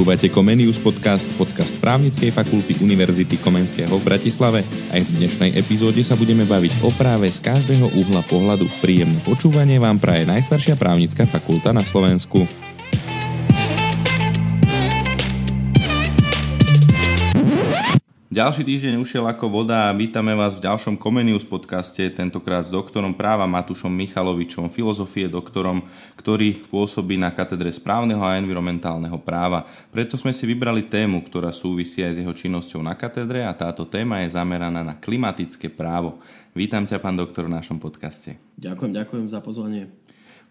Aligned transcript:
Počúvate 0.00 0.32
Comenius 0.32 0.80
podcast, 0.80 1.28
podcast 1.36 1.76
právnickej 1.76 2.32
fakulty 2.32 2.72
Univerzity 2.80 3.36
Komenského 3.36 3.92
v 4.00 4.00
Bratislave. 4.08 4.64
Aj 4.88 4.96
v 4.96 5.08
dnešnej 5.20 5.52
epizóde 5.60 6.00
sa 6.00 6.16
budeme 6.16 6.48
baviť 6.48 6.72
o 6.80 6.90
práve 6.96 7.28
z 7.28 7.36
každého 7.44 7.84
uhla 8.00 8.24
pohľadu. 8.24 8.64
Príjemné 8.80 9.20
počúvanie 9.28 9.76
vám 9.76 10.00
praje 10.00 10.24
najstaršia 10.24 10.80
právnická 10.80 11.28
fakulta 11.28 11.76
na 11.76 11.84
Slovensku. 11.84 12.48
Ďalší 18.30 18.62
týždeň 18.62 19.02
ušiel 19.02 19.26
ako 19.26 19.50
voda 19.50 19.90
a 19.90 19.96
vítame 19.96 20.30
vás 20.38 20.54
v 20.54 20.62
ďalšom 20.62 20.94
Comenius 21.02 21.42
podcaste, 21.42 21.98
tentokrát 22.14 22.62
s 22.62 22.70
doktorom 22.70 23.10
práva 23.10 23.42
Matušom 23.50 23.90
Michalovičom, 23.90 24.70
filozofie 24.70 25.26
doktorom, 25.26 25.82
ktorý 26.14 26.62
pôsobí 26.70 27.18
na 27.18 27.34
katedre 27.34 27.74
správneho 27.74 28.22
a 28.22 28.38
environmentálneho 28.38 29.18
práva. 29.18 29.66
Preto 29.90 30.14
sme 30.14 30.30
si 30.30 30.46
vybrali 30.46 30.86
tému, 30.86 31.26
ktorá 31.26 31.50
súvisí 31.50 32.06
aj 32.06 32.12
s 32.14 32.20
jeho 32.22 32.30
činnosťou 32.30 32.86
na 32.86 32.94
katedre 32.94 33.42
a 33.42 33.50
táto 33.50 33.82
téma 33.82 34.22
je 34.22 34.38
zameraná 34.38 34.86
na 34.86 34.94
klimatické 34.94 35.66
právo. 35.66 36.22
Vítam 36.54 36.86
ťa, 36.86 37.02
pán 37.02 37.18
doktor, 37.18 37.50
v 37.50 37.58
našom 37.58 37.82
podcaste. 37.82 38.38
Ďakujem, 38.62 38.94
ďakujem 38.94 39.26
za 39.26 39.42
pozvanie. 39.42 39.90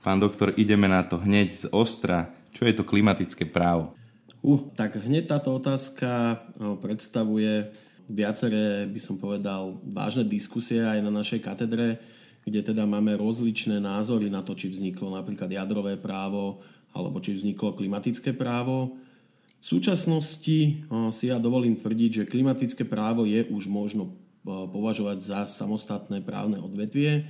Pán 0.04 0.20
doktor, 0.20 0.52
ideme 0.60 0.92
na 0.92 1.00
to 1.08 1.16
hneď 1.16 1.56
z 1.56 1.64
ostra. 1.72 2.28
Čo 2.52 2.68
je 2.68 2.76
to 2.76 2.84
klimatické 2.84 3.48
právo? 3.48 3.96
Uh, 4.40 4.72
tak 4.72 4.96
hneď 4.96 5.28
táto 5.28 5.52
otázka 5.52 6.40
predstavuje 6.80 7.76
viaceré, 8.08 8.88
by 8.88 8.98
som 8.98 9.20
povedal, 9.20 9.78
vážne 9.84 10.24
diskusie 10.24 10.82
aj 10.82 11.04
na 11.04 11.12
našej 11.12 11.44
katedre, 11.44 12.00
kde 12.48 12.74
teda 12.74 12.88
máme 12.88 13.20
rozličné 13.20 13.78
názory 13.78 14.32
na 14.32 14.42
to, 14.42 14.58
či 14.58 14.72
vzniklo 14.72 15.14
napríklad 15.14 15.52
jadrové 15.52 16.00
právo 16.00 16.64
alebo 16.96 17.22
či 17.22 17.38
vzniklo 17.38 17.78
klimatické 17.78 18.34
právo. 18.34 18.98
V 19.60 19.66
súčasnosti 19.78 20.88
si 21.14 21.24
ja 21.28 21.38
dovolím 21.38 21.76
tvrdiť, 21.78 22.24
že 22.24 22.30
klimatické 22.32 22.88
právo 22.88 23.28
je 23.28 23.46
už 23.46 23.68
možno 23.70 24.16
považovať 24.48 25.18
za 25.22 25.40
samostatné 25.46 26.24
právne 26.24 26.58
odvetvie 26.58 27.30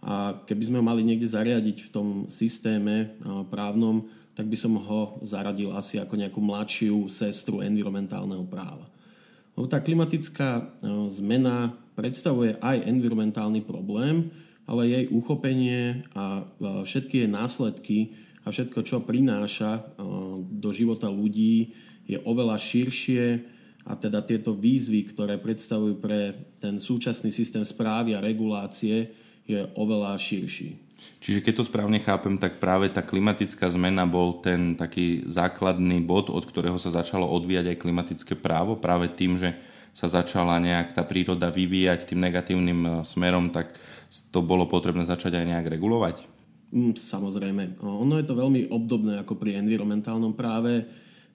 a 0.00 0.38
keby 0.46 0.70
sme 0.70 0.78
ho 0.80 0.84
mali 0.86 1.04
niekde 1.04 1.28
zariadiť 1.28 1.84
v 1.84 1.92
tom 1.92 2.08
systéme 2.30 3.18
právnom, 3.52 4.08
tak 4.34 4.50
by 4.50 4.56
som 4.58 4.74
ho 4.74 5.22
zaradil 5.22 5.70
asi 5.72 6.02
ako 6.02 6.18
nejakú 6.18 6.42
mladšiu 6.42 7.06
sestru 7.06 7.62
environmentálneho 7.62 8.42
práva. 8.46 8.90
Lebo 9.54 9.70
tá 9.70 9.78
klimatická 9.78 10.58
e, 10.58 10.62
zmena 11.14 11.78
predstavuje 11.94 12.58
aj 12.58 12.82
environmentálny 12.90 13.62
problém, 13.62 14.34
ale 14.66 14.90
jej 14.90 15.04
uchopenie 15.14 16.02
a 16.18 16.42
e, 16.42 16.82
všetky 16.82 17.22
jej 17.24 17.30
následky 17.30 17.98
a 18.42 18.50
všetko, 18.50 18.82
čo 18.82 19.06
prináša 19.06 19.78
e, 19.78 19.82
do 20.42 20.70
života 20.74 21.06
ľudí, 21.06 21.70
je 22.04 22.18
oveľa 22.26 22.58
širšie 22.58 23.24
a 23.86 23.94
teda 23.94 24.26
tieto 24.26 24.52
výzvy, 24.52 25.14
ktoré 25.14 25.38
predstavujú 25.38 26.02
pre 26.02 26.34
ten 26.58 26.82
súčasný 26.82 27.30
systém 27.30 27.62
správy 27.62 28.18
a 28.18 28.24
regulácie, 28.24 29.14
je 29.44 29.60
oveľa 29.76 30.16
širší. 30.16 30.83
Čiže 31.24 31.40
keď 31.40 31.54
to 31.56 31.64
správne 31.64 31.96
chápem, 32.04 32.36
tak 32.36 32.60
práve 32.60 32.92
tá 32.92 33.00
klimatická 33.00 33.72
zmena 33.72 34.04
bol 34.04 34.44
ten 34.44 34.76
taký 34.76 35.24
základný 35.24 36.04
bod, 36.04 36.28
od 36.28 36.44
ktorého 36.44 36.76
sa 36.76 36.92
začalo 36.92 37.24
odvíjať 37.24 37.72
aj 37.72 37.80
klimatické 37.80 38.36
právo, 38.36 38.76
práve 38.76 39.08
tým, 39.08 39.40
že 39.40 39.56
sa 39.94 40.04
začala 40.10 40.60
nejak 40.60 40.92
tá 40.92 41.00
príroda 41.06 41.48
vyvíjať 41.48 42.12
tým 42.12 42.20
negatívnym 42.20 42.80
e, 42.82 42.90
smerom, 43.06 43.48
tak 43.54 43.72
to 44.34 44.44
bolo 44.44 44.66
potrebné 44.66 45.06
začať 45.06 45.38
aj 45.38 45.46
nejak 45.48 45.66
regulovať? 45.70 46.28
Mm, 46.74 46.98
samozrejme. 46.98 47.78
Ono 47.80 48.18
je 48.18 48.26
to 48.26 48.34
veľmi 48.34 48.68
obdobné 48.68 49.22
ako 49.22 49.38
pri 49.38 49.56
environmentálnom 49.62 50.34
práve, 50.34 50.82
e, 50.82 50.84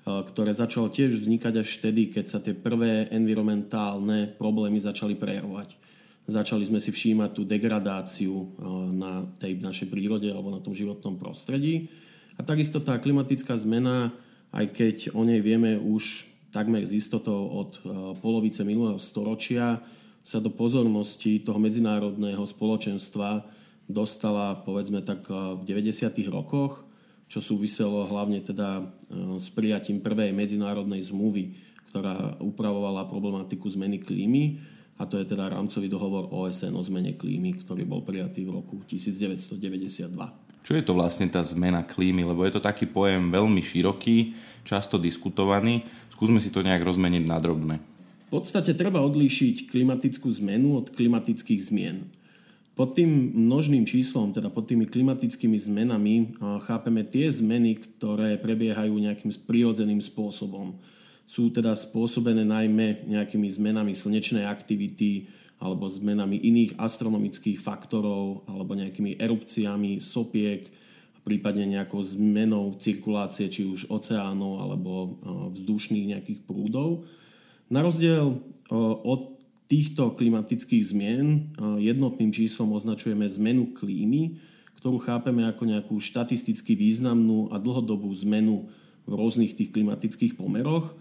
ktoré 0.05 0.51
začalo 0.51 0.91
tiež 0.91 1.23
vznikať 1.23 1.65
až 1.65 1.69
vtedy, 1.81 2.11
keď 2.11 2.25
sa 2.27 2.43
tie 2.43 2.53
prvé 2.53 3.07
environmentálne 3.09 4.37
problémy 4.37 4.83
začali 4.83 5.15
prejavovať 5.15 5.88
Začali 6.29 6.61
sme 6.69 6.77
si 6.77 6.93
všímať 6.93 7.29
tú 7.33 7.41
degradáciu 7.41 8.33
eh, 8.37 8.47
na 8.93 9.25
tej 9.41 9.57
našej 9.57 9.89
prírode 9.89 10.29
alebo 10.29 10.53
na 10.53 10.61
tom 10.61 10.77
životnom 10.77 11.17
prostredí. 11.17 11.89
A 12.37 12.45
takisto 12.45 12.77
tá 12.79 13.01
klimatická 13.01 13.57
zmena, 13.57 14.13
aj 14.53 14.65
keď 14.71 14.95
o 15.17 15.25
nej 15.25 15.41
vieme 15.41 15.75
už 15.81 16.29
takmer 16.53 16.85
z 16.85 17.01
istotou 17.01 17.49
od 17.49 17.71
eh, 17.81 17.81
polovice 18.21 18.61
minulého 18.61 19.01
storočia, 19.01 19.81
sa 20.21 20.37
do 20.37 20.53
pozornosti 20.53 21.41
toho 21.41 21.57
medzinárodného 21.57 22.45
spoločenstva 22.45 23.49
dostala 23.89 24.53
povedzme 24.61 25.01
tak 25.01 25.25
eh, 25.33 25.57
v 25.57 25.65
90. 25.65 26.13
rokoch, 26.29 26.85
čo 27.25 27.41
súviselo 27.41 28.09
hlavne 28.09 28.41
teda 28.41 28.89
s 29.37 29.53
prijatím 29.53 30.01
prvej 30.01 30.33
medzinárodnej 30.33 31.05
zmluvy, 31.13 31.53
ktorá 31.93 32.41
upravovala 32.41 33.05
problematiku 33.05 33.69
zmeny 33.69 34.01
klímy 34.01 34.57
a 34.99 35.07
to 35.07 35.15
je 35.15 35.31
teda 35.31 35.47
rámcový 35.47 35.87
dohovor 35.87 36.27
OSN 36.27 36.75
o 36.75 36.83
zmene 36.83 37.15
klímy, 37.15 37.63
ktorý 37.63 37.87
bol 37.87 38.03
prijatý 38.03 38.43
v 38.43 38.59
roku 38.59 38.83
1992. 38.83 40.11
Čo 40.59 40.75
je 40.75 40.83
to 40.83 40.91
vlastne 40.91 41.31
tá 41.31 41.39
zmena 41.39 41.87
klímy? 41.87 42.27
Lebo 42.27 42.43
je 42.43 42.59
to 42.59 42.61
taký 42.61 42.83
pojem 42.83 43.31
veľmi 43.31 43.63
široký, 43.63 44.35
často 44.67 44.99
diskutovaný. 44.99 45.87
Skúsme 46.11 46.43
si 46.43 46.51
to 46.51 46.59
nejak 46.59 46.83
rozmeniť 46.83 47.23
na 47.23 47.39
drobné. 47.39 47.79
V 48.27 48.43
podstate 48.43 48.75
treba 48.75 48.99
odlíšiť 49.01 49.71
klimatickú 49.71 50.29
zmenu 50.43 50.77
od 50.77 50.91
klimatických 50.91 51.63
zmien. 51.63 52.11
Pod 52.75 52.95
tým 52.95 53.35
množným 53.35 53.87
číslom, 53.87 54.35
teda 54.35 54.51
pod 54.51 54.67
tými 54.67 54.83
klimatickými 54.87 55.55
zmenami, 55.59 56.35
chápeme 56.67 57.07
tie 57.07 57.31
zmeny, 57.31 57.75
ktoré 57.75 58.35
prebiehajú 58.39 58.93
nejakým 58.95 59.31
prírodzeným 59.47 60.03
spôsobom 60.03 60.75
sú 61.29 61.53
teda 61.53 61.77
spôsobené 61.77 62.41
najmä 62.41 63.05
nejakými 63.05 63.45
zmenami 63.53 63.93
slnečnej 63.93 64.49
aktivity 64.49 65.29
alebo 65.61 65.85
zmenami 65.85 66.41
iných 66.41 66.81
astronomických 66.81 67.61
faktorov 67.61 68.49
alebo 68.49 68.73
nejakými 68.73 69.21
erupciami 69.21 70.01
sopiek, 70.01 70.73
prípadne 71.21 71.69
nejakou 71.69 72.01
zmenou 72.01 72.73
cirkulácie 72.81 73.45
či 73.53 73.61
už 73.61 73.93
oceánov 73.93 74.57
alebo 74.57 74.91
e, 74.97 75.09
vzdušných 75.53 76.17
nejakých 76.17 76.39
prúdov. 76.49 77.05
Na 77.69 77.85
rozdiel 77.85 78.33
e, 78.33 78.37
od 79.05 79.37
týchto 79.69 80.17
klimatických 80.17 80.89
zmien 80.89 81.27
e, 81.29 81.39
jednotným 81.85 82.33
číslom 82.33 82.73
označujeme 82.73 83.29
zmenu 83.37 83.77
klímy, 83.77 84.41
ktorú 84.81 84.97
chápeme 84.97 85.45
ako 85.45 85.69
nejakú 85.69 85.95
štatisticky 86.01 86.73
významnú 86.73 87.53
a 87.53 87.61
dlhodobú 87.61 88.09
zmenu 88.25 88.65
v 89.05 89.11
rôznych 89.13 89.53
tých 89.53 89.69
klimatických 89.69 90.33
pomeroch 90.33 90.97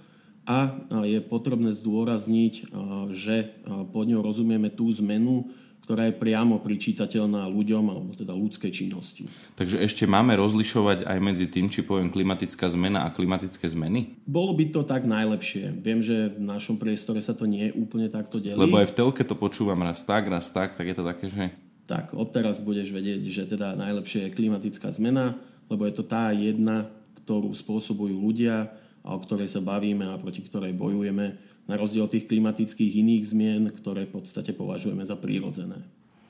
a 0.49 0.81
je 1.05 1.21
potrebné 1.21 1.77
zdôrazniť, 1.77 2.73
že 3.13 3.53
pod 3.93 4.09
ňou 4.09 4.25
rozumieme 4.25 4.73
tú 4.73 4.89
zmenu, 4.97 5.53
ktorá 5.85 6.09
je 6.09 6.21
priamo 6.21 6.61
pričítateľná 6.61 7.49
ľuďom 7.49 7.85
alebo 7.89 8.13
teda 8.13 8.37
ľudskej 8.37 8.69
činnosti. 8.73 9.25
Takže 9.57 9.81
ešte 9.81 10.05
máme 10.05 10.37
rozlišovať 10.37 11.09
aj 11.09 11.19
medzi 11.21 11.49
tým, 11.49 11.73
či 11.73 11.81
poviem 11.81 12.13
klimatická 12.13 12.69
zmena 12.69 13.09
a 13.09 13.13
klimatické 13.13 13.65
zmeny? 13.73 14.21
Bolo 14.29 14.53
by 14.53 14.69
to 14.69 14.85
tak 14.85 15.09
najlepšie. 15.09 15.73
Viem, 15.81 16.05
že 16.05 16.33
v 16.37 16.45
našom 16.45 16.77
priestore 16.77 17.25
sa 17.25 17.33
to 17.33 17.49
nie 17.49 17.73
je 17.73 17.77
úplne 17.77 18.13
takto 18.13 18.37
delí. 18.37 18.61
Lebo 18.61 18.77
aj 18.77 18.93
v 18.93 18.97
telke 19.01 19.25
to 19.25 19.33
počúvam 19.33 19.81
raz 19.81 20.05
tak, 20.05 20.29
raz 20.29 20.53
tak, 20.53 20.77
tak 20.77 20.85
je 20.89 20.97
to 20.97 21.05
také, 21.09 21.33
že... 21.33 21.57
Tak, 21.89 22.13
odteraz 22.13 22.61
budeš 22.61 22.93
vedieť, 22.93 23.25
že 23.33 23.49
teda 23.49 23.73
najlepšie 23.73 24.29
je 24.29 24.37
klimatická 24.37 24.93
zmena, 24.93 25.41
lebo 25.73 25.89
je 25.89 25.97
to 25.97 26.05
tá 26.05 26.37
jedna, 26.37 26.93
ktorú 27.25 27.49
spôsobujú 27.57 28.13
ľudia, 28.13 28.69
a 29.05 29.15
o 29.15 29.23
ktorej 29.23 29.51
sa 29.51 29.63
bavíme 29.63 30.07
a 30.09 30.21
proti 30.21 30.43
ktorej 30.43 30.75
bojujeme, 30.75 31.27
na 31.69 31.77
rozdiel 31.77 32.09
od 32.09 32.13
tých 32.17 32.25
klimatických 32.25 32.97
iných 33.05 33.25
zmien, 33.29 33.63
ktoré 33.69 34.09
v 34.09 34.25
podstate 34.25 34.57
považujeme 34.57 35.05
za 35.05 35.21
prírodzené. 35.21 35.85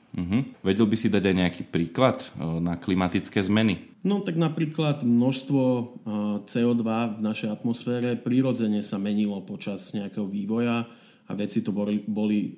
Uh-huh. 0.09 0.41
Vedel 0.65 0.89
by 0.89 0.97
si 0.99 1.07
dať 1.07 1.23
aj 1.23 1.35
nejaký 1.37 1.63
príklad 1.69 2.19
na 2.35 2.75
klimatické 2.75 3.39
zmeny? 3.45 3.93
No 4.03 4.19
tak 4.19 4.35
napríklad 4.35 5.05
množstvo 5.05 5.61
CO2 6.49 6.83
v 7.15 7.21
našej 7.23 7.49
atmosfére 7.55 8.17
prírodzene 8.19 8.83
sa 8.83 8.99
menilo 8.99 9.39
počas 9.45 9.93
nejakého 9.95 10.27
vývoja 10.27 10.89
a 11.29 11.31
vedci 11.37 11.61
to 11.61 11.69
boli, 11.69 12.01
boli 12.03 12.57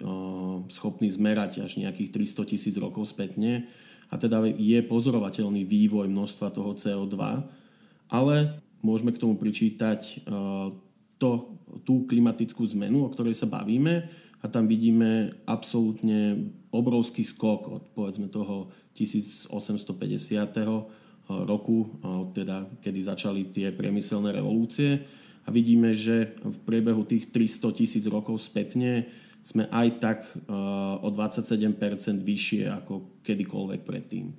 schopní 0.71 1.11
zmerať 1.11 1.61
až 1.61 1.77
nejakých 1.77 2.33
300 2.33 2.49
tisíc 2.55 2.75
rokov 2.79 3.11
spätne 3.11 3.67
a 4.09 4.15
teda 4.15 4.47
je 4.47 4.79
pozorovateľný 4.87 5.67
vývoj 5.67 6.07
množstva 6.07 6.55
toho 6.55 6.71
CO2, 6.79 7.15
ale 8.09 8.63
môžeme 8.81 9.13
k 9.13 9.21
tomu 9.21 9.37
pričítať 9.37 10.01
e, 10.01 10.13
to, 11.21 11.29
tú 11.85 12.05
klimatickú 12.09 12.65
zmenu, 12.77 13.05
o 13.05 13.13
ktorej 13.13 13.37
sa 13.37 13.49
bavíme 13.49 14.09
a 14.41 14.45
tam 14.49 14.65
vidíme 14.65 15.37
absolútne 15.45 16.49
obrovský 16.73 17.21
skok 17.21 17.61
od 17.69 17.83
povedzme 17.93 18.27
toho 18.29 18.73
1850. 18.97 19.49
E, 19.49 20.65
roku, 21.31 21.87
e, 21.87 21.87
teda 22.35 22.67
kedy 22.83 22.99
začali 23.07 23.41
tie 23.53 23.71
priemyselné 23.71 24.35
revolúcie 24.35 25.05
a 25.45 25.49
vidíme, 25.49 25.95
že 25.95 26.37
v 26.41 26.57
priebehu 26.67 27.07
tých 27.07 27.31
300 27.33 27.77
tisíc 27.77 28.03
rokov 28.05 28.41
spätne 28.43 29.07
sme 29.41 29.65
aj 29.73 29.87
tak 29.97 30.19
o 31.01 31.09
27% 31.09 31.73
vyššie 32.21 32.69
ako 32.69 33.25
kedykoľvek 33.25 33.81
predtým. 33.81 34.29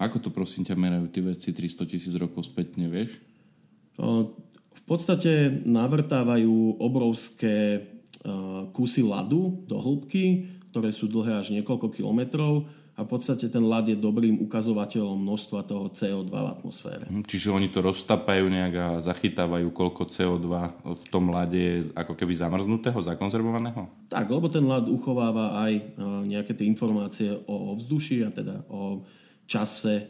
Ako 0.00 0.22
to 0.22 0.32
prosím 0.32 0.62
ťa 0.62 0.78
merajú 0.78 1.10
tie 1.10 1.20
veci 1.26 1.50
300 1.50 1.84
tisíc 1.84 2.14
rokov 2.14 2.46
spätne, 2.46 2.86
vieš? 2.86 3.18
V 3.98 4.82
podstate 4.86 5.50
navrtávajú 5.66 6.80
obrovské 6.80 7.84
kusy 8.72 9.04
ľadu 9.04 9.66
do 9.68 9.76
hĺbky, 9.78 10.48
ktoré 10.70 10.94
sú 10.94 11.10
dlhé 11.10 11.42
až 11.42 11.50
niekoľko 11.54 11.90
kilometrov 11.92 12.70
a 12.98 13.06
v 13.06 13.14
podstate 13.14 13.46
ten 13.46 13.62
ľad 13.62 13.86
je 13.86 13.94
dobrým 13.94 14.42
ukazovateľom 14.42 15.22
množstva 15.22 15.62
toho 15.70 15.86
CO2 15.94 16.34
v 16.34 16.48
atmosfére. 16.50 17.06
Hm, 17.06 17.22
čiže 17.22 17.54
oni 17.54 17.70
to 17.70 17.78
roztapajú 17.78 18.50
nejak 18.50 18.74
a 18.74 18.88
zachytávajú, 18.98 19.70
koľko 19.70 20.02
CO2 20.10 20.50
v 20.82 21.04
tom 21.06 21.30
ľade 21.30 21.58
je 21.58 21.76
ako 21.94 22.18
keby 22.18 22.34
zamrznutého, 22.34 22.98
zakonzervovaného? 22.98 23.86
Tak, 24.10 24.26
lebo 24.26 24.50
ten 24.50 24.66
ľad 24.66 24.90
uchováva 24.90 25.62
aj 25.62 25.72
e, 25.78 25.82
nejaké 26.26 26.58
tie 26.58 26.66
informácie 26.66 27.30
o 27.46 27.78
ovzduši 27.78 28.26
a 28.26 28.34
teda 28.34 28.66
o 28.66 29.06
čase, 29.46 29.94
e, 29.94 30.04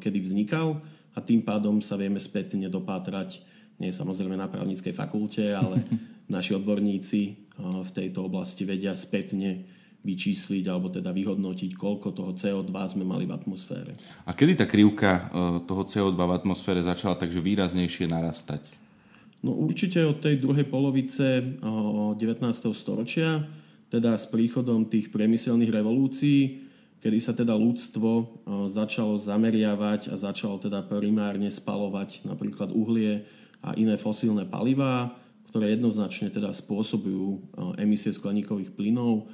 kedy 0.00 0.18
vznikal 0.24 0.80
a 1.16 1.18
tým 1.24 1.40
pádom 1.40 1.80
sa 1.80 1.96
vieme 1.96 2.20
spätne 2.20 2.68
dopátrať, 2.68 3.40
nie 3.80 3.88
samozrejme 3.88 4.36
na 4.36 4.52
právnickej 4.52 4.92
fakulte, 4.92 5.56
ale 5.56 5.80
naši 6.36 6.52
odborníci 6.52 7.20
e, 7.24 7.32
v 7.56 7.90
tejto 7.90 8.28
oblasti 8.28 8.68
vedia 8.68 8.92
spätne 8.92 9.64
vyčísliť 10.06 10.64
alebo 10.70 10.92
teda 10.92 11.10
vyhodnotiť, 11.10 11.74
koľko 11.74 12.14
toho 12.14 12.32
CO2 12.36 12.70
sme 12.70 13.02
mali 13.02 13.26
v 13.26 13.34
atmosfére. 13.34 13.96
A 14.22 14.30
kedy 14.36 14.60
tá 14.60 14.66
krivka 14.68 15.10
e, 15.10 15.20
toho 15.64 15.82
CO2 15.88 16.20
v 16.20 16.36
atmosfére 16.36 16.84
začala 16.84 17.16
takže 17.16 17.40
výraznejšie 17.40 18.06
narastať? 18.06 18.62
No 19.40 19.56
určite 19.56 20.04
od 20.04 20.20
tej 20.20 20.42
druhej 20.42 20.66
polovice 20.66 21.38
19. 21.62 22.16
storočia, 22.74 23.46
teda 23.86 24.18
s 24.18 24.26
príchodom 24.26 24.90
tých 24.90 25.12
priemyselných 25.14 25.70
revolúcií, 25.70 26.65
kedy 27.06 27.22
sa 27.22 27.30
teda 27.38 27.54
ľudstvo 27.54 28.42
začalo 28.66 29.14
zameriavať 29.14 30.10
a 30.10 30.18
začalo 30.18 30.58
teda 30.58 30.82
primárne 30.82 31.46
spalovať 31.54 32.26
napríklad 32.26 32.74
uhlie 32.74 33.22
a 33.62 33.78
iné 33.78 33.94
fosílne 33.94 34.42
palivá, 34.42 35.14
ktoré 35.46 35.78
jednoznačne 35.78 36.34
teda 36.34 36.50
spôsobujú 36.50 37.54
emisie 37.78 38.10
skleníkových 38.10 38.74
plynov, 38.74 39.30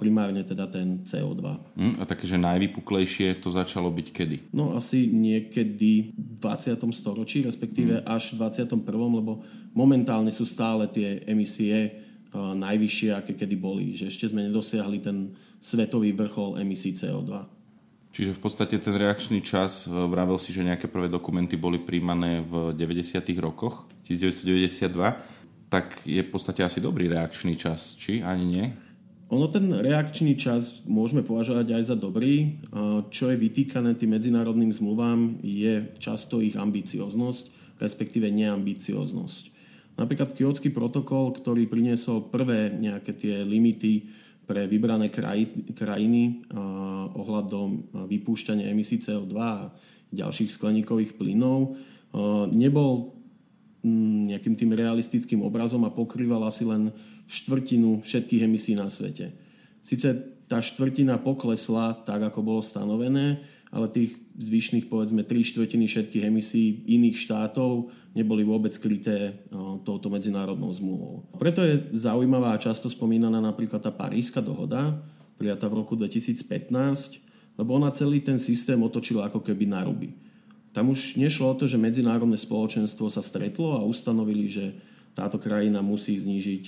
primárne 0.00 0.48
teda 0.48 0.64
ten 0.64 1.04
CO2. 1.04 1.44
Mm, 1.76 1.94
a 2.00 2.08
také, 2.08 2.24
že 2.24 2.40
najvypuklejšie 2.40 3.36
to 3.44 3.52
začalo 3.52 3.92
byť 3.92 4.06
kedy? 4.08 4.36
No 4.56 4.72
asi 4.72 5.04
niekedy 5.12 6.16
v 6.16 6.40
20. 6.40 6.88
storočí, 6.88 7.44
respektíve 7.44 8.00
mm. 8.00 8.08
až 8.08 8.32
v 8.32 8.48
21. 8.48 8.80
lebo 8.96 9.44
momentálne 9.76 10.32
sú 10.32 10.48
stále 10.48 10.88
tie 10.88 11.20
emisie 11.28 12.00
najvyššie, 12.34 13.14
aké 13.14 13.38
kedy 13.38 13.54
boli. 13.54 13.94
Že 13.94 14.10
ešte 14.10 14.26
sme 14.34 14.50
nedosiahli 14.50 14.98
ten 14.98 15.38
svetový 15.62 16.10
vrchol 16.12 16.58
emisí 16.58 16.92
CO2. 16.92 17.30
Čiže 18.14 18.38
v 18.38 18.40
podstate 18.46 18.78
ten 18.78 18.94
reakčný 18.94 19.42
čas, 19.42 19.90
vravel 19.90 20.38
si, 20.38 20.54
že 20.54 20.62
nejaké 20.62 20.86
prvé 20.86 21.10
dokumenty 21.10 21.58
boli 21.58 21.82
príjmané 21.82 22.46
v 22.46 22.70
90. 22.70 23.18
rokoch, 23.42 23.90
1992, 24.06 24.86
tak 25.66 25.98
je 26.06 26.22
v 26.22 26.30
podstate 26.30 26.62
asi 26.62 26.78
dobrý 26.78 27.10
reakčný 27.10 27.58
čas, 27.58 27.98
či 27.98 28.22
ani 28.22 28.46
nie? 28.46 28.66
Ono 29.34 29.50
ten 29.50 29.66
reakčný 29.66 30.38
čas 30.38 30.86
môžeme 30.86 31.26
považovať 31.26 31.74
aj 31.74 31.82
za 31.90 31.96
dobrý. 31.98 32.62
Čo 33.10 33.34
je 33.34 33.40
vytýkané 33.40 33.98
tým 33.98 34.14
medzinárodným 34.14 34.70
zmluvám 34.70 35.42
je 35.42 35.90
často 35.98 36.38
ich 36.38 36.54
ambicioznosť, 36.54 37.50
respektíve 37.82 38.30
neambicioznosť. 38.30 39.50
Napríklad 39.94 40.34
Kyotský 40.34 40.74
protokol, 40.74 41.30
ktorý 41.30 41.70
priniesol 41.70 42.26
prvé 42.26 42.74
nejaké 42.74 43.14
tie 43.14 43.46
limity 43.46 44.10
pre 44.44 44.68
vybrané 44.68 45.08
krajiny 45.72 46.44
ohľadom 47.16 47.96
vypúšťania 48.10 48.68
emisí 48.68 49.00
CO2 49.00 49.34
a 49.38 49.72
ďalších 50.12 50.52
skleníkových 50.52 51.16
plynov, 51.16 51.78
nebol 52.52 53.16
mm, 53.82 54.34
nejakým 54.34 54.54
tým 54.54 54.70
realistickým 54.76 55.40
obrazom 55.42 55.82
a 55.88 55.94
pokrýval 55.94 56.44
asi 56.46 56.68
len 56.68 56.92
štvrtinu 57.26 58.04
všetkých 58.04 58.44
emisí 58.44 58.76
na 58.76 58.92
svete. 58.92 59.32
Sice 59.80 60.34
tá 60.44 60.60
štvrtina 60.60 61.16
poklesla 61.18 62.04
tak, 62.04 62.20
ako 62.28 62.40
bolo 62.44 62.60
stanovené, 62.60 63.40
ale 63.74 63.90
tých 63.90 64.14
zvyšných 64.38 64.86
povedzme 64.86 65.26
3 65.26 65.50
štvrtiny 65.50 65.90
všetkých 65.90 66.24
emisí 66.30 66.86
iných 66.86 67.18
štátov 67.18 67.90
neboli 68.14 68.46
vôbec 68.46 68.70
kryté 68.78 69.42
touto 69.82 70.06
medzinárodnou 70.06 70.70
zmluvou. 70.70 71.26
Preto 71.34 71.66
je 71.66 71.90
zaujímavá 71.90 72.54
a 72.54 72.62
často 72.62 72.86
spomínaná 72.86 73.42
napríklad 73.42 73.82
tá 73.82 73.90
Paríska 73.90 74.38
dohoda, 74.38 75.02
prijatá 75.34 75.66
v 75.66 75.82
roku 75.82 75.98
2015, 75.98 77.18
lebo 77.58 77.74
ona 77.74 77.90
celý 77.90 78.22
ten 78.22 78.38
systém 78.38 78.78
otočila 78.78 79.26
ako 79.26 79.42
keby 79.42 79.66
na 79.66 79.82
ruby. 79.82 80.14
Tam 80.70 80.90
už 80.90 81.18
nešlo 81.18 81.50
o 81.50 81.58
to, 81.58 81.66
že 81.66 81.78
medzinárodné 81.78 82.38
spoločenstvo 82.38 83.10
sa 83.10 83.22
stretlo 83.22 83.78
a 83.78 83.86
ustanovili, 83.86 84.46
že 84.46 84.74
táto 85.14 85.38
krajina 85.38 85.82
musí 85.82 86.18
znížiť 86.18 86.62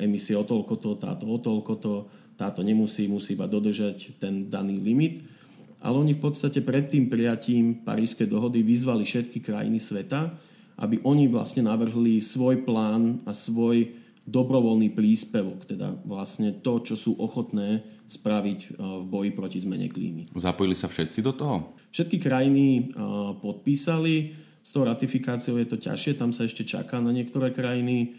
emisie 0.00 0.36
o 0.36 0.44
toľko 0.44 0.74
to, 0.80 0.90
táto 0.96 1.24
o 1.28 1.36
toľko 1.36 1.74
to, 1.80 1.94
táto 2.40 2.64
nemusí, 2.64 3.04
musí 3.04 3.36
iba 3.36 3.44
dodržať 3.44 4.16
ten 4.16 4.48
daný 4.48 4.80
limit. 4.80 5.20
Ale 5.80 5.96
oni 5.96 6.12
v 6.12 6.22
podstate 6.22 6.60
pred 6.60 6.92
tým 6.92 7.08
prijatím 7.08 7.80
Parískej 7.82 8.28
dohody 8.28 8.60
vyzvali 8.60 9.04
všetky 9.04 9.40
krajiny 9.40 9.80
sveta, 9.80 10.36
aby 10.80 11.00
oni 11.04 11.28
vlastne 11.28 11.64
navrhli 11.64 12.20
svoj 12.20 12.64
plán 12.64 13.24
a 13.24 13.32
svoj 13.32 13.96
dobrovoľný 14.28 14.92
príspevok, 14.92 15.64
teda 15.64 15.96
vlastne 16.04 16.52
to, 16.60 16.84
čo 16.84 16.94
sú 16.94 17.16
ochotné 17.16 17.82
spraviť 18.06 18.76
v 18.76 19.04
boji 19.08 19.30
proti 19.32 19.58
zmene 19.64 19.88
klímy. 19.88 20.28
Zapojili 20.36 20.76
sa 20.76 20.86
všetci 20.86 21.18
do 21.24 21.32
toho? 21.32 21.56
Všetky 21.90 22.20
krajiny 22.20 22.94
podpísali, 23.40 24.36
s 24.60 24.70
tou 24.70 24.84
ratifikáciou 24.84 25.56
je 25.58 25.66
to 25.66 25.80
ťažšie, 25.80 26.20
tam 26.20 26.36
sa 26.36 26.44
ešte 26.44 26.62
čaká 26.62 27.00
na 27.00 27.10
niektoré 27.10 27.50
krajiny 27.50 28.14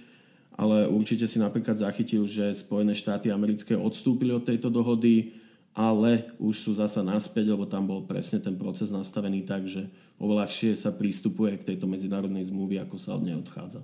ale 0.62 0.88
určite 0.88 1.25
si 1.25 1.40
napríklad 1.40 1.80
zachytil, 1.80 2.28
že 2.28 2.52
Spojené 2.54 2.94
štáty 2.94 3.31
americké 3.31 3.74
odstúpili 3.74 4.36
od 4.36 4.44
tejto 4.44 4.68
dohody, 4.68 5.34
ale 5.71 6.27
už 6.35 6.56
sú 6.59 6.71
zasa 6.75 7.00
naspäť, 7.00 7.56
lebo 7.56 7.63
tam 7.63 7.88
bol 7.88 8.03
presne 8.03 8.44
ten 8.44 8.59
proces 8.59 8.91
nastavený 8.91 9.47
tak, 9.47 9.68
že 9.68 9.88
oveľahšie 10.19 10.75
sa 10.75 10.91
prístupuje 10.91 11.56
k 11.59 11.73
tejto 11.73 11.88
medzinárodnej 11.88 12.44
zmluvy, 12.51 12.79
ako 12.83 12.95
sa 13.00 13.15
od 13.15 13.23
nej 13.23 13.35
odchádza. 13.39 13.79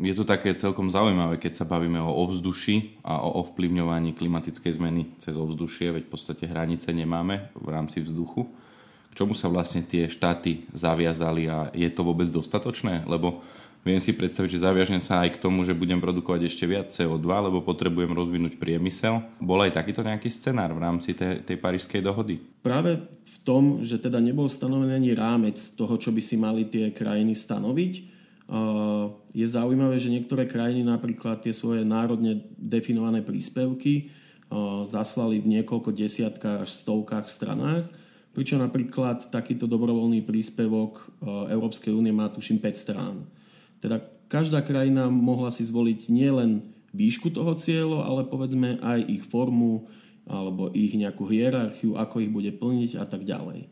Je 0.00 0.16
to 0.16 0.24
také 0.24 0.56
celkom 0.56 0.88
zaujímavé, 0.88 1.36
keď 1.36 1.62
sa 1.62 1.68
bavíme 1.68 2.00
o 2.00 2.16
ovzduši 2.24 3.04
a 3.04 3.20
o 3.20 3.44
ovplyvňovaní 3.44 4.16
klimatickej 4.16 4.72
zmeny 4.80 5.02
cez 5.20 5.36
ovzdušie, 5.36 5.92
veď 5.92 6.02
v 6.08 6.12
podstate 6.16 6.48
hranice 6.48 6.88
nemáme 6.96 7.52
v 7.52 7.68
rámci 7.68 8.00
vzduchu. 8.00 8.48
K 9.12 9.20
čomu 9.20 9.36
sa 9.36 9.52
vlastne 9.52 9.84
tie 9.84 10.08
štáty 10.08 10.64
zaviazali 10.72 11.44
a 11.44 11.68
je 11.76 11.84
to 11.92 12.00
vôbec 12.00 12.32
dostatočné? 12.32 13.04
Lebo 13.04 13.44
Viem 13.82 13.98
si 13.98 14.14
predstaviť, 14.14 14.46
že 14.46 14.62
zaviažem 14.62 15.02
sa 15.02 15.26
aj 15.26 15.34
k 15.34 15.42
tomu, 15.42 15.66
že 15.66 15.74
budem 15.74 15.98
produkovať 15.98 16.46
ešte 16.46 16.70
viac 16.70 16.86
CO2, 16.94 17.26
lebo 17.26 17.66
potrebujem 17.66 18.14
rozvinúť 18.14 18.54
priemysel. 18.54 19.26
Bol 19.42 19.58
aj 19.66 19.74
takýto 19.74 20.06
nejaký 20.06 20.30
scenár 20.30 20.70
v 20.70 20.86
rámci 20.86 21.18
tej, 21.18 21.42
tej 21.42 21.58
parížskej 21.58 21.98
dohody? 21.98 22.38
Práve 22.62 23.02
v 23.10 23.36
tom, 23.42 23.82
že 23.82 23.98
teda 23.98 24.22
nebol 24.22 24.46
stanovený 24.46 25.18
rámec 25.18 25.58
toho, 25.74 25.98
čo 25.98 26.14
by 26.14 26.22
si 26.22 26.38
mali 26.38 26.70
tie 26.70 26.94
krajiny 26.94 27.34
stanoviť, 27.34 27.92
je 29.34 29.46
zaujímavé, 29.50 29.98
že 29.98 30.14
niektoré 30.14 30.46
krajiny 30.46 30.86
napríklad 30.86 31.42
tie 31.42 31.50
svoje 31.50 31.82
národne 31.82 32.38
definované 32.54 33.18
príspevky 33.24 34.14
zaslali 34.86 35.42
v 35.42 35.58
niekoľko 35.58 35.90
desiatkách 35.90 36.68
až 36.68 36.70
stovkách 36.70 37.26
stranách, 37.26 37.88
pričom 38.30 38.62
napríklad 38.62 39.26
takýto 39.32 39.66
dobrovoľný 39.66 40.22
príspevok 40.22 41.08
Európskej 41.50 41.90
únie 41.90 42.14
má 42.14 42.30
tuším 42.30 42.62
5 42.62 42.76
strán. 42.78 43.26
Teda 43.82 43.98
každá 44.30 44.62
krajina 44.62 45.10
mohla 45.10 45.50
si 45.50 45.66
zvoliť 45.66 46.06
nielen 46.06 46.62
výšku 46.94 47.34
toho 47.34 47.58
cieľa, 47.58 48.06
ale 48.06 48.30
povedzme 48.30 48.78
aj 48.78 49.02
ich 49.10 49.26
formu 49.26 49.90
alebo 50.22 50.70
ich 50.70 50.94
nejakú 50.94 51.26
hierarchiu, 51.26 51.98
ako 51.98 52.22
ich 52.22 52.30
bude 52.30 52.54
plniť 52.54 52.94
a 52.94 53.04
tak 53.10 53.26
ďalej. 53.26 53.66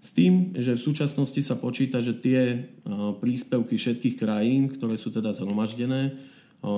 S 0.00 0.12
tým, 0.16 0.56
že 0.56 0.76
v 0.76 0.84
súčasnosti 0.84 1.40
sa 1.44 1.60
počíta, 1.60 2.00
že 2.00 2.16
tie 2.16 2.72
príspevky 3.20 3.76
všetkých 3.76 4.16
krajín, 4.16 4.72
ktoré 4.72 4.96
sú 4.96 5.12
teda 5.12 5.36
zhromaždené, 5.36 6.16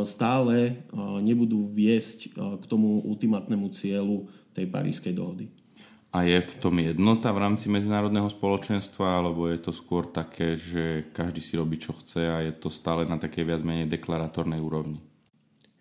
stále 0.02 0.82
nebudú 1.22 1.70
viesť 1.70 2.34
k 2.34 2.64
tomu 2.66 2.98
ultimátnemu 3.06 3.70
cieľu 3.70 4.26
tej 4.50 4.66
parískej 4.66 5.14
dohody. 5.14 5.46
A 6.16 6.24
je 6.24 6.40
v 6.40 6.54
tom 6.64 6.80
jednota 6.80 7.28
v 7.28 7.44
rámci 7.44 7.68
medzinárodného 7.68 8.32
spoločenstva, 8.32 9.20
alebo 9.20 9.52
je 9.52 9.60
to 9.60 9.68
skôr 9.68 10.08
také, 10.08 10.56
že 10.56 11.12
každý 11.12 11.44
si 11.44 11.60
robí, 11.60 11.76
čo 11.76 11.92
chce 11.92 12.24
a 12.24 12.40
je 12.40 12.56
to 12.56 12.72
stále 12.72 13.04
na 13.04 13.20
takej 13.20 13.44
viac 13.44 13.60
menej 13.60 13.84
deklaratórnej 13.92 14.56
úrovni? 14.56 15.04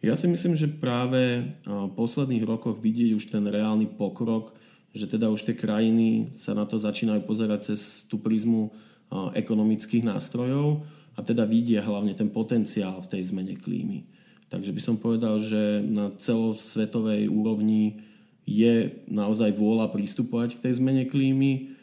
Ja 0.04 0.20
si 0.20 0.28
myslím, 0.28 0.60
že 0.60 0.68
práve 0.68 1.56
v 1.64 1.92
posledných 1.96 2.44
rokoch 2.44 2.84
vidieť 2.84 3.16
už 3.16 3.32
ten 3.32 3.48
reálny 3.48 3.96
pokrok, 3.96 4.60
že 4.92 5.08
teda 5.08 5.32
už 5.32 5.48
tie 5.48 5.56
krajiny 5.56 6.36
sa 6.36 6.52
na 6.52 6.68
to 6.68 6.84
začínajú 6.84 7.24
pozerať 7.24 7.72
cez 7.72 8.04
tú 8.12 8.20
prízmu 8.20 8.76
ekonomických 9.40 10.04
nástrojov 10.04 10.84
a 11.16 11.24
teda 11.24 11.48
vidia 11.48 11.80
hlavne 11.80 12.12
ten 12.12 12.28
potenciál 12.28 13.00
v 13.00 13.08
tej 13.08 13.32
zmene 13.32 13.56
klímy. 13.56 14.04
Takže 14.52 14.76
by 14.76 14.82
som 14.84 15.00
povedal, 15.00 15.40
že 15.40 15.80
na 15.80 16.12
celosvetovej 16.12 17.32
úrovni 17.32 18.04
je 18.46 19.02
naozaj 19.10 19.58
vôľa 19.58 19.90
pristupovať 19.90 20.58
k 20.58 20.64
tej 20.70 20.74
zmene 20.78 21.10
klímy 21.10 21.76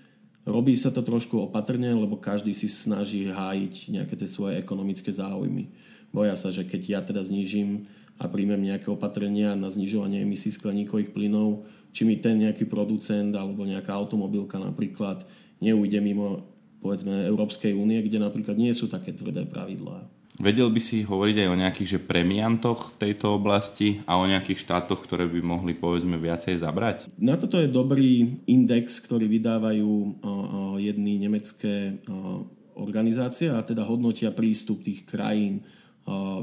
Robí 0.43 0.75
sa 0.75 0.91
to 0.91 1.07
trošku 1.07 1.39
opatrne, 1.39 1.95
lebo 1.95 2.19
každý 2.19 2.51
si 2.51 2.67
snaží 2.67 3.31
hájiť 3.31 3.95
nejaké 3.95 4.15
tie 4.19 4.27
svoje 4.27 4.59
ekonomické 4.59 5.15
záujmy. 5.15 5.71
Boja 6.11 6.35
sa, 6.35 6.51
že 6.51 6.67
keď 6.67 6.81
ja 6.83 7.01
teda 7.01 7.23
znížim 7.23 7.87
a 8.19 8.27
príjmem 8.27 8.59
nejaké 8.59 8.91
opatrenia 8.91 9.55
na 9.55 9.71
znižovanie 9.71 10.27
emisí 10.27 10.51
skleníkových 10.51 11.15
plynov, 11.15 11.63
či 11.95 12.03
mi 12.03 12.19
ten 12.19 12.43
nejaký 12.43 12.67
producent 12.67 13.31
alebo 13.39 13.63
nejaká 13.63 13.95
automobilka 13.95 14.59
napríklad 14.59 15.23
neujde 15.63 16.03
mimo 16.03 16.43
povedzme 16.83 17.23
Európskej 17.23 17.79
únie, 17.79 18.03
kde 18.03 18.19
napríklad 18.19 18.59
nie 18.59 18.75
sú 18.75 18.91
také 18.91 19.15
tvrdé 19.15 19.47
pravidlá. 19.47 20.11
Vedel 20.41 20.73
by 20.73 20.81
si 20.81 21.05
hovoriť 21.05 21.37
aj 21.45 21.49
o 21.53 21.61
nejakých 21.61 21.91
že 21.93 22.01
premiantoch 22.01 22.97
v 22.97 22.99
tejto 23.09 23.37
oblasti 23.37 24.01
a 24.09 24.17
o 24.17 24.25
nejakých 24.25 24.65
štátoch, 24.65 25.05
ktoré 25.05 25.29
by 25.29 25.45
mohli 25.45 25.77
povedzme 25.77 26.17
viacej 26.17 26.57
zabrať? 26.57 27.13
Na 27.21 27.37
toto 27.37 27.61
je 27.61 27.69
dobrý 27.69 28.41
index, 28.49 28.97
ktorý 29.05 29.29
vydávajú 29.29 29.93
jedny 30.81 31.21
nemecké 31.21 32.01
organizácie 32.73 33.53
a 33.53 33.61
teda 33.61 33.85
hodnotia 33.85 34.33
prístup 34.33 34.81
tých 34.81 35.05
krajín 35.05 35.69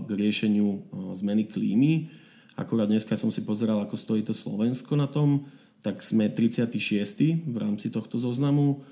k 0.05 0.09
riešeniu 0.09 0.85
zmeny 1.17 1.49
klímy. 1.49 2.13
Akurát 2.55 2.87
dneska 2.87 3.17
som 3.17 3.33
si 3.33 3.41
pozeral, 3.41 3.81
ako 3.81 3.97
stojí 3.97 4.21
to 4.21 4.37
Slovensko 4.37 4.93
na 4.95 5.09
tom, 5.09 5.49
tak 5.81 6.05
sme 6.05 6.29
36. 6.29 6.77
v 7.43 7.57
rámci 7.57 7.89
tohto 7.89 8.21
zoznamu 8.21 8.85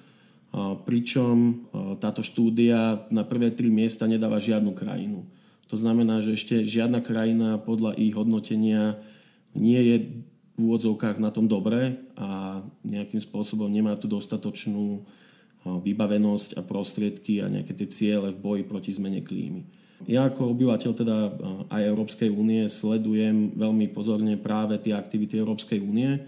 pričom 0.84 1.68
táto 2.01 2.24
štúdia 2.24 3.06
na 3.12 3.22
prvé 3.27 3.51
tri 3.51 3.68
miesta 3.68 4.08
nedáva 4.10 4.42
žiadnu 4.42 4.74
krajinu. 4.74 5.27
To 5.68 5.75
znamená, 5.75 6.24
že 6.24 6.39
ešte 6.39 6.63
žiadna 6.63 7.04
krajina 7.04 7.60
podľa 7.60 8.00
ich 8.00 8.16
hodnotenia 8.16 9.04
nie 9.51 9.82
je 9.84 9.96
v 10.56 10.60
úvodzovkách 10.63 11.20
na 11.20 11.30
tom 11.30 11.46
dobre 11.46 12.01
a 12.18 12.63
nejakým 12.82 13.22
spôsobom 13.22 13.70
nemá 13.70 13.94
tu 14.00 14.10
dostatočnú 14.10 15.04
vybavenosť 15.68 16.56
a 16.56 16.62
prostriedky 16.63 17.44
a 17.44 17.51
nejaké 17.51 17.75
tie 17.75 17.88
ciele 17.92 18.32
v 18.32 18.39
boji 18.39 18.63
proti 18.63 18.96
zmene 18.96 19.20
klímy. 19.20 19.68
Ja 20.08 20.30
ako 20.30 20.56
obyvateľ 20.56 20.92
teda 20.94 21.18
aj 21.68 21.82
Európskej 21.84 22.30
únie 22.32 22.70
sledujem 22.72 23.58
veľmi 23.58 23.92
pozorne 23.92 24.39
práve 24.39 24.80
tie 24.80 24.96
aktivity 24.96 25.36
Európskej 25.36 25.84
únie, 25.84 26.22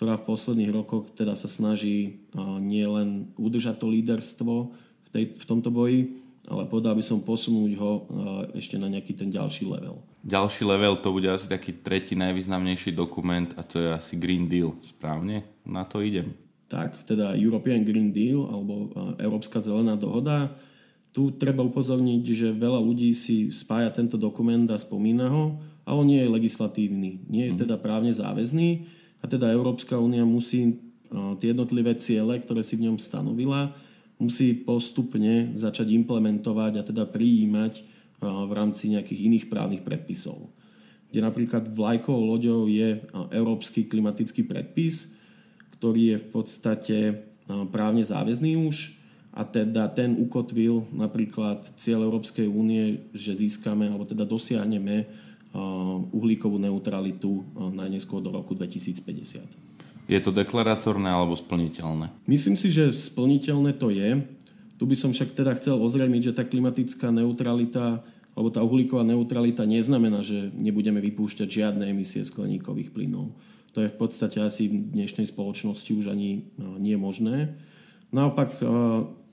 ktorá 0.00 0.16
v 0.16 0.32
posledných 0.32 0.72
rokoch 0.72 1.12
teda 1.12 1.36
sa 1.36 1.44
snaží 1.44 2.24
nielen 2.56 3.36
udržať 3.36 3.84
to 3.84 3.92
líderstvo 3.92 4.72
v, 4.72 5.08
tej, 5.12 5.36
v 5.36 5.44
tomto 5.44 5.68
boji, 5.68 6.24
ale 6.48 6.64
povedal 6.64 6.96
by 6.96 7.04
som 7.04 7.20
posunúť 7.20 7.76
ho 7.76 8.08
ešte 8.56 8.80
na 8.80 8.88
nejaký 8.88 9.12
ten 9.12 9.28
ďalší 9.28 9.68
level. 9.68 10.00
Ďalší 10.24 10.64
level 10.64 11.04
to 11.04 11.12
bude 11.12 11.28
asi 11.28 11.52
taký 11.52 11.84
tretí 11.84 12.16
najvýznamnejší 12.16 12.96
dokument 12.96 13.52
a 13.60 13.62
to 13.62 13.76
je 13.76 13.92
asi 13.92 14.16
Green 14.16 14.48
Deal, 14.48 14.72
správne? 14.88 15.44
Na 15.68 15.84
to 15.84 16.00
idem. 16.00 16.32
Tak, 16.72 17.04
teda 17.04 17.36
European 17.36 17.84
Green 17.84 18.08
Deal 18.08 18.40
alebo 18.48 18.96
Európska 19.20 19.60
zelená 19.60 20.00
dohoda. 20.00 20.56
Tu 21.12 21.28
treba 21.36 21.60
upozorniť, 21.60 22.24
že 22.24 22.56
veľa 22.56 22.80
ľudí 22.80 23.12
si 23.12 23.52
spája 23.52 23.92
tento 23.92 24.16
dokument 24.16 24.64
a 24.72 24.80
spomína 24.80 25.28
ho, 25.28 25.60
ale 25.84 26.00
nie 26.08 26.24
je 26.24 26.32
legislatívny. 26.40 27.28
Nie 27.28 27.52
je 27.52 27.60
mhm. 27.60 27.60
teda 27.68 27.76
právne 27.76 28.16
záväzný 28.16 28.96
a 29.20 29.24
teda 29.28 29.52
Európska 29.52 30.00
únia 30.00 30.24
musí 30.24 30.80
tie 31.42 31.52
jednotlivé 31.52 31.98
ciele, 32.00 32.40
ktoré 32.40 32.64
si 32.64 32.80
v 32.80 32.88
ňom 32.88 32.96
stanovila, 32.96 33.76
musí 34.20 34.52
postupne 34.52 35.56
začať 35.56 35.92
implementovať 35.96 36.72
a 36.80 36.82
teda 36.84 37.04
prijímať 37.08 37.84
v 38.20 38.52
rámci 38.52 38.92
nejakých 38.92 39.20
iných 39.32 39.44
právnych 39.48 39.82
predpisov. 39.84 40.52
Kde 41.10 41.24
napríklad 41.24 41.72
vlajkovou 41.72 42.22
loďou 42.36 42.70
je 42.70 43.02
Európsky 43.34 43.88
klimatický 43.88 44.46
predpis, 44.46 45.10
ktorý 45.80 46.14
je 46.14 46.16
v 46.20 46.28
podstate 46.28 46.96
právne 47.72 48.04
záväzný 48.04 48.60
už 48.60 48.94
a 49.34 49.42
teda 49.42 49.90
ten 49.90 50.14
ukotvil 50.14 50.86
napríklad 50.94 51.66
cieľ 51.80 52.06
Európskej 52.06 52.46
únie, 52.46 53.10
že 53.10 53.34
získame 53.34 53.90
alebo 53.90 54.06
teda 54.06 54.22
dosiahneme 54.22 55.10
uhlíkovú 56.14 56.62
neutralitu 56.62 57.42
najneskôr 57.74 58.22
do 58.22 58.30
roku 58.30 58.54
2050. 58.54 59.42
Je 60.10 60.18
to 60.18 60.34
deklaratórne 60.34 61.06
alebo 61.06 61.38
splniteľné? 61.38 62.10
Myslím 62.26 62.58
si, 62.58 62.70
že 62.70 62.90
splniteľné 62.94 63.78
to 63.78 63.94
je. 63.94 64.26
Tu 64.78 64.84
by 64.88 64.96
som 64.98 65.10
však 65.14 65.36
teda 65.36 65.54
chcel 65.60 65.78
ozrejmiť, 65.78 66.30
že 66.30 66.36
tá 66.36 66.42
klimatická 66.42 67.12
neutralita 67.14 68.02
alebo 68.34 68.48
tá 68.48 68.62
uhlíková 68.62 69.02
neutralita 69.02 69.66
neznamená, 69.66 70.22
že 70.22 70.54
nebudeme 70.54 71.02
vypúšťať 71.02 71.48
žiadne 71.50 71.84
emisie 71.90 72.22
skleníkových 72.22 72.94
plynov. 72.94 73.34
To 73.74 73.82
je 73.82 73.90
v 73.90 73.96
podstate 73.98 74.38
asi 74.42 74.70
v 74.70 74.86
dnešnej 74.94 75.30
spoločnosti 75.30 75.90
už 75.94 76.10
ani 76.10 76.46
nie 76.78 76.94
je 76.94 77.00
možné. 77.02 77.36
Naopak, 78.10 78.54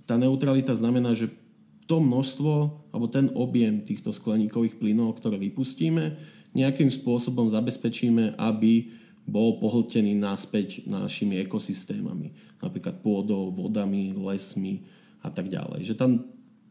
tá 0.06 0.16
neutralita 0.18 0.78
znamená, 0.78 1.18
že 1.18 1.34
to 1.88 2.04
množstvo 2.04 2.54
alebo 2.92 3.08
ten 3.08 3.32
objem 3.34 3.82
týchto 3.82 4.12
skleníkových 4.12 4.78
plynov, 4.78 5.18
ktoré 5.18 5.40
vypustíme, 5.40 6.20
nejakým 6.52 6.92
spôsobom 6.92 7.48
zabezpečíme, 7.48 8.36
aby 8.36 8.92
bol 9.28 9.60
pohltený 9.60 10.16
naspäť 10.16 10.88
našimi 10.88 11.40
ekosystémami, 11.44 12.32
napríklad 12.64 13.04
pôdou, 13.04 13.52
vodami, 13.52 14.16
lesmi 14.16 14.88
a 15.20 15.28
tak 15.28 15.52
ďalej. 15.52 15.84
Že 15.84 15.96
tam 16.00 16.12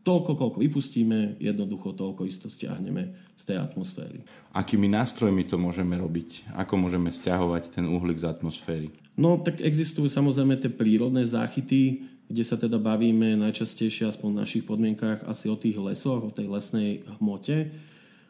toľko, 0.06 0.32
koľko 0.38 0.58
vypustíme, 0.62 1.37
jednoducho 1.42 1.92
toľko 1.92 2.25
isto 2.25 2.49
stiahneme 2.49 3.12
z 3.37 3.42
tej 3.42 3.58
atmosféry. 3.61 4.25
Akými 4.56 4.88
nástrojmi 4.88 5.44
to 5.44 5.61
môžeme 5.61 5.99
robiť? 5.99 6.54
Ako 6.56 6.80
môžeme 6.80 7.12
stiahovať 7.12 7.75
ten 7.75 7.85
uhlík 7.85 8.23
z 8.23 8.30
atmosféry? 8.30 8.88
No, 9.18 9.37
tak 9.42 9.61
existujú 9.61 10.08
samozrejme 10.08 10.56
tie 10.56 10.73
prírodné 10.73 11.26
záchyty, 11.28 12.08
kde 12.26 12.42
sa 12.42 12.59
teda 12.59 12.83
bavíme 12.83 13.38
najčastejšie, 13.38 14.11
aspoň 14.11 14.28
v 14.35 14.40
našich 14.42 14.64
podmienkách, 14.66 15.26
asi 15.30 15.47
o 15.47 15.54
tých 15.54 15.78
lesoch, 15.78 16.26
o 16.26 16.35
tej 16.35 16.50
lesnej 16.50 17.06
hmote. 17.23 17.71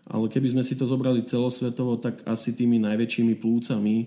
Ale 0.06 0.26
keby 0.30 0.52
sme 0.54 0.62
si 0.62 0.78
to 0.78 0.86
zobrali 0.86 1.24
celosvetovo, 1.24 1.98
tak 1.98 2.22
asi 2.28 2.54
tými 2.54 2.78
najväčšími 2.78 3.34
plúcami 3.40 4.06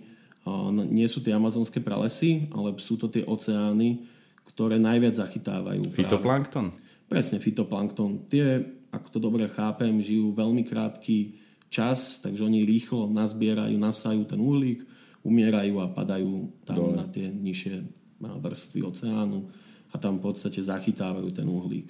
nie 0.88 1.08
sú 1.10 1.20
tie 1.20 1.36
amazonské 1.36 1.84
pralesy, 1.84 2.48
ale 2.56 2.78
sú 2.80 2.96
to 2.96 3.12
tie 3.12 3.26
oceány, 3.28 4.08
ktoré 4.48 4.80
najviac 4.80 5.20
zachytávajú. 5.20 5.92
Fitoplankton? 5.92 6.74
Práve. 6.74 6.88
Presne, 7.10 7.38
fitoplankton. 7.42 8.30
Tie, 8.30 8.64
ak 8.94 9.10
to 9.10 9.18
dobre 9.18 9.50
chápem, 9.50 9.98
žijú 10.00 10.32
veľmi 10.34 10.64
krátky 10.66 11.38
čas, 11.70 12.22
takže 12.22 12.46
oni 12.46 12.66
rýchlo 12.66 13.10
nazbierajú, 13.10 13.76
nasajú 13.78 14.26
ten 14.26 14.42
uhlík, 14.42 14.86
umierajú 15.26 15.82
a 15.84 15.92
padajú 15.92 16.50
tam 16.66 16.78
Dole. 16.78 16.96
na 16.98 17.06
tie 17.10 17.30
nižšie 17.30 17.86
vrstvy 18.22 18.80
oceánu 18.86 19.50
a 19.90 19.96
tam 19.98 20.22
v 20.22 20.30
podstate 20.30 20.62
zachytávajú 20.62 21.30
ten 21.34 21.50
uhlík. 21.50 21.90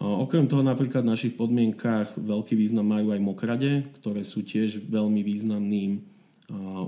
Okrem 0.00 0.50
toho 0.50 0.64
napríklad 0.66 1.06
v 1.06 1.12
našich 1.14 1.34
podmienkách 1.38 2.18
veľký 2.18 2.58
význam 2.58 2.90
majú 2.90 3.14
aj 3.14 3.20
mokrade, 3.22 3.86
ktoré 4.02 4.26
sú 4.26 4.42
tiež 4.42 4.82
veľmi 4.90 5.22
významným 5.22 6.02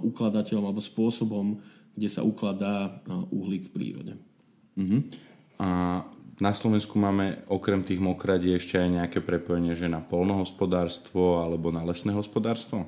ukladateľom 0.03 0.67
alebo 0.67 0.83
spôsobom, 0.83 1.63
kde 1.95 2.09
sa 2.11 2.27
ukladá 2.27 3.01
uhlík 3.31 3.71
v 3.71 3.73
prírode. 3.73 4.13
Uh-huh. 4.77 5.01
A 5.57 6.03
na 6.37 6.53
Slovensku 6.53 7.01
máme 7.01 7.41
okrem 7.49 7.81
tých 7.81 8.03
mokradí 8.03 8.53
ešte 8.53 8.77
aj 8.77 8.89
nejaké 8.93 9.19
prepojenie, 9.25 9.73
že 9.73 9.89
na 9.89 10.05
polnohospodárstvo 10.05 11.41
alebo 11.41 11.73
na 11.73 11.81
lesné 11.87 12.13
hospodárstvo? 12.13 12.85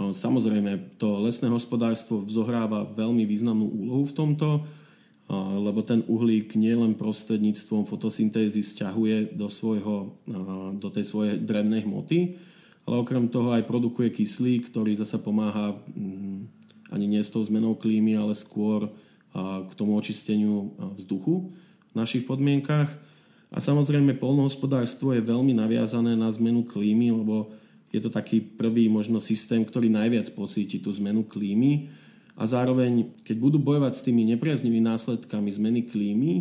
Samozrejme, 0.00 0.96
to 0.96 1.20
lesné 1.20 1.52
hospodárstvo 1.52 2.24
zohráva 2.24 2.88
veľmi 2.88 3.28
významnú 3.28 3.68
úlohu 3.68 4.08
v 4.08 4.16
tomto 4.16 4.48
lebo 5.30 5.80
ten 5.86 6.04
uhlík 6.04 6.58
nielen 6.58 6.98
prostredníctvom 6.98 7.86
fotosyntézy 7.88 8.60
stiahuje 8.60 9.32
do, 9.32 9.48
svojho, 9.48 10.18
do 10.76 10.88
tej 10.92 11.04
svojej 11.08 11.40
drevnej 11.40 11.86
hmoty, 11.86 12.36
ale 12.84 12.94
okrem 12.98 13.30
toho 13.30 13.54
aj 13.54 13.64
produkuje 13.64 14.10
kyslík, 14.10 14.74
ktorý 14.74 14.98
zasa 14.98 15.22
pomáha 15.22 15.78
mm, 15.94 16.38
ani 16.92 17.06
nie 17.06 17.22
s 17.22 17.32
tou 17.32 17.40
zmenou 17.40 17.78
klímy, 17.78 18.18
ale 18.18 18.36
skôr 18.36 18.92
k 19.40 19.72
tomu 19.72 19.96
očisteniu 19.96 20.76
vzduchu 21.00 21.48
v 21.92 21.94
našich 21.96 22.28
podmienkach. 22.28 22.92
A 23.52 23.58
samozrejme 23.60 24.16
polnohospodárstvo 24.20 25.16
je 25.16 25.24
veľmi 25.24 25.56
naviazané 25.56 26.16
na 26.16 26.28
zmenu 26.32 26.64
klímy, 26.68 27.12
lebo 27.12 27.52
je 27.92 28.00
to 28.00 28.08
taký 28.08 28.40
prvý 28.40 28.88
možno 28.88 29.20
systém, 29.20 29.60
ktorý 29.64 29.92
najviac 29.92 30.32
pocíti 30.32 30.80
tú 30.80 30.92
zmenu 30.96 31.24
klímy 31.24 31.92
a 32.32 32.42
zároveň, 32.48 33.12
keď 33.22 33.36
budú 33.36 33.58
bojovať 33.60 33.92
s 33.92 34.04
tými 34.08 34.24
nepriaznivými 34.32 34.80
následkami 34.80 35.52
zmeny 35.52 35.80
klímy, 35.84 36.32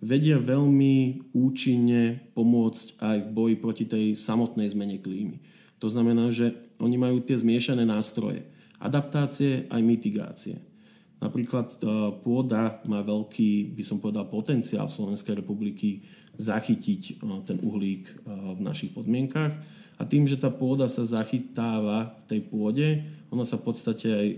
vedia 0.00 0.40
veľmi 0.40 1.28
účinne 1.32 2.32
pomôcť 2.32 2.86
aj 3.00 3.16
v 3.24 3.28
boji 3.32 3.54
proti 3.60 3.84
tej 3.84 4.04
samotnej 4.16 4.72
zmene 4.72 5.00
klímy. 5.00 5.40
To 5.80 5.92
znamená, 5.92 6.32
že 6.32 6.56
oni 6.80 6.96
majú 6.96 7.20
tie 7.20 7.36
zmiešané 7.36 7.84
nástroje. 7.84 8.48
Adaptácie 8.80 9.68
aj 9.68 9.80
mitigácie. 9.80 10.56
Napríklad 11.16 11.80
e, 11.80 11.84
pôda 12.20 12.84
má 12.84 13.00
veľký, 13.00 13.72
by 13.72 13.84
som 13.84 13.96
povedal, 13.96 14.28
potenciál 14.28 14.92
Slovenskej 14.92 15.40
republiky 15.40 16.04
zachytiť 16.36 17.02
e, 17.08 17.12
ten 17.48 17.56
uhlík 17.64 18.04
e, 18.04 18.14
v 18.56 18.60
našich 18.60 18.92
podmienkach. 18.92 19.52
A 19.96 20.02
tým, 20.04 20.28
že 20.28 20.36
tá 20.36 20.52
pôda 20.52 20.92
sa 20.92 21.08
zachytáva 21.08 22.20
v 22.20 22.36
tej 22.36 22.40
pôde, 22.44 22.88
ona 23.32 23.48
sa 23.48 23.56
v 23.56 23.64
podstate 23.64 24.08
aj 24.12 24.28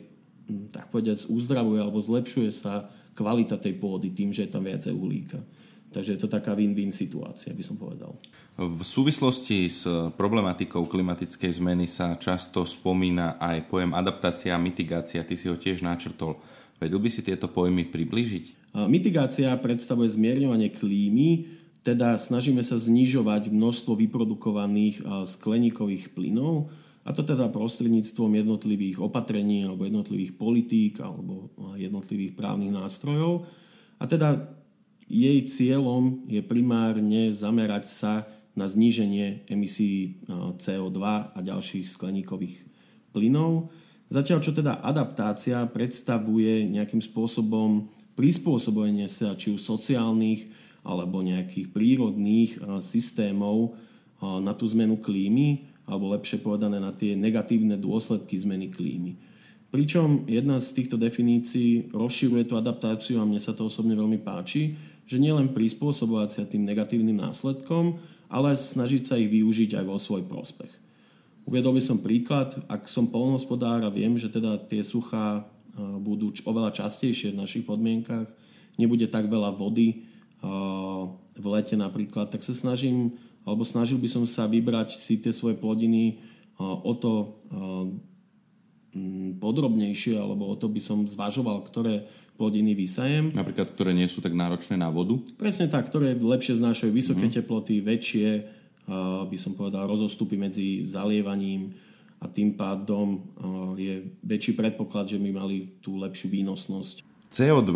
tak 0.73 0.89
povediať, 0.89 1.29
uzdravuje 1.29 1.79
alebo 1.81 2.01
zlepšuje 2.01 2.51
sa 2.51 2.89
kvalita 3.13 3.61
tej 3.61 3.77
pôdy 3.77 4.15
tým, 4.15 4.33
že 4.33 4.47
je 4.47 4.51
tam 4.55 4.65
viacej 4.65 4.95
uhlíka. 4.95 5.43
Takže 5.89 6.15
je 6.15 6.21
to 6.21 6.29
taká 6.29 6.53
win-win 6.53 6.93
situácia, 6.93 7.49
by 7.57 7.65
som 7.65 7.81
povedal. 7.81 8.13
V 8.61 8.83
súvislosti 8.85 9.73
s 9.73 9.89
problematikou 10.21 10.85
klimatickej 10.85 11.63
zmeny 11.63 11.89
sa 11.89 12.19
často 12.21 12.69
spomína 12.69 13.41
aj 13.41 13.73
pojem 13.73 13.97
adaptácia 13.97 14.53
a 14.53 14.61
mitigácia. 14.61 15.25
Ty 15.25 15.35
si 15.39 15.49
ho 15.49 15.57
tiež 15.57 15.81
načrtol. 15.81 16.37
Vedel 16.77 17.01
by 17.01 17.09
si 17.09 17.25
tieto 17.25 17.49
pojmy 17.49 17.89
priblížiť? 17.89 18.77
Mitigácia 18.87 19.49
predstavuje 19.57 20.13
zmierňovanie 20.13 20.71
klímy, 20.71 21.57
teda 21.83 22.21
snažíme 22.21 22.61
sa 22.61 22.77
znižovať 22.77 23.49
množstvo 23.49 23.97
vyprodukovaných 23.97 25.01
skleníkových 25.25 26.13
plynov, 26.13 26.69
a 27.05 27.11
to 27.15 27.23
teda 27.25 27.49
prostredníctvom 27.49 28.39
jednotlivých 28.39 29.01
opatrení 29.01 29.65
alebo 29.65 29.87
jednotlivých 29.89 30.33
politík 30.37 31.01
alebo 31.01 31.51
jednotlivých 31.79 32.37
právnych 32.37 32.75
nástrojov. 32.75 33.49
A 33.99 34.05
teda 34.05 34.55
jej 35.09 35.41
cieľom 35.49 36.29
je 36.29 36.45
primárne 36.45 37.33
zamerať 37.33 37.85
sa 37.89 38.13
na 38.53 38.69
zníženie 38.69 39.49
emisí 39.49 40.21
CO2 40.61 40.99
a 41.33 41.39
ďalších 41.39 41.89
skleníkových 41.89 42.67
plynov. 43.17 43.73
Zatiaľ, 44.13 44.45
čo 44.45 44.53
teda 44.53 44.85
adaptácia 44.85 45.65
predstavuje 45.65 46.69
nejakým 46.69 47.01
spôsobom 47.01 47.89
prispôsobenie 48.19 49.09
sa 49.09 49.33
či 49.39 49.55
už 49.55 49.63
sociálnych 49.63 50.51
alebo 50.85 51.25
nejakých 51.25 51.71
prírodných 51.73 52.59
systémov 52.83 53.79
na 54.19 54.53
tú 54.59 54.67
zmenu 54.75 54.99
klímy 54.99 55.71
alebo 55.89 56.13
lepšie 56.13 56.45
povedané 56.45 56.77
na 56.77 56.93
tie 56.93 57.17
negatívne 57.17 57.81
dôsledky 57.81 58.37
zmeny 58.37 58.69
klímy. 58.69 59.17
Pričom 59.73 60.29
jedna 60.29 60.61
z 60.61 60.77
týchto 60.77 61.01
definícií 61.01 61.93
rozširuje 61.93 62.49
tú 62.49 62.61
adaptáciu 62.61 63.21
a 63.21 63.29
mne 63.29 63.41
sa 63.41 63.57
to 63.57 63.69
osobne 63.69 63.97
veľmi 63.97 64.21
páči, 64.21 64.77
že 65.09 65.17
nielen 65.17 65.57
prispôsobovať 65.57 66.29
sa 66.29 66.43
tým 66.45 66.69
negatívnym 66.69 67.17
následkom, 67.17 67.97
ale 68.29 68.53
snažiť 68.57 69.03
sa 69.09 69.17
ich 69.17 69.33
využiť 69.33 69.81
aj 69.81 69.85
vo 69.89 69.97
svoj 69.97 70.29
prospech. 70.29 70.73
Uviedol 71.49 71.81
by 71.81 71.83
som 71.85 72.05
príklad, 72.05 72.61
ak 72.69 72.85
som 72.93 73.09
polnohospodár 73.09 73.81
a 73.81 73.89
viem, 73.89 74.21
že 74.21 74.29
teda 74.29 74.61
tie 74.69 74.85
suchá 74.85 75.49
budú 75.81 76.29
oveľa 76.45 76.85
častejšie 76.85 77.33
v 77.33 77.41
našich 77.41 77.65
podmienkach, 77.65 78.29
nebude 78.77 79.09
tak 79.09 79.33
veľa 79.33 79.57
vody 79.57 80.05
v 81.39 81.45
lete 81.49 81.73
napríklad, 81.77 82.29
tak 82.29 82.45
sa 82.45 82.53
snažím 82.53 83.17
alebo 83.49 83.65
snažil 83.65 83.97
by 83.97 84.09
som 84.13 84.29
sa 84.29 84.45
vybrať 84.45 85.01
si 85.01 85.17
tie 85.17 85.33
svoje 85.33 85.57
plodiny 85.57 86.21
o 86.61 86.93
to 86.93 87.41
podrobnejšie, 89.41 90.21
alebo 90.21 90.53
o 90.53 90.57
to 90.61 90.69
by 90.69 90.81
som 90.85 91.09
zvažoval, 91.09 91.65
ktoré 91.65 92.05
plodiny 92.37 92.77
vysajem. 92.77 93.33
Napríklad, 93.35 93.73
ktoré 93.75 93.97
nie 93.97 94.07
sú 94.07 94.21
tak 94.21 94.37
náročné 94.37 94.77
na 94.77 94.93
vodu? 94.93 95.19
Presne 95.35 95.67
tak, 95.67 95.89
ktoré 95.91 96.15
lepšie 96.15 96.61
znášajú 96.61 96.91
vysoké 96.93 97.27
uh-huh. 97.27 97.39
teploty, 97.41 97.83
väčšie, 97.83 98.29
by 99.27 99.39
som 99.41 99.59
povedal, 99.59 99.91
rozostupy 99.91 100.39
medzi 100.39 100.87
zalievaním 100.87 101.75
a 102.19 102.27
tým 102.27 102.59
pádom 102.59 103.23
je 103.79 104.19
väčší 104.27 104.59
predpoklad, 104.59 105.11
že 105.11 105.19
by 105.19 105.31
mali 105.31 105.79
tú 105.79 105.99
lepšiu 105.99 106.31
výnosnosť. 106.31 107.07
CO2 107.29 107.75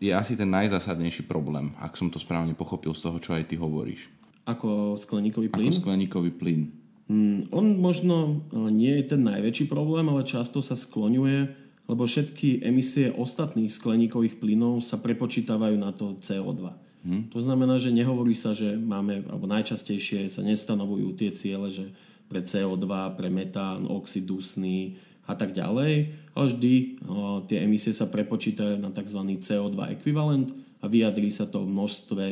je 0.00 0.10
asi 0.10 0.34
ten 0.34 0.48
najzásadnejší 0.48 1.26
problém, 1.28 1.70
ak 1.78 1.94
som 1.94 2.10
to 2.10 2.18
správne 2.18 2.56
pochopil 2.56 2.96
z 2.96 3.02
toho, 3.04 3.18
čo 3.22 3.36
aj 3.36 3.46
ty 3.50 3.54
hovoríš. 3.58 4.10
Ako 4.48 4.96
skleníkový 4.96 5.52
plyn? 5.52 5.68
Ako 5.68 5.84
skleníkový 5.84 6.32
plyn. 6.32 6.72
Mm, 7.08 7.52
on 7.52 7.76
možno 7.76 8.16
e, 8.48 8.56
nie 8.72 8.96
je 9.00 9.12
ten 9.12 9.20
najväčší 9.20 9.68
problém, 9.68 10.08
ale 10.08 10.24
často 10.24 10.64
sa 10.64 10.72
skloňuje, 10.72 11.68
lebo 11.88 12.04
všetky 12.04 12.64
emisie 12.64 13.12
ostatných 13.12 13.72
skleníkových 13.72 14.40
plynov 14.40 14.84
sa 14.84 14.96
prepočítavajú 14.96 15.76
na 15.76 15.92
to 15.92 16.16
CO2. 16.20 16.72
Hmm. 17.04 17.24
To 17.32 17.40
znamená, 17.40 17.80
že 17.80 17.92
nehovorí 17.92 18.36
sa, 18.36 18.52
že 18.52 18.76
máme, 18.76 19.24
alebo 19.28 19.48
najčastejšie 19.48 20.28
sa 20.28 20.44
nestanovujú 20.44 21.16
tie 21.16 21.32
ciele, 21.32 21.72
že 21.72 21.92
pre 22.28 22.44
CO2, 22.44 22.84
pre 23.16 23.32
metán, 23.32 23.88
oxid 23.88 24.28
dusný 24.28 25.00
a 25.24 25.32
tak 25.32 25.56
ďalej, 25.56 26.12
ale 26.36 26.44
vždy 26.44 26.74
o, 27.04 27.40
e, 27.44 27.52
tie 27.52 27.64
emisie 27.64 27.96
sa 27.96 28.08
prepočítajú 28.08 28.80
na 28.80 28.92
tzv. 28.92 29.20
CO2 29.44 29.96
ekvivalent 29.96 30.52
a 30.80 30.88
vyjadrí 30.88 31.32
sa 31.32 31.48
to 31.48 31.64
v 31.64 31.72
množstve 31.72 32.24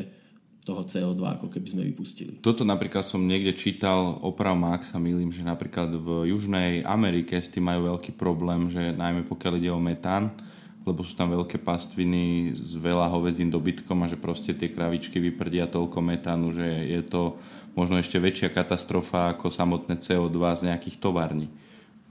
toho 0.67 0.83
CO2, 0.83 1.23
ako 1.39 1.47
keby 1.47 1.69
sme 1.71 1.83
vypustili. 1.87 2.43
Toto 2.43 2.67
napríklad 2.67 3.07
som 3.07 3.23
niekde 3.23 3.55
čítal, 3.55 4.19
oprav 4.19 4.59
ak 4.59 4.83
sa 4.83 4.99
milím, 4.99 5.31
že 5.31 5.47
napríklad 5.47 5.95
v 5.95 6.35
Južnej 6.35 6.83
Amerike 6.83 7.39
s 7.39 7.47
tým 7.47 7.71
majú 7.71 7.95
veľký 7.95 8.19
problém, 8.19 8.67
že 8.67 8.91
najmä 8.91 9.23
pokiaľ 9.31 9.63
ide 9.63 9.71
o 9.71 9.79
metán, 9.79 10.35
lebo 10.83 11.07
sú 11.07 11.15
tam 11.15 11.31
veľké 11.31 11.63
pastviny 11.63 12.55
s 12.59 12.75
veľa 12.75 13.07
hovedzím 13.15 13.47
dobytkom 13.47 14.03
a 14.03 14.11
že 14.11 14.19
proste 14.19 14.59
tie 14.59 14.75
kravičky 14.75 15.23
vyprdia 15.23 15.71
toľko 15.71 16.03
metánu, 16.03 16.51
že 16.51 16.67
je 16.67 17.03
to 17.07 17.39
možno 17.79 18.03
ešte 18.03 18.19
väčšia 18.19 18.51
katastrofa 18.51 19.39
ako 19.39 19.55
samotné 19.55 20.03
CO2 20.03 20.39
z 20.59 20.63
nejakých 20.75 20.99
tovární. 20.99 21.47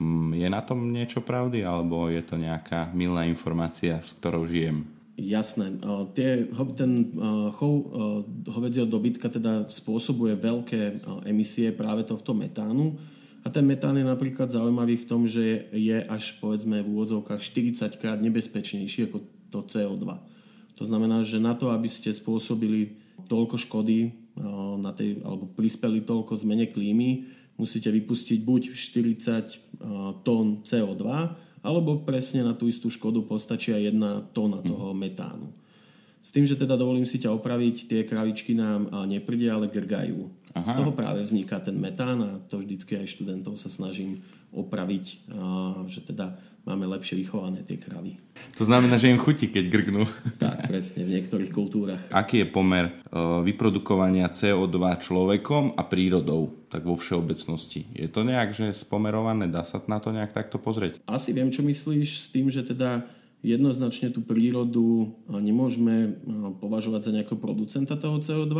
Mm, 0.00 0.32
je 0.32 0.48
na 0.48 0.64
tom 0.64 0.92
niečo 0.92 1.20
pravdy, 1.20 1.60
alebo 1.60 2.08
je 2.08 2.24
to 2.24 2.40
nejaká 2.40 2.88
milná 2.96 3.28
informácia, 3.28 4.00
s 4.00 4.16
ktorou 4.16 4.48
žijem? 4.48 4.95
Jasné. 5.16 5.80
Tie, 6.12 6.44
ten 6.76 6.92
chov 7.56 7.74
hovedzieho 8.44 8.84
dobytka 8.84 9.32
teda 9.32 9.64
spôsobuje 9.72 10.36
veľké 10.36 11.00
emisie 11.24 11.72
práve 11.72 12.04
tohto 12.04 12.36
metánu. 12.36 13.00
A 13.40 13.48
ten 13.48 13.64
metán 13.64 13.96
je 13.96 14.04
napríklad 14.04 14.52
zaujímavý 14.52 15.00
v 15.00 15.08
tom, 15.08 15.24
že 15.24 15.72
je 15.72 16.04
až 16.04 16.36
povedzme 16.36 16.84
v 16.84 16.90
úvodzovkách 16.92 17.40
40 17.40 17.96
krát 17.96 18.20
nebezpečnejší 18.20 19.08
ako 19.08 19.18
to 19.48 19.60
CO2. 19.64 20.04
To 20.76 20.84
znamená, 20.84 21.24
že 21.24 21.40
na 21.40 21.56
to, 21.56 21.72
aby 21.72 21.88
ste 21.88 22.12
spôsobili 22.12 23.00
toľko 23.24 23.56
škody 23.56 24.12
na 24.76 24.92
tej, 24.92 25.24
alebo 25.24 25.48
prispeli 25.48 26.04
toľko 26.04 26.44
zmene 26.44 26.68
klímy, 26.68 27.24
musíte 27.56 27.88
vypustiť 27.88 28.44
buď 28.44 28.76
40 28.76 30.20
tón 30.20 30.60
CO2, 30.60 31.04
alebo 31.66 32.06
presne 32.06 32.46
na 32.46 32.54
tú 32.54 32.70
istú 32.70 32.86
škodu 32.86 33.26
postačia 33.26 33.74
jedna 33.82 34.22
tóna 34.30 34.62
toho 34.62 34.94
metánu. 34.94 35.50
S 36.22 36.30
tým, 36.30 36.46
že 36.46 36.54
teda 36.54 36.78
dovolím 36.78 37.06
si 37.06 37.18
ťa 37.18 37.34
opraviť, 37.34 37.90
tie 37.90 38.00
kravičky 38.06 38.54
nám 38.54 38.86
neprdia, 39.10 39.58
ale 39.58 39.66
grgajú. 39.66 40.30
Aha. 40.56 40.64
Z 40.64 40.72
toho 40.72 40.96
práve 40.96 41.20
vzniká 41.20 41.60
ten 41.60 41.76
metán 41.76 42.18
a 42.24 42.30
to 42.48 42.64
vždycky 42.64 42.96
aj 42.96 43.12
študentov 43.12 43.60
sa 43.60 43.68
snažím 43.68 44.24
opraviť, 44.56 45.28
že 45.84 46.00
teda 46.00 46.40
máme 46.64 46.88
lepšie 46.88 47.20
vychované 47.20 47.60
tie 47.60 47.76
kravy. 47.76 48.16
To 48.56 48.64
znamená, 48.64 48.96
že 48.96 49.12
im 49.12 49.20
chutí, 49.20 49.52
keď 49.52 49.64
grgnú. 49.68 50.08
Tak, 50.40 50.68
presne, 50.68 51.04
v 51.04 51.12
niektorých 51.20 51.52
kultúrach. 51.52 52.02
Aký 52.08 52.40
je 52.40 52.48
pomer 52.48 52.88
vyprodukovania 53.44 54.32
CO2 54.32 54.76
človekom 55.04 55.76
a 55.76 55.82
prírodou, 55.84 56.56
tak 56.72 56.88
vo 56.88 56.96
všeobecnosti? 56.96 57.92
Je 57.92 58.08
to 58.08 58.24
nejak, 58.24 58.56
že 58.56 58.72
spomerované? 58.72 59.52
Dá 59.52 59.60
sa 59.62 59.80
na 59.84 60.00
to 60.00 60.08
nejak 60.08 60.32
takto 60.32 60.56
pozrieť? 60.56 61.04
Asi 61.04 61.36
viem, 61.36 61.52
čo 61.52 61.60
myslíš 61.60 62.10
s 62.16 62.26
tým, 62.32 62.48
že 62.48 62.64
teda 62.64 63.04
jednoznačne 63.44 64.10
tú 64.10 64.24
prírodu 64.24 65.12
nemôžeme 65.28 66.18
považovať 66.58 67.00
za 67.06 67.14
nejakého 67.14 67.38
producenta 67.38 67.94
toho 67.94 68.18
CO2, 68.18 68.56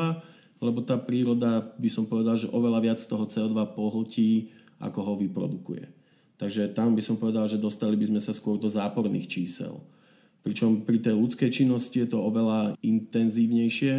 lebo 0.60 0.80
tá 0.80 0.96
príroda, 0.96 1.60
by 1.76 1.90
som 1.92 2.08
povedal, 2.08 2.40
že 2.40 2.48
oveľa 2.48 2.80
viac 2.80 3.00
toho 3.00 3.28
CO2 3.28 3.56
pohltí, 3.76 4.52
ako 4.80 5.00
ho 5.00 5.14
vyprodukuje. 5.20 5.88
Takže 6.36 6.76
tam 6.76 6.92
by 6.92 7.02
som 7.04 7.16
povedal, 7.16 7.48
že 7.48 7.60
dostali 7.60 7.96
by 7.96 8.12
sme 8.12 8.20
sa 8.20 8.36
skôr 8.36 8.60
do 8.60 8.68
záporných 8.68 9.28
čísel. 9.28 9.80
Pričom 10.44 10.84
pri 10.84 11.00
tej 11.00 11.16
ľudskej 11.16 11.50
činnosti 11.50 11.96
je 11.96 12.08
to 12.12 12.20
oveľa 12.20 12.76
intenzívnejšie, 12.84 13.94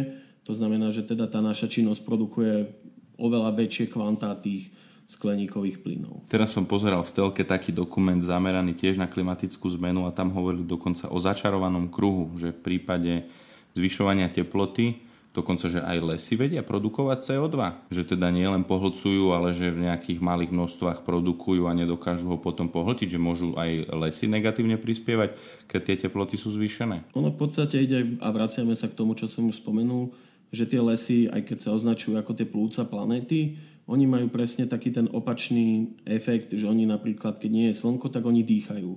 to 0.46 0.56
znamená, 0.56 0.88
že 0.94 1.04
teda 1.04 1.28
tá 1.28 1.44
naša 1.44 1.68
činnosť 1.68 2.00
produkuje 2.08 2.72
oveľa 3.20 3.52
väčšie 3.52 3.90
kvantá 3.92 4.32
tých 4.38 4.72
skleníkových 5.08 5.80
plynov. 5.80 6.24
Teraz 6.28 6.52
som 6.52 6.68
pozeral 6.68 7.00
v 7.00 7.12
telke 7.16 7.42
taký 7.44 7.72
dokument 7.72 8.20
zameraný 8.20 8.76
tiež 8.76 9.00
na 9.00 9.08
klimatickú 9.08 9.68
zmenu 9.80 10.04
a 10.04 10.12
tam 10.12 10.32
hovorili 10.32 10.68
dokonca 10.68 11.08
o 11.08 11.16
začarovanom 11.16 11.88
kruhu, 11.88 12.32
že 12.36 12.52
v 12.52 12.60
prípade 12.60 13.24
zvyšovania 13.72 14.28
teploty 14.28 15.07
dokonca, 15.36 15.70
že 15.70 15.78
aj 15.78 15.98
lesy 16.02 16.34
vedia 16.34 16.66
produkovať 16.66 17.18
CO2. 17.22 17.56
Že 17.92 18.16
teda 18.16 18.28
nie 18.32 18.48
len 18.48 18.64
pohlcujú, 18.64 19.30
ale 19.32 19.54
že 19.54 19.70
v 19.70 19.86
nejakých 19.86 20.18
malých 20.18 20.50
množstvách 20.50 21.04
produkujú 21.06 21.68
a 21.68 21.76
nedokážu 21.76 22.26
ho 22.26 22.38
potom 22.40 22.66
pohltiť, 22.66 23.14
že 23.14 23.22
môžu 23.22 23.54
aj 23.54 23.92
lesy 23.92 24.26
negatívne 24.26 24.80
prispievať, 24.80 25.36
keď 25.70 25.80
tie 25.84 25.96
teploty 26.08 26.34
sú 26.40 26.50
zvýšené. 26.52 27.12
Ono 27.14 27.30
v 27.30 27.38
podstate 27.38 27.78
ide 27.78 28.18
a 28.18 28.28
vraciame 28.32 28.74
sa 28.74 28.90
k 28.90 28.96
tomu, 28.98 29.14
čo 29.14 29.30
som 29.30 29.46
už 29.46 29.60
spomenul, 29.60 30.10
že 30.48 30.64
tie 30.64 30.80
lesy, 30.80 31.28
aj 31.28 31.44
keď 31.44 31.58
sa 31.60 31.70
označujú 31.76 32.16
ako 32.16 32.32
tie 32.32 32.48
plúca 32.48 32.82
planéty, 32.88 33.60
oni 33.88 34.04
majú 34.04 34.28
presne 34.28 34.68
taký 34.68 34.92
ten 34.92 35.08
opačný 35.08 35.96
efekt, 36.04 36.52
že 36.52 36.68
oni 36.68 36.84
napríklad, 36.84 37.40
keď 37.40 37.50
nie 37.52 37.66
je 37.72 37.78
slnko, 37.80 38.12
tak 38.12 38.24
oni 38.24 38.44
dýchajú. 38.44 38.92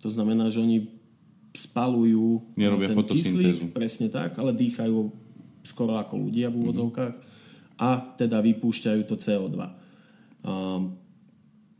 To 0.00 0.08
znamená, 0.08 0.48
že 0.48 0.64
oni 0.64 0.88
spalujú 1.52 2.56
Nerobia 2.56 2.96
ten 2.96 3.04
kyslík, 3.04 3.76
presne 3.76 4.08
tak, 4.08 4.40
ale 4.40 4.56
dýchajú 4.56 5.12
skoro 5.62 5.98
ako 5.98 6.28
ľudia 6.28 6.50
v 6.50 6.66
úvodzovkách 6.66 7.14
a 7.78 7.90
teda 8.18 8.38
vypúšťajú 8.42 9.02
to 9.08 9.16
CO2. 9.18 9.58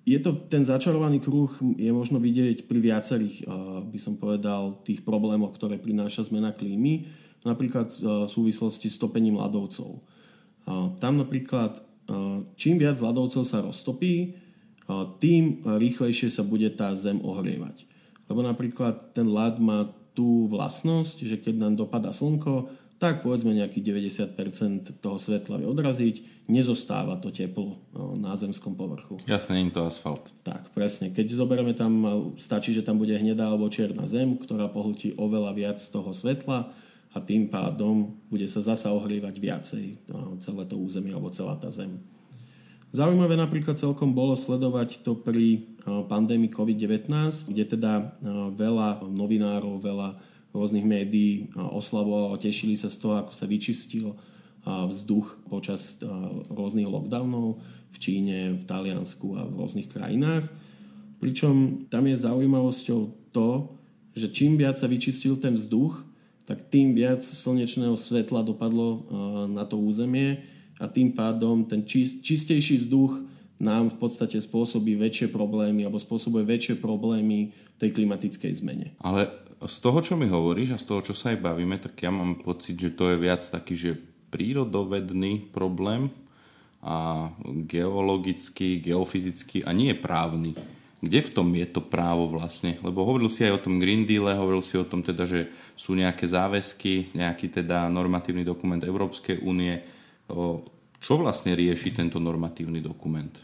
je 0.03 0.19
to, 0.19 0.35
ten 0.51 0.67
začarovaný 0.67 1.23
kruh 1.23 1.51
je 1.79 1.91
možno 1.95 2.19
vidieť 2.19 2.67
pri 2.67 2.79
viacerých, 2.83 3.47
by 3.87 3.99
som 4.03 4.19
povedal, 4.19 4.83
tých 4.83 5.07
problémoch, 5.07 5.55
ktoré 5.55 5.79
prináša 5.79 6.27
zmena 6.27 6.51
klímy, 6.51 7.07
napríklad 7.47 7.95
v 8.03 8.27
súvislosti 8.27 8.91
s 8.91 8.99
topením 8.99 9.39
ľadovcov. 9.39 10.03
Tam 10.99 11.15
napríklad, 11.19 11.79
čím 12.59 12.83
viac 12.83 12.99
ľadovcov 12.99 13.43
sa 13.47 13.63
roztopí, 13.63 14.35
tým 15.23 15.63
rýchlejšie 15.63 16.35
sa 16.35 16.43
bude 16.43 16.67
tá 16.75 16.91
zem 16.99 17.23
ohrievať. 17.23 17.87
Lebo 18.27 18.43
napríklad 18.43 19.15
ten 19.15 19.31
ľad 19.31 19.63
má 19.63 19.87
tú 20.13 20.51
vlastnosť, 20.51 21.25
že 21.25 21.39
keď 21.39 21.55
nám 21.63 21.75
dopadá 21.79 22.11
slnko, 22.11 22.69
tak 23.03 23.27
povedzme 23.27 23.51
nejakých 23.51 24.15
90% 24.39 25.03
toho 25.03 25.19
svetla 25.19 25.59
vie 25.59 25.67
odraziť, 25.67 26.47
nezostáva 26.47 27.19
to 27.19 27.35
teplo 27.35 27.83
no, 27.91 28.15
na 28.15 28.39
zemskom 28.39 28.79
povrchu. 28.79 29.19
Jasne, 29.27 29.59
nie 29.59 29.75
je 29.75 29.75
to 29.75 29.91
asfalt. 29.91 30.31
Tak, 30.47 30.71
presne. 30.71 31.11
Keď 31.11 31.35
zoberieme 31.35 31.75
tam, 31.75 32.07
stačí, 32.39 32.71
že 32.71 32.87
tam 32.87 33.03
bude 33.03 33.19
hnedá 33.19 33.51
alebo 33.51 33.67
čierna 33.67 34.07
zem, 34.07 34.39
ktorá 34.39 34.71
pohltí 34.71 35.19
oveľa 35.19 35.51
viac 35.51 35.79
toho 35.83 36.15
svetla 36.15 36.71
a 37.11 37.19
tým 37.19 37.51
pádom 37.51 38.15
bude 38.31 38.47
sa 38.47 38.63
zasa 38.63 38.95
ohrievať 38.95 39.35
viacej 39.35 39.85
no, 40.07 40.39
celé 40.39 40.63
to 40.71 40.79
územie 40.79 41.11
alebo 41.11 41.35
celá 41.35 41.59
tá 41.59 41.75
zem. 41.75 41.99
Zaujímavé 42.95 43.35
napríklad 43.35 43.83
celkom 43.83 44.15
bolo 44.15 44.39
sledovať 44.39 45.03
to 45.03 45.19
pri 45.19 45.65
pandémii 45.83 46.53
COVID-19, 46.53 47.09
kde 47.51 47.65
teda 47.67 48.15
veľa 48.55 49.03
novinárov, 49.11 49.81
veľa 49.81 50.21
rôznych 50.53 50.85
médií 50.85 51.49
oslavovalo 51.57 52.37
tešili 52.37 52.77
sa 52.77 52.93
z 52.93 52.97
toho, 53.01 53.15
ako 53.25 53.33
sa 53.33 53.49
vyčistil 53.49 54.15
vzduch 54.63 55.43
počas 55.51 55.99
rôznych 56.53 56.87
lockdownov 56.87 57.59
v 57.93 57.97
Číne, 57.99 58.55
v 58.57 58.63
Taliansku 58.63 59.35
a 59.35 59.43
v 59.49 59.59
rôznych 59.59 59.91
krajinách. 59.91 60.47
Pričom 61.19 61.87
tam 61.91 62.07
je 62.07 62.17
zaujímavosťou 62.21 63.01
to, 63.35 63.75
že 64.13 64.31
čím 64.31 64.61
viac 64.61 64.79
sa 64.79 64.87
vyčistil 64.87 65.41
ten 65.41 65.57
vzduch, 65.57 66.05
tak 66.47 66.69
tým 66.69 66.93
viac 66.93 67.23
slnečného 67.23 67.97
svetla 67.97 68.45
dopadlo 68.45 69.09
na 69.51 69.65
to 69.65 69.79
územie 69.79 70.43
a 70.79 70.91
tým 70.91 71.15
pádom 71.15 71.65
ten 71.65 71.87
čistejší 72.23 72.87
vzduch 72.87 73.25
nám 73.63 73.95
v 73.95 73.97
podstate 74.03 74.43
spôsobí 74.43 74.99
väčšie 74.99 75.31
problémy 75.31 75.87
alebo 75.87 76.03
spôsobuje 76.03 76.43
väčšie 76.43 76.83
problémy 76.83 77.55
tej 77.79 77.95
klimatickej 77.95 78.53
zmene. 78.59 78.95
Ale 78.99 79.31
z 79.67 79.77
toho, 79.83 79.99
čo 80.03 80.15
mi 80.19 80.31
hovoríš 80.31 80.75
a 80.75 80.83
z 80.83 80.87
toho, 80.87 81.01
čo 81.03 81.15
sa 81.15 81.35
aj 81.35 81.43
bavíme, 81.43 81.77
tak 81.79 81.99
ja 82.01 82.11
mám 82.11 82.41
pocit, 82.41 82.79
že 82.79 82.95
to 82.95 83.13
je 83.13 83.17
viac 83.21 83.43
taký, 83.45 83.75
že 83.79 83.91
prírodovedný 84.33 85.53
problém 85.53 86.09
a 86.83 87.31
geologický, 87.69 88.83
geofyzický 88.83 89.63
a 89.63 89.71
nie 89.71 89.95
právny. 89.95 90.57
Kde 91.03 91.19
v 91.19 91.31
tom 91.35 91.49
je 91.55 91.67
to 91.67 91.83
právo 91.83 92.31
vlastne? 92.31 92.79
Lebo 92.79 93.03
hovoril 93.03 93.27
si 93.27 93.43
aj 93.43 93.59
o 93.59 93.63
tom 93.67 93.83
Green 93.83 94.07
Deal, 94.07 94.31
hovoril 94.31 94.63
si 94.63 94.79
o 94.79 94.87
tom 94.87 95.03
teda, 95.03 95.27
že 95.27 95.51
sú 95.75 95.99
nejaké 95.99 96.27
záväzky, 96.31 97.15
nejaký 97.15 97.51
teda 97.51 97.91
normatívny 97.91 98.47
dokument 98.47 98.79
Európskej 98.79 99.43
únie. 99.43 99.83
Čo 101.03 101.13
vlastne 101.19 101.59
rieši 101.59 101.91
tento 101.91 102.23
normatívny 102.23 102.79
dokument? 102.79 103.35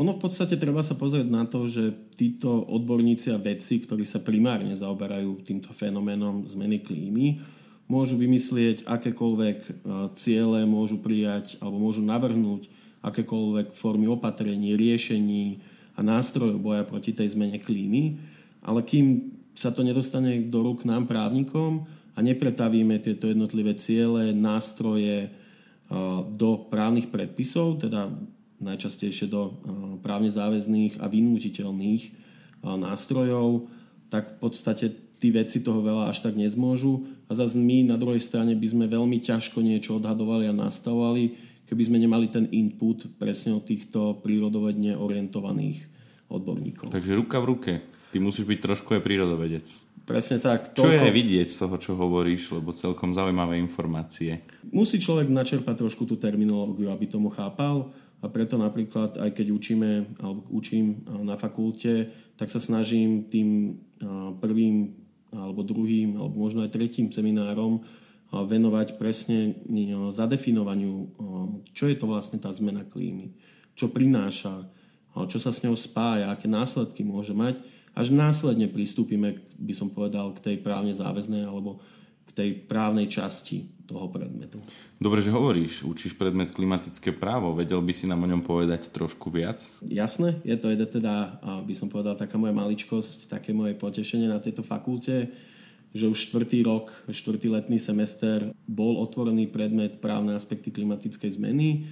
Ono 0.00 0.16
v 0.16 0.22
podstate 0.24 0.56
treba 0.56 0.80
sa 0.80 0.96
pozrieť 0.96 1.28
na 1.28 1.44
to, 1.44 1.68
že 1.68 1.92
títo 2.16 2.64
odborníci 2.64 3.28
a 3.28 3.36
vedci, 3.36 3.84
ktorí 3.84 4.08
sa 4.08 4.24
primárne 4.24 4.72
zaoberajú 4.72 5.44
týmto 5.44 5.68
fenoménom 5.76 6.48
zmeny 6.48 6.80
klímy, 6.80 7.44
môžu 7.92 8.16
vymyslieť 8.16 8.88
akékoľvek 8.88 9.58
e, 9.60 9.70
ciele, 10.16 10.64
môžu 10.64 10.96
prijať 10.96 11.60
alebo 11.60 11.76
môžu 11.76 12.00
navrhnúť 12.00 12.72
akékoľvek 13.04 13.76
formy 13.76 14.08
opatrení, 14.08 14.78
riešení 14.78 15.60
a 15.92 16.00
nástrojov 16.00 16.56
boja 16.56 16.88
proti 16.88 17.12
tej 17.12 17.36
zmene 17.36 17.60
klímy, 17.60 18.16
ale 18.64 18.80
kým 18.80 19.36
sa 19.52 19.68
to 19.68 19.84
nedostane 19.84 20.48
do 20.48 20.64
rúk 20.64 20.88
nám 20.88 21.04
právnikom 21.04 21.84
a 22.16 22.18
nepretavíme 22.24 22.96
tieto 23.04 23.28
jednotlivé 23.28 23.76
ciele, 23.76 24.32
nástroje 24.32 25.28
e, 25.28 25.30
do 26.32 26.64
právnych 26.72 27.12
predpisov, 27.12 27.84
teda 27.84 28.08
najčastejšie 28.62 29.26
do 29.28 29.40
eh, 29.42 29.52
právne 30.00 30.30
záväzných 30.30 31.02
a 31.02 31.10
vynútiteľných 31.10 32.02
eh, 32.06 32.12
nástrojov, 32.62 33.68
tak 34.08 34.38
v 34.38 34.48
podstate 34.48 34.86
tí 35.22 35.30
veci 35.30 35.62
toho 35.62 35.82
veľa 35.82 36.10
až 36.10 36.26
tak 36.26 36.34
nezmôžu. 36.34 37.06
A 37.30 37.38
zase 37.38 37.54
my 37.54 37.86
na 37.86 37.94
druhej 37.94 38.18
strane 38.18 38.58
by 38.58 38.66
sme 38.66 38.90
veľmi 38.90 39.22
ťažko 39.22 39.62
niečo 39.62 40.02
odhadovali 40.02 40.50
a 40.50 40.54
nastavovali, 40.54 41.38
keby 41.70 41.82
sme 41.86 41.98
nemali 42.02 42.26
ten 42.26 42.50
input 42.50 43.06
presne 43.16 43.54
od 43.54 43.62
týchto 43.62 44.18
prírodovedne 44.20 44.98
orientovaných 44.98 45.86
odborníkov. 46.26 46.90
Takže 46.90 47.14
ruka 47.14 47.38
v 47.38 47.48
ruke. 47.48 47.72
Ty 48.12 48.20
musíš 48.20 48.44
byť 48.44 48.58
trošku 48.60 48.92
aj 48.92 49.00
prírodovedec. 49.00 49.66
Presne 50.02 50.42
tak. 50.42 50.74
Toľko... 50.74 50.84
Čo 50.84 51.06
je 51.08 51.12
vidieť 51.14 51.46
z 51.46 51.56
toho, 51.62 51.76
čo 51.78 51.92
hovoríš, 51.94 52.52
lebo 52.52 52.74
celkom 52.74 53.14
zaujímavé 53.14 53.56
informácie. 53.62 54.42
Musí 54.74 54.98
človek 54.98 55.30
načerpať 55.30 55.86
trošku 55.86 56.04
tú 56.04 56.18
terminológiu, 56.18 56.90
aby 56.90 57.06
tomu 57.06 57.30
chápal. 57.30 57.94
A 58.22 58.30
preto 58.30 58.54
napríklad, 58.54 59.18
aj 59.18 59.34
keď 59.34 59.50
učíme, 59.50 59.90
alebo 60.22 60.46
učím 60.54 61.02
na 61.26 61.34
fakulte, 61.34 62.06
tak 62.38 62.54
sa 62.54 62.62
snažím 62.62 63.26
tým 63.26 63.82
prvým, 64.38 64.94
alebo 65.34 65.66
druhým, 65.66 66.14
alebo 66.22 66.38
možno 66.38 66.62
aj 66.62 66.70
tretím 66.70 67.10
seminárom 67.10 67.82
venovať 68.30 68.96
presne 68.96 69.58
zadefinovaniu, 70.14 71.10
čo 71.74 71.90
je 71.90 71.96
to 71.98 72.06
vlastne 72.06 72.38
tá 72.38 72.48
zmena 72.54 72.86
klímy, 72.86 73.34
čo 73.74 73.90
prináša, 73.90 74.70
čo 75.28 75.36
sa 75.42 75.50
s 75.52 75.60
ňou 75.66 75.76
spája, 75.76 76.30
aké 76.30 76.46
následky 76.46 77.04
môže 77.04 77.34
mať. 77.36 77.58
Až 77.92 78.08
následne 78.08 78.72
pristúpime, 78.72 79.44
by 79.60 79.74
som 79.76 79.92
povedal, 79.92 80.32
k 80.32 80.40
tej 80.40 80.56
právne 80.64 80.96
záväznej 80.96 81.44
alebo 81.44 81.84
k 82.24 82.30
tej 82.32 82.50
právnej 82.64 83.10
časti 83.10 83.68
toho 83.92 84.08
predmetu. 84.08 84.64
Dobre, 84.96 85.20
že 85.20 85.28
hovoríš, 85.28 85.84
učíš 85.84 86.16
predmet 86.16 86.48
klimatické 86.48 87.12
právo. 87.12 87.52
Vedel 87.52 87.84
by 87.84 87.92
si 87.92 88.08
nám 88.08 88.24
o 88.24 88.30
ňom 88.32 88.40
povedať 88.40 88.88
trošku 88.88 89.28
viac? 89.28 89.60
Jasné, 89.84 90.40
je 90.42 90.56
to 90.56 90.72
teda, 90.72 91.36
by 91.68 91.74
som 91.76 91.92
povedal, 91.92 92.16
taká 92.16 92.40
moja 92.40 92.56
maličkosť, 92.56 93.28
také 93.28 93.52
moje 93.52 93.76
potešenie 93.76 94.32
na 94.32 94.40
tejto 94.40 94.64
fakulte, 94.64 95.28
že 95.92 96.08
už 96.08 96.32
štvrtý 96.32 96.64
rok, 96.64 96.88
štvrtý 97.12 97.52
letný 97.52 97.76
semester 97.76 98.48
bol 98.64 98.96
otvorený 99.04 99.52
predmet 99.52 100.00
právne 100.00 100.32
aspekty 100.32 100.72
klimatickej 100.72 101.36
zmeny 101.36 101.84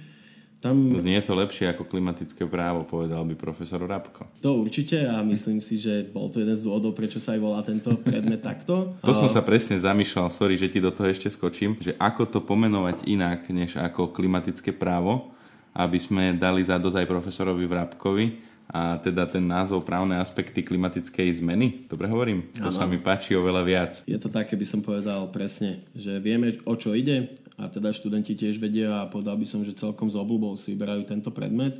tam... 0.61 0.93
Znie 0.93 1.17
to 1.25 1.33
lepšie 1.33 1.73
ako 1.73 1.89
klimatické 1.89 2.45
právo, 2.45 2.85
povedal 2.85 3.25
by 3.25 3.33
profesor 3.33 3.81
Rabko. 3.81 4.29
To 4.45 4.61
určite 4.61 5.09
a 5.09 5.25
myslím 5.25 5.57
si, 5.57 5.81
že 5.81 6.05
bol 6.05 6.29
to 6.29 6.37
jeden 6.37 6.53
z 6.53 6.69
dôvodov, 6.69 6.93
prečo 6.93 7.17
sa 7.17 7.33
aj 7.33 7.41
volá 7.41 7.59
tento 7.65 7.89
predmet 7.97 8.45
takto. 8.49 8.93
To 9.01 9.13
som 9.17 9.25
sa 9.25 9.41
presne 9.41 9.81
zamýšľal, 9.81 10.29
sorry, 10.29 10.61
že 10.61 10.69
ti 10.69 10.77
do 10.77 10.93
toho 10.93 11.09
ešte 11.09 11.33
skočím, 11.33 11.81
že 11.81 11.97
ako 11.97 12.29
to 12.29 12.39
pomenovať 12.45 13.09
inak, 13.09 13.49
než 13.49 13.81
ako 13.81 14.13
klimatické 14.13 14.69
právo, 14.69 15.33
aby 15.73 15.97
sme 15.97 16.37
dali 16.37 16.61
zadosť 16.61 17.01
aj 17.01 17.09
profesorovi 17.09 17.65
Vrabkovi 17.65 18.25
a 18.71 18.95
teda 19.01 19.27
ten 19.27 19.43
názov 19.43 19.83
právne 19.83 20.15
aspekty 20.15 20.63
klimatickej 20.63 21.43
zmeny. 21.43 21.91
Dobre 21.91 22.07
hovorím? 22.07 22.47
To 22.63 22.71
ano. 22.71 22.77
sa 22.77 22.87
mi 22.87 22.95
páči 22.95 23.35
oveľa 23.35 23.61
viac. 23.67 23.93
Je 24.07 24.15
to 24.15 24.31
také, 24.31 24.55
by 24.55 24.63
som 24.63 24.79
povedal 24.79 25.27
presne, 25.27 25.83
že 25.91 26.21
vieme, 26.23 26.55
o 26.63 26.77
čo 26.79 26.95
ide, 26.95 27.40
a 27.61 27.69
teda 27.69 27.93
študenti 27.93 28.33
tiež 28.33 28.57
vedia 28.57 29.05
a 29.05 29.09
povedal 29.09 29.37
by 29.37 29.45
som, 29.45 29.61
že 29.61 29.77
celkom 29.77 30.09
z 30.09 30.17
obľubou 30.17 30.57
si 30.57 30.73
vyberajú 30.73 31.05
tento 31.05 31.29
predmet. 31.29 31.77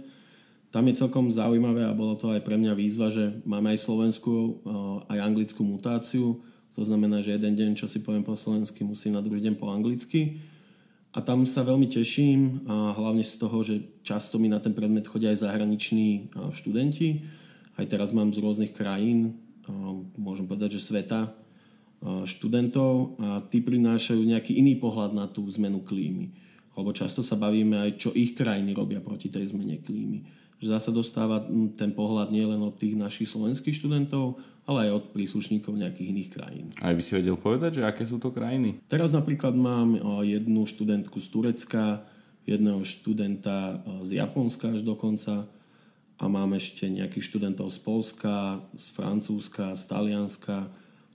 Tam 0.71 0.87
je 0.87 0.95
celkom 0.95 1.27
zaujímavé 1.27 1.83
a 1.83 1.97
bolo 1.97 2.15
to 2.15 2.31
aj 2.31 2.45
pre 2.47 2.55
mňa 2.55 2.77
výzva, 2.77 3.11
že 3.11 3.43
máme 3.43 3.75
aj 3.75 3.83
slovenskú, 3.83 4.35
eh, 4.63 5.17
aj 5.17 5.17
anglickú 5.19 5.65
mutáciu. 5.65 6.39
To 6.77 6.81
znamená, 6.87 7.19
že 7.19 7.35
jeden 7.35 7.57
deň, 7.57 7.69
čo 7.75 7.91
si 7.91 7.99
poviem 7.99 8.23
po 8.23 8.37
slovensky, 8.39 8.85
musím 8.87 9.19
na 9.19 9.25
druhý 9.25 9.43
deň 9.43 9.59
po 9.59 9.67
anglicky. 9.67 10.39
A 11.11 11.19
tam 11.19 11.43
sa 11.43 11.67
veľmi 11.67 11.91
teším, 11.91 12.63
a 12.71 12.95
hlavne 12.95 13.27
z 13.27 13.35
toho, 13.35 13.59
že 13.67 13.83
často 14.07 14.39
mi 14.39 14.47
na 14.47 14.63
ten 14.63 14.71
predmet 14.71 15.03
chodia 15.03 15.35
aj 15.35 15.43
zahraniční 15.43 16.29
eh, 16.29 16.53
študenti. 16.55 17.27
Aj 17.75 17.83
teraz 17.89 18.15
mám 18.15 18.31
z 18.31 18.39
rôznych 18.39 18.71
krajín, 18.71 19.35
eh, 19.65 19.71
môžem 20.15 20.45
povedať, 20.45 20.79
že 20.79 20.87
sveta, 20.87 21.40
študentov 22.01 23.21
a 23.21 23.45
tí 23.45 23.61
prinášajú 23.61 24.21
nejaký 24.25 24.57
iný 24.57 24.81
pohľad 24.81 25.13
na 25.13 25.29
tú 25.29 25.45
zmenu 25.53 25.85
klímy. 25.85 26.33
Lebo 26.73 26.89
často 26.95 27.21
sa 27.21 27.37
bavíme 27.37 27.77
aj, 27.77 27.91
čo 28.01 28.09
ich 28.15 28.33
krajiny 28.33 28.73
robia 28.73 28.97
proti 29.03 29.29
tej 29.29 29.53
zmene 29.53 29.83
klímy. 29.83 30.25
Že 30.57 30.77
zase 30.77 30.89
dostáva 30.89 31.41
ten 31.77 31.93
pohľad 31.93 32.33
nielen 32.33 32.61
od 32.61 32.77
tých 32.77 32.97
našich 32.97 33.29
slovenských 33.29 33.77
študentov, 33.77 34.41
ale 34.65 34.87
aj 34.87 34.91
od 34.93 35.05
príslušníkov 35.13 35.73
nejakých 35.73 36.09
iných 36.13 36.29
krajín. 36.29 36.65
A 36.79 36.93
by 36.93 37.01
si 37.01 37.17
vedel 37.17 37.33
povedať, 37.33 37.81
že 37.81 37.85
aké 37.85 38.05
sú 38.05 38.21
to 38.21 38.29
krajiny? 38.29 38.77
Teraz 38.85 39.09
napríklad 39.09 39.57
mám 39.57 39.97
jednu 40.21 40.69
študentku 40.69 41.17
z 41.17 41.27
Turecka, 41.33 42.05
jedného 42.45 42.81
študenta 42.85 43.81
z 44.01 44.21
Japonska 44.21 44.73
až 44.73 44.81
dokonca 44.85 45.49
a 46.21 46.23
mám 46.29 46.53
ešte 46.53 46.85
nejakých 46.89 47.25
študentov 47.25 47.73
z 47.73 47.79
Polska, 47.81 48.61
z 48.77 48.85
Francúzska, 48.93 49.73
z 49.73 49.83
Talianska, 49.89 50.69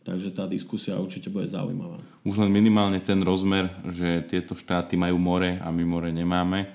Takže 0.06 0.30
tá 0.30 0.46
diskusia 0.46 0.94
určite 1.02 1.26
bude 1.26 1.50
zaujímavá. 1.50 1.98
Už 2.22 2.38
len 2.38 2.46
minimálne 2.46 3.02
ten 3.02 3.18
rozmer, 3.26 3.66
že 3.90 4.22
tieto 4.30 4.54
štáty 4.54 4.94
majú 4.94 5.18
more 5.18 5.58
a 5.58 5.66
my 5.74 5.82
more 5.82 6.14
nemáme, 6.14 6.70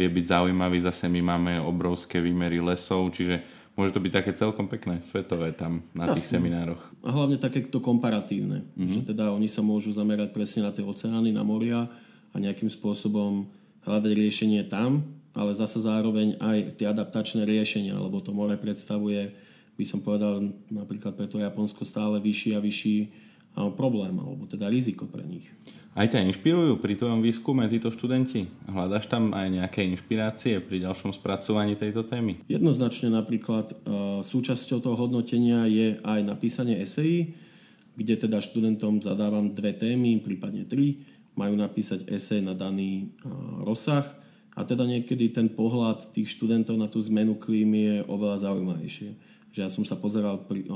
vie 0.00 0.08
byť 0.08 0.24
zaujímavý. 0.32 0.80
Zase 0.80 1.12
my 1.12 1.20
máme 1.20 1.52
obrovské 1.60 2.24
výmery 2.24 2.56
lesov, 2.64 3.12
čiže 3.12 3.44
môže 3.76 3.92
to 3.92 4.00
byť 4.00 4.12
také 4.16 4.32
celkom 4.32 4.64
pekné, 4.64 5.04
svetové 5.04 5.52
tam 5.52 5.84
na 5.92 6.08
tých 6.16 6.24
Jasne. 6.24 6.40
seminároch. 6.40 6.80
A 7.04 7.12
hlavne 7.12 7.36
také 7.36 7.68
to 7.68 7.84
komparatívne, 7.84 8.64
mm-hmm. 8.72 9.04
že 9.04 9.12
teda 9.12 9.28
oni 9.28 9.52
sa 9.52 9.60
môžu 9.60 9.92
zamerať 9.92 10.32
presne 10.32 10.64
na 10.64 10.72
tie 10.72 10.80
oceány, 10.80 11.36
na 11.36 11.44
moria 11.44 11.84
a 12.32 12.36
nejakým 12.40 12.72
spôsobom 12.72 13.44
hľadať 13.84 14.12
riešenie 14.16 14.64
tam, 14.72 15.04
ale 15.36 15.52
zase 15.52 15.84
zároveň 15.84 16.40
aj 16.40 16.80
tie 16.80 16.88
adaptačné 16.88 17.44
riešenia, 17.44 17.92
lebo 17.92 18.24
to 18.24 18.32
more 18.32 18.56
predstavuje, 18.56 19.36
by 19.80 19.86
som 19.88 20.04
povedal, 20.04 20.44
napríklad 20.68 21.16
pre 21.16 21.24
to 21.24 21.40
Japonsko 21.40 21.88
stále 21.88 22.20
vyšší 22.20 22.52
a 22.52 22.60
vyšší 22.60 22.96
problém, 23.72 24.12
alebo 24.20 24.44
teda 24.44 24.68
riziko 24.68 25.08
pre 25.08 25.24
nich. 25.24 25.48
Aj 25.90 26.06
ťa 26.06 26.22
inšpirujú 26.22 26.78
pri 26.78 26.94
tvojom 26.94 27.18
výskume 27.18 27.66
títo 27.66 27.90
študenti? 27.90 28.46
Hľadaš 28.70 29.10
tam 29.10 29.34
aj 29.34 29.46
nejaké 29.50 29.82
inšpirácie 29.90 30.62
pri 30.62 30.86
ďalšom 30.86 31.10
spracovaní 31.10 31.74
tejto 31.74 32.06
témy? 32.06 32.46
Jednoznačne 32.46 33.10
napríklad 33.10 33.74
e, 33.74 33.74
súčasťou 34.22 34.78
toho 34.78 34.94
hodnotenia 34.94 35.66
je 35.66 35.98
aj 35.98 36.20
napísanie 36.22 36.78
esejí, 36.78 37.34
kde 37.98 38.14
teda 38.22 38.38
študentom 38.38 39.02
zadávam 39.02 39.50
dve 39.50 39.74
témy, 39.74 40.22
prípadne 40.22 40.62
tri. 40.62 41.02
Majú 41.34 41.58
napísať 41.58 42.06
esej 42.06 42.38
na 42.38 42.54
daný 42.54 43.10
e, 43.10 43.26
rozsah 43.66 44.06
a 44.54 44.62
teda 44.62 44.86
niekedy 44.86 45.34
ten 45.34 45.50
pohľad 45.50 46.14
tých 46.14 46.38
študentov 46.38 46.78
na 46.78 46.86
tú 46.86 47.02
zmenu 47.02 47.34
klímy 47.34 47.80
je 47.82 47.96
oveľa 48.06 48.46
zaujímavejšie. 48.46 49.10
Že 49.50 49.60
ja 49.66 49.70
som 49.70 49.82
sa 49.82 49.98
pozeral 49.98 50.46
pri, 50.46 50.64
e, 50.64 50.68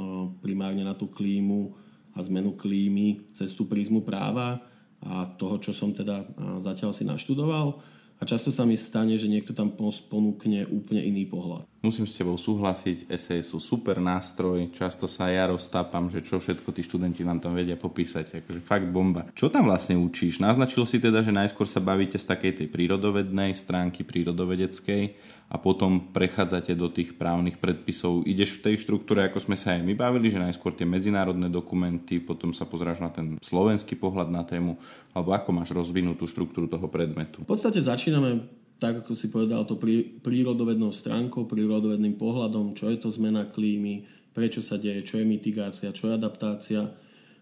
primárne 0.43 0.83
na 0.83 0.95
tú 0.95 1.07
klímu 1.11 1.75
a 2.15 2.23
zmenu 2.23 2.55
klímy 2.55 3.35
cez 3.35 3.51
tú 3.55 3.67
prízmu 3.67 4.07
práva, 4.07 4.63
a 5.05 5.29
toho, 5.37 5.61
čo 5.61 5.77
som 5.77 5.93
teda 5.93 6.25
zatiaľ 6.65 6.97
si 6.97 7.05
naštudoval. 7.05 7.77
A 8.15 8.23
často 8.23 8.55
sa 8.55 8.63
mi 8.63 8.79
stane, 8.79 9.19
že 9.19 9.27
niekto 9.27 9.51
tam 9.51 9.75
ponúkne 10.09 10.65
úplne 10.71 11.03
iný 11.03 11.27
pohľad. 11.27 11.67
Musím 11.83 12.07
s 12.07 12.17
tebou 12.17 12.39
súhlasiť, 12.39 13.11
eseje 13.11 13.43
sú 13.43 13.59
super 13.59 13.99
nástroj, 14.01 14.71
často 14.71 15.05
sa 15.11 15.29
ja 15.29 15.51
roztápam, 15.51 16.09
že 16.09 16.23
čo 16.25 16.39
všetko 16.41 16.71
tí 16.73 16.81
študenti 16.87 17.27
nám 17.27 17.43
tam 17.43 17.53
vedia 17.59 17.77
popísať, 17.77 18.41
akože 18.41 18.65
fakt 18.65 18.89
bomba. 18.89 19.29
Čo 19.35 19.51
tam 19.51 19.69
vlastne 19.69 19.99
učíš? 19.99 20.41
Naznačil 20.41 20.87
si 20.89 21.03
teda, 21.03 21.21
že 21.21 21.35
najskôr 21.35 21.67
sa 21.69 21.83
bavíte 21.83 22.17
z 22.17 22.25
takej 22.25 22.65
tej 22.65 22.67
prírodovednej 22.73 23.53
stránky, 23.53 24.07
prírodovedeckej 24.07 25.03
a 25.49 25.57
potom 25.61 26.11
prechádzate 26.11 26.73
do 26.75 26.89
tých 26.89 27.15
právnych 27.15 27.61
predpisov. 27.61 28.25
Ideš 28.25 28.59
v 28.59 28.63
tej 28.71 28.75
štruktúre, 28.83 29.29
ako 29.29 29.39
sme 29.45 29.57
sa 29.61 29.77
aj 29.77 29.85
my 29.85 29.95
bavili, 29.95 30.33
že 30.33 30.41
najskôr 30.41 30.73
tie 30.73 30.89
medzinárodné 30.89 31.53
dokumenty, 31.53 32.19
potom 32.19 32.51
sa 32.51 32.65
pozráš 32.65 32.99
na 32.99 33.13
ten 33.13 33.37
slovenský 33.39 33.95
pohľad 33.95 34.33
na 34.33 34.43
tému, 34.43 34.81
alebo 35.13 35.31
ako 35.37 35.51
máš 35.53 35.71
rozvinutú 35.71 36.25
štruktúru 36.27 36.67
toho 36.67 36.89
predmetu? 36.89 37.45
V 37.45 37.51
podstate 37.55 37.79
začíname 37.85 38.49
tak, 38.83 39.07
ako 39.07 39.15
si 39.15 39.31
povedal, 39.31 39.63
to 39.69 39.79
prí, 39.79 40.19
prírodovednou 40.19 40.91
stránkou, 40.91 41.47
prírodovedným 41.47 42.19
pohľadom, 42.19 42.75
čo 42.75 42.91
je 42.91 42.99
to 42.99 43.13
zmena 43.15 43.47
klímy, 43.47 44.09
prečo 44.35 44.59
sa 44.59 44.75
deje, 44.81 45.07
čo 45.07 45.23
je 45.23 45.29
mitigácia, 45.29 45.95
čo 45.95 46.11
je 46.11 46.19
adaptácia. 46.19 46.83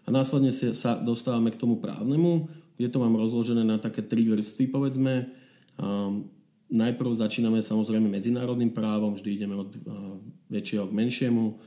A 0.03 0.07
následne 0.11 0.53
sa 0.53 0.99
dostávame 0.99 1.49
k 1.49 1.57
tomu 1.57 1.81
právnemu, 1.81 2.51
kde 2.77 2.87
to 2.93 3.01
mám 3.01 3.17
rozložené 3.17 3.65
na 3.65 3.81
také 3.81 4.05
tri 4.05 4.27
vrstvy, 4.29 4.69
povedzme. 4.69 5.31
Um, 5.79 6.29
najprv 6.73 7.13
začíname 7.13 7.61
samozrejme 7.61 8.09
medzinárodným 8.09 8.73
právom, 8.73 9.13
vždy 9.13 9.29
ideme 9.37 9.53
od 9.53 9.69
väčšieho 10.49 10.89
k 10.89 10.97
menšiemu. 10.97 11.61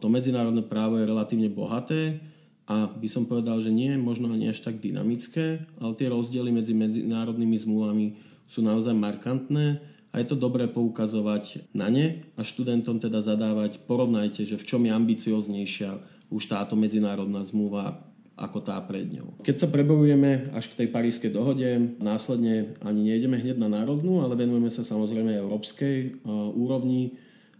To 0.00 0.06
medzinárodné 0.08 0.64
právo 0.64 0.96
je 0.96 1.04
relatívne 1.04 1.52
bohaté 1.52 2.24
a 2.64 2.88
by 2.88 3.08
som 3.08 3.28
povedal, 3.28 3.60
že 3.60 3.68
nie 3.68 3.92
je 3.92 4.00
možno 4.00 4.32
ani 4.32 4.48
až 4.48 4.64
tak 4.64 4.80
dynamické, 4.80 5.68
ale 5.76 5.92
tie 5.96 6.08
rozdiely 6.08 6.48
medzi 6.52 6.72
medzinárodnými 6.72 7.56
zmluvami 7.60 8.06
sú 8.48 8.64
naozaj 8.64 8.96
markantné 8.96 9.84
a 10.08 10.14
je 10.20 10.26
to 10.28 10.40
dobré 10.40 10.64
poukazovať 10.72 11.68
na 11.76 11.92
ne 11.92 12.24
a 12.36 12.40
študentom 12.40 12.96
teda 12.96 13.20
zadávať, 13.20 13.84
porovnajte, 13.84 14.48
že 14.48 14.56
v 14.56 14.64
čom 14.64 14.88
je 14.88 14.92
ambicioznejšia 14.92 16.00
už 16.32 16.48
táto 16.48 16.76
medzinárodná 16.76 17.44
zmluva 17.44 18.07
ako 18.38 18.62
tá 18.62 18.78
pred 18.86 19.10
ňou. 19.10 19.42
Keď 19.42 19.56
sa 19.58 19.68
prebojujeme 19.68 20.54
až 20.54 20.70
k 20.70 20.84
tej 20.84 20.88
parískej 20.94 21.34
dohode, 21.34 21.66
následne 21.98 22.78
ani 22.78 23.10
nejdeme 23.10 23.34
hneď 23.34 23.58
na 23.58 23.66
národnú, 23.66 24.22
ale 24.22 24.38
venujeme 24.38 24.70
sa 24.70 24.86
samozrejme 24.86 25.34
európskej 25.34 26.22
úrovni 26.54 27.18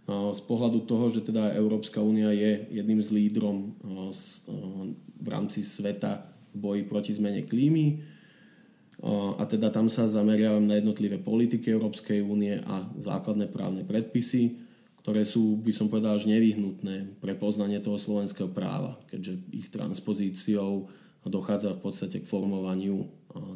z 0.09 0.41
pohľadu 0.47 0.89
toho, 0.89 1.13
že 1.13 1.21
teda 1.21 1.53
Európska 1.53 2.01
únia 2.01 2.33
je 2.33 2.65
jedným 2.81 3.03
z 3.03 3.09
lídrom 3.13 3.77
v 5.19 5.27
rámci 5.27 5.61
sveta 5.61 6.25
v 6.49 6.57
boji 6.57 6.81
proti 6.87 7.11
zmene 7.13 7.45
klímy 7.45 8.01
a 9.37 9.43
teda 9.45 9.69
tam 9.69 9.87
sa 9.87 10.09
zameriavam 10.09 10.65
na 10.65 10.81
jednotlivé 10.81 11.21
politiky 11.21 11.71
Európskej 11.71 12.25
únie 12.25 12.57
a 12.57 12.89
základné 12.99 13.47
právne 13.47 13.85
predpisy 13.85 14.68
ktoré 15.09 15.25
sú, 15.25 15.57
by 15.57 15.73
som 15.73 15.89
povedal, 15.89 16.21
až 16.21 16.29
nevyhnutné 16.29 17.17
pre 17.17 17.33
poznanie 17.33 17.81
toho 17.81 17.97
slovenského 17.97 18.45
práva, 18.45 19.01
keďže 19.09 19.41
ich 19.49 19.73
transpozíciou 19.73 20.85
dochádza 21.25 21.73
v 21.73 21.81
podstate 21.81 22.21
k 22.21 22.29
formovaniu 22.29 23.09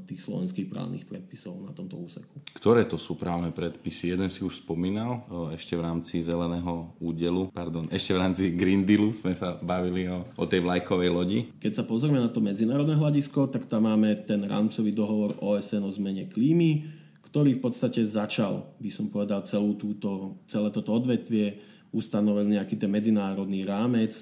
tých 0.10 0.26
slovenských 0.26 0.66
právnych 0.66 1.06
predpisov 1.06 1.54
na 1.62 1.70
tomto 1.70 2.02
úseku. 2.02 2.42
Ktoré 2.58 2.90
to 2.90 2.98
sú 2.98 3.14
právne 3.22 3.54
predpisy? 3.54 4.18
Jeden 4.18 4.34
si 4.34 4.42
už 4.42 4.66
spomínal, 4.66 5.30
ešte 5.54 5.78
v 5.78 5.86
rámci 5.86 6.26
zeleného 6.26 6.90
údelu, 6.98 7.54
pardon, 7.54 7.86
ešte 7.94 8.18
v 8.18 8.22
rámci 8.26 8.44
Green 8.58 8.82
Dealu 8.82 9.14
sme 9.14 9.38
sa 9.38 9.54
bavili 9.62 10.10
o, 10.10 10.26
o 10.34 10.50
tej 10.50 10.66
vlajkovej 10.66 11.10
lodi. 11.14 11.40
Keď 11.62 11.82
sa 11.82 11.84
pozrieme 11.86 12.18
na 12.18 12.34
to 12.34 12.42
medzinárodné 12.42 12.98
hľadisko, 12.98 13.46
tak 13.46 13.70
tam 13.70 13.86
máme 13.86 14.26
ten 14.26 14.42
rámcový 14.42 14.90
dohovor 14.90 15.38
OSN 15.38 15.86
o 15.86 15.94
zmene 15.94 16.26
klímy, 16.26 17.03
ktorý 17.34 17.58
v 17.58 17.66
podstate 17.66 18.06
začal, 18.06 18.78
by 18.78 18.94
som 18.94 19.10
povedal, 19.10 19.42
celú 19.42 19.74
túto, 19.74 20.38
celé 20.46 20.70
toto 20.70 20.94
odvetvie, 20.94 21.58
ustanovil 21.90 22.46
nejaký 22.46 22.78
ten 22.78 22.94
medzinárodný 22.94 23.66
rámec 23.66 24.14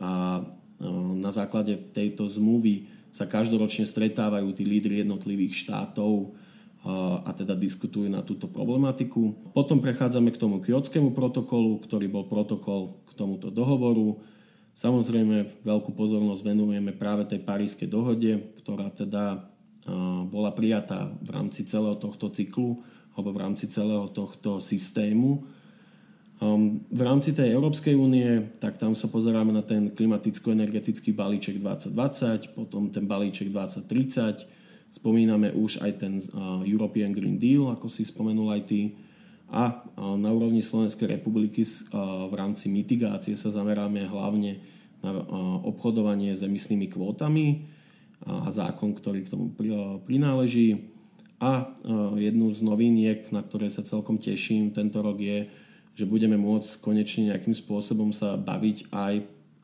a 0.00 0.40
na 1.20 1.30
základe 1.36 1.76
tejto 1.92 2.24
zmluvy 2.32 2.88
sa 3.12 3.28
každoročne 3.28 3.84
stretávajú 3.84 4.56
tí 4.56 4.64
lídry 4.64 5.04
jednotlivých 5.04 5.68
štátov 5.68 6.32
a 7.28 7.28
teda 7.36 7.52
diskutujú 7.52 8.08
na 8.08 8.24
túto 8.24 8.48
problematiku. 8.48 9.52
Potom 9.52 9.84
prechádzame 9.84 10.32
k 10.32 10.40
tomu 10.40 10.64
kiotskému 10.64 11.12
protokolu, 11.12 11.84
ktorý 11.84 12.08
bol 12.08 12.24
protokol 12.24 13.04
k 13.04 13.20
tomuto 13.20 13.52
dohovoru. 13.52 14.16
Samozrejme, 14.76 15.60
veľkú 15.60 15.92
pozornosť 15.92 16.40
venujeme 16.40 16.96
práve 16.96 17.28
tej 17.28 17.44
parískej 17.44 17.88
dohode, 17.92 18.56
ktorá 18.64 18.88
teda 18.92 19.52
bola 20.26 20.50
prijatá 20.50 21.14
v 21.22 21.30
rámci 21.30 21.62
celého 21.62 21.94
tohto 21.94 22.30
cyklu 22.34 22.82
alebo 23.16 23.32
v 23.32 23.40
rámci 23.40 23.70
celého 23.70 24.12
tohto 24.12 24.60
systému. 24.60 25.46
Um, 26.36 26.84
v 26.92 27.00
rámci 27.00 27.32
tej 27.32 27.56
Európskej 27.56 27.96
únie, 27.96 28.52
tak 28.60 28.76
tam 28.76 28.92
sa 28.92 29.08
pozeráme 29.08 29.56
na 29.56 29.64
ten 29.64 29.88
klimaticko-energetický 29.88 31.16
balíček 31.16 31.64
2020, 31.64 32.52
potom 32.52 32.92
ten 32.92 33.08
balíček 33.08 33.48
2030, 33.48 34.44
spomíname 34.92 35.56
už 35.56 35.80
aj 35.80 35.92
ten 35.96 36.20
uh, 36.20 36.60
European 36.60 37.16
Green 37.16 37.40
Deal, 37.40 37.72
ako 37.72 37.88
si 37.88 38.04
spomenul 38.04 38.52
aj 38.52 38.62
ty, 38.68 38.92
a 39.48 39.80
uh, 39.80 40.20
na 40.20 40.28
úrovni 40.28 40.60
Slovenskej 40.60 41.16
republiky 41.16 41.64
v 42.28 42.34
rámci 42.36 42.68
mitigácie 42.68 43.32
sa 43.32 43.48
zameráme 43.48 44.04
hlavne 44.04 44.60
na 45.00 45.12
obchodovanie 45.64 46.34
s 46.34 46.44
emisnými 46.44 46.90
kvótami, 46.90 47.75
a 48.24 48.48
zákon, 48.48 48.96
ktorý 48.96 49.26
k 49.26 49.32
tomu 49.36 49.52
prináleží. 50.06 50.94
A 51.36 51.68
jednu 52.16 52.48
z 52.56 52.64
noviniek, 52.64 53.28
na 53.28 53.44
ktoré 53.44 53.68
sa 53.68 53.84
celkom 53.84 54.16
teším 54.16 54.72
tento 54.72 55.04
rok 55.04 55.20
je, 55.20 55.52
že 55.92 56.08
budeme 56.08 56.40
môcť 56.40 56.80
konečne 56.80 57.32
nejakým 57.32 57.52
spôsobom 57.52 58.12
sa 58.16 58.40
baviť 58.40 58.88
aj 58.88 59.14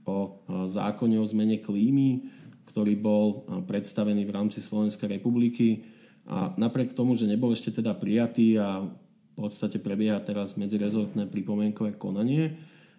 o 0.05 0.45
zákone 0.69 1.17
o 1.17 1.25
zmene 1.25 1.65
klímy, 1.65 2.29
ktorý 2.69 2.93
bol 2.97 3.49
predstavený 3.65 4.29
v 4.29 4.35
rámci 4.35 4.61
Slovenskej 4.61 5.17
republiky. 5.17 5.89
A 6.29 6.53
napriek 6.61 6.93
tomu, 6.93 7.17
že 7.17 7.29
nebol 7.29 7.53
ešte 7.53 7.73
teda 7.73 7.97
prijatý 7.97 8.61
a 8.61 8.85
v 8.85 9.35
podstate 9.37 9.81
prebieha 9.81 10.21
teraz 10.21 10.61
medzirezortné 10.61 11.25
pripomienkové 11.33 11.97
konanie, 11.97 12.53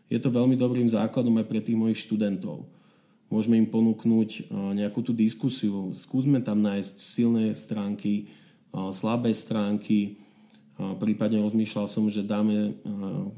je 0.10 0.18
to 0.18 0.34
veľmi 0.34 0.58
dobrým 0.58 0.90
základom 0.90 1.38
aj 1.42 1.46
pre 1.46 1.62
tých 1.62 1.78
mojich 1.78 2.02
študentov 2.04 2.66
môžeme 3.32 3.58
im 3.58 3.68
ponúknuť 3.70 4.30
eh, 4.30 4.42
nejakú 4.78 5.02
tú 5.02 5.12
diskusiu. 5.16 5.94
Skúsme 5.98 6.42
tam 6.46 6.62
nájsť 6.62 6.96
silné 7.02 7.58
stránky, 7.58 8.28
eh, 8.28 8.90
slabé 8.94 9.34
stránky. 9.34 10.22
Eh, 10.78 10.94
prípadne 11.02 11.42
rozmýšľal 11.42 11.86
som, 11.90 12.06
že 12.10 12.26
dáme 12.26 12.78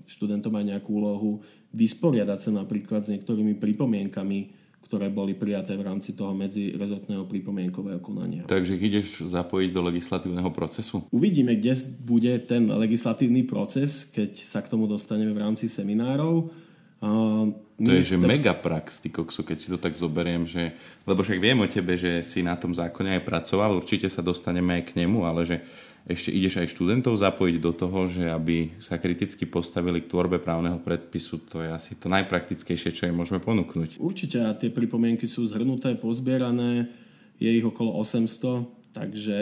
študentom 0.08 0.52
aj 0.56 0.66
nejakú 0.76 0.90
úlohu 0.96 1.32
vysporiadať 1.76 2.40
sa 2.40 2.52
napríklad 2.56 3.04
s 3.04 3.12
niektorými 3.12 3.60
pripomienkami, 3.60 4.64
ktoré 4.86 5.10
boli 5.10 5.34
prijaté 5.34 5.74
v 5.74 5.84
rámci 5.84 6.14
toho 6.14 6.32
medzirezortného 6.38 7.26
pripomienkového 7.26 8.00
konania. 8.00 8.46
Takže 8.46 8.78
ideš 8.78 9.26
zapojiť 9.26 9.74
do 9.74 9.82
legislatívneho 9.82 10.54
procesu? 10.54 11.04
Uvidíme, 11.10 11.58
kde 11.58 11.74
bude 12.06 12.32
ten 12.46 12.70
legislatívny 12.70 13.44
proces, 13.50 14.06
keď 14.08 14.38
sa 14.46 14.62
k 14.62 14.72
tomu 14.72 14.86
dostaneme 14.86 15.34
v 15.34 15.42
rámci 15.42 15.68
seminárov 15.68 16.54
Uh, 17.04 17.52
to 17.76 17.92
je, 17.92 18.16
že 18.16 18.18
megaprax, 18.18 19.04
ty 19.04 19.12
koksu, 19.12 19.44
keď 19.44 19.58
si 19.60 19.68
to 19.68 19.76
tak 19.76 20.00
zoberiem, 20.00 20.48
že, 20.48 20.72
lebo 21.04 21.20
však 21.20 21.44
viem 21.44 21.60
o 21.60 21.68
tebe, 21.68 22.00
že 22.00 22.24
si 22.24 22.40
na 22.40 22.56
tom 22.56 22.72
zákone 22.72 23.20
aj 23.20 23.28
pracoval, 23.28 23.76
určite 23.76 24.08
sa 24.08 24.24
dostaneme 24.24 24.80
aj 24.80 24.84
k 24.90 25.04
nemu, 25.04 25.28
ale 25.28 25.44
že 25.44 25.60
ešte 26.06 26.30
ideš 26.32 26.62
aj 26.62 26.72
študentov 26.72 27.18
zapojiť 27.18 27.56
do 27.58 27.72
toho, 27.74 28.06
že 28.06 28.30
aby 28.30 28.78
sa 28.78 29.02
kriticky 29.02 29.50
postavili 29.50 30.06
k 30.06 30.08
tvorbe 30.08 30.38
právneho 30.38 30.78
predpisu, 30.80 31.42
to 31.50 31.66
je 31.66 31.70
asi 31.74 31.98
to 31.98 32.08
najpraktickejšie, 32.08 32.94
čo 32.94 33.10
im 33.10 33.18
môžeme 33.18 33.42
ponúknuť. 33.42 33.98
Určite 34.00 34.46
a 34.46 34.54
tie 34.54 34.72
pripomienky 34.72 35.26
sú 35.26 35.44
zhrnuté, 35.50 35.98
pozbierané, 35.98 36.88
je 37.42 37.50
ich 37.52 37.66
okolo 37.66 37.98
800, 38.00 38.96
takže 38.96 39.36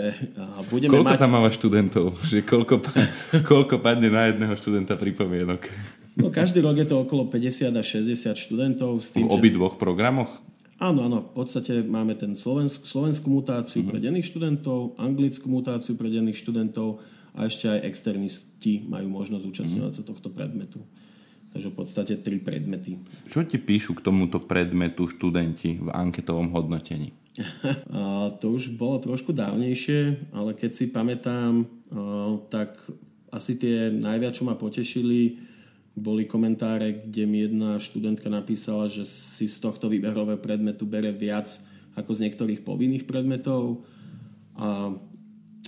budeme 0.74 0.90
koľko 0.90 1.14
mať... 1.14 1.22
tam 1.22 1.32
máva 1.38 1.52
študentov? 1.54 2.18
Že 2.32 2.48
koľko, 2.48 2.76
koľko 3.46 3.76
padne 3.78 4.10
na 4.10 4.34
jedného 4.34 4.58
študenta 4.58 4.98
pripomienok? 4.98 5.70
No 6.14 6.30
každý 6.30 6.62
rok 6.62 6.78
je 6.78 6.86
to 6.86 7.02
okolo 7.02 7.26
50 7.26 7.74
až 7.74 7.86
60 8.06 8.38
študentov. 8.38 9.02
S 9.02 9.14
tým, 9.18 9.26
v 9.26 9.34
obidvoch 9.34 9.76
že... 9.78 9.82
programoch? 9.82 10.30
Áno, 10.78 11.10
áno. 11.10 11.26
V 11.34 11.42
podstate 11.42 11.82
máme 11.82 12.14
ten 12.14 12.38
slovenskú, 12.38 12.86
slovenskú 12.86 13.32
mutáciu 13.34 13.82
mm-hmm. 13.82 13.90
pre 13.90 13.98
denných 14.04 14.28
študentov, 14.30 15.00
anglickú 15.02 15.50
mutáciu 15.50 15.98
pre 15.98 16.12
denných 16.14 16.38
študentov 16.38 17.02
a 17.34 17.50
ešte 17.50 17.66
aj 17.66 17.88
externisti 17.88 18.86
majú 18.86 19.10
možnosť 19.10 19.44
zúčastňovať 19.48 19.94
mm-hmm. 19.96 20.06
sa 20.06 20.12
tohto 20.12 20.30
predmetu. 20.30 20.80
Takže 21.54 21.70
v 21.70 21.76
podstate 21.78 22.14
tri 22.22 22.42
predmety. 22.42 22.98
Čo 23.30 23.46
ti 23.46 23.62
píšu 23.62 23.94
k 23.98 24.06
tomuto 24.06 24.42
predmetu 24.42 25.06
študenti 25.06 25.82
v 25.82 25.90
anketovom 25.94 26.50
hodnotení? 26.50 27.14
to 28.42 28.46
už 28.54 28.74
bolo 28.78 29.02
trošku 29.02 29.34
dávnejšie, 29.34 30.30
ale 30.34 30.54
keď 30.54 30.72
si 30.74 30.86
pamätám, 30.90 31.66
tak 32.50 32.78
asi 33.34 33.58
tie 33.58 33.90
najviac, 33.90 34.38
čo 34.38 34.46
ma 34.46 34.54
potešili, 34.54 35.53
boli 35.94 36.26
komentáre, 36.26 37.06
kde 37.06 37.24
mi 37.30 37.46
jedna 37.46 37.78
študentka 37.78 38.26
napísala, 38.26 38.90
že 38.90 39.06
si 39.06 39.46
z 39.46 39.62
tohto 39.62 39.94
výberového 39.94 40.42
predmetu 40.42 40.90
bere 40.90 41.14
viac 41.14 41.54
ako 41.94 42.18
z 42.18 42.30
niektorých 42.30 42.66
povinných 42.66 43.06
predmetov. 43.06 43.86
A 44.58 44.98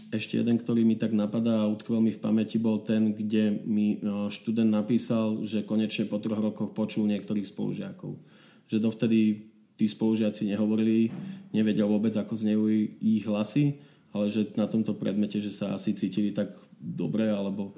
ešte 0.10 0.42
jeden, 0.42 0.58
ktorý 0.58 0.82
mi 0.82 0.98
tak 0.98 1.14
napadá 1.14 1.62
a 1.62 1.70
utkvel 1.70 2.02
mi 2.02 2.10
v 2.10 2.22
pamäti, 2.22 2.58
bol 2.58 2.82
ten, 2.82 3.14
kde 3.14 3.62
mi 3.70 4.02
e, 4.02 4.30
študent 4.34 4.70
napísal, 4.70 5.46
že 5.46 5.66
konečne 5.66 6.10
po 6.10 6.18
troch 6.18 6.42
rokoch 6.42 6.74
počul 6.74 7.06
niektorých 7.06 7.46
spolužiakov. 7.46 8.18
Že 8.66 8.78
dovtedy 8.82 9.20
tí 9.78 9.86
spolužiaci 9.86 10.50
nehovorili, 10.50 11.14
nevedel 11.54 11.86
vôbec, 11.86 12.18
ako 12.18 12.34
znejú 12.34 12.66
ich 12.98 13.28
hlasy, 13.28 13.78
ale 14.16 14.32
že 14.32 14.56
na 14.56 14.66
tomto 14.66 14.96
predmete, 14.96 15.38
že 15.44 15.52
sa 15.52 15.76
asi 15.76 15.94
cítili 15.94 16.32
tak 16.32 16.56
dobre, 16.80 17.28
alebo 17.28 17.76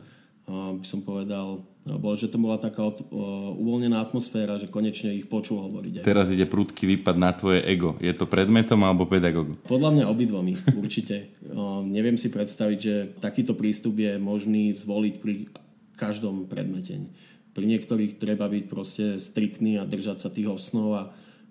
by 0.47 0.85
som 0.87 1.03
povedal, 1.03 1.65
bol, 1.95 2.19
že 2.19 2.27
to 2.27 2.35
bola 2.35 2.59
taká 2.59 2.83
od, 2.83 2.99
uh, 3.07 3.55
uvoľnená 3.55 4.03
atmosféra, 4.03 4.59
že 4.59 4.67
konečne 4.67 5.15
ich 5.15 5.31
počul 5.31 5.63
hovoriť. 5.71 6.03
Aj. 6.03 6.03
Teraz 6.03 6.27
ide 6.27 6.43
prúdky 6.43 6.83
výpad 6.83 7.15
na 7.15 7.31
tvoje 7.31 7.63
ego. 7.63 7.95
Je 8.03 8.11
to 8.11 8.27
predmetom 8.27 8.83
alebo 8.83 9.07
pedagógu? 9.07 9.55
Podľa 9.63 9.95
mňa 9.95 10.05
obidvomi, 10.11 10.59
určite. 10.75 11.31
Uh, 11.47 11.79
neviem 11.87 12.19
si 12.19 12.27
predstaviť, 12.27 12.79
že 12.83 13.15
takýto 13.23 13.55
prístup 13.55 13.95
je 14.03 14.19
možný 14.19 14.75
zvoliť 14.75 15.13
pri 15.23 15.47
každom 15.95 16.51
predmete. 16.51 17.07
Pri 17.55 17.65
niektorých 17.65 18.19
treba 18.19 18.51
byť 18.51 18.63
proste 18.67 19.05
striktný 19.17 19.79
a 19.79 19.87
držať 19.87 20.17
sa 20.21 20.29
tých 20.29 20.51
osnov 20.51 20.89
a 20.93 21.03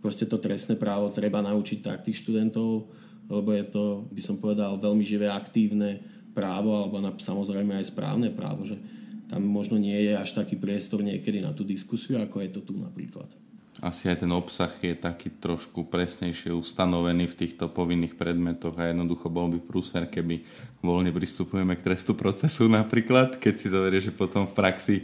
proste 0.05 0.29
to 0.29 0.39
trestné 0.39 0.79
právo 0.79 1.11
treba 1.11 1.43
naučiť 1.43 1.83
tak 1.83 2.07
tých 2.07 2.23
študentov, 2.23 2.87
lebo 3.27 3.51
je 3.51 3.65
to, 3.67 3.85
by 4.15 4.23
som 4.23 4.39
povedal, 4.39 4.79
veľmi 4.79 5.03
živé, 5.03 5.27
aktívne 5.27 5.99
právo 6.31 6.79
alebo 6.79 7.01
na, 7.01 7.11
samozrejme 7.11 7.81
aj 7.81 7.91
správne 7.91 8.31
právo, 8.31 8.69
že 8.69 8.79
tam 9.27 9.43
možno 9.43 9.77
nie 9.77 9.97
je 10.07 10.15
až 10.15 10.39
taký 10.39 10.55
priestor 10.55 11.03
niekedy 11.03 11.43
na 11.43 11.51
tú 11.51 11.67
diskusiu, 11.67 12.23
ako 12.23 12.43
je 12.47 12.51
to 12.51 12.61
tu 12.63 12.75
napríklad. 12.79 13.27
Asi 13.85 14.09
aj 14.09 14.25
ten 14.25 14.33
obsah 14.33 14.73
je 14.81 14.97
taký 14.97 15.29
trošku 15.37 15.93
presnejšie 15.93 16.49
ustanovený 16.49 17.29
v 17.29 17.39
týchto 17.45 17.69
povinných 17.69 18.17
predmetoch 18.17 18.73
a 18.81 18.89
jednoducho 18.89 19.29
bol 19.29 19.53
by 19.53 19.61
prúser, 19.61 20.09
keby 20.09 20.41
voľne 20.81 21.13
pristupujeme 21.13 21.77
k 21.77 21.85
trestu 21.85 22.17
procesu 22.17 22.73
napríklad, 22.73 23.37
keď 23.37 23.55
si 23.61 23.69
zoverie, 23.69 24.01
že 24.01 24.17
potom 24.17 24.49
v 24.49 24.57
praxi 24.57 24.97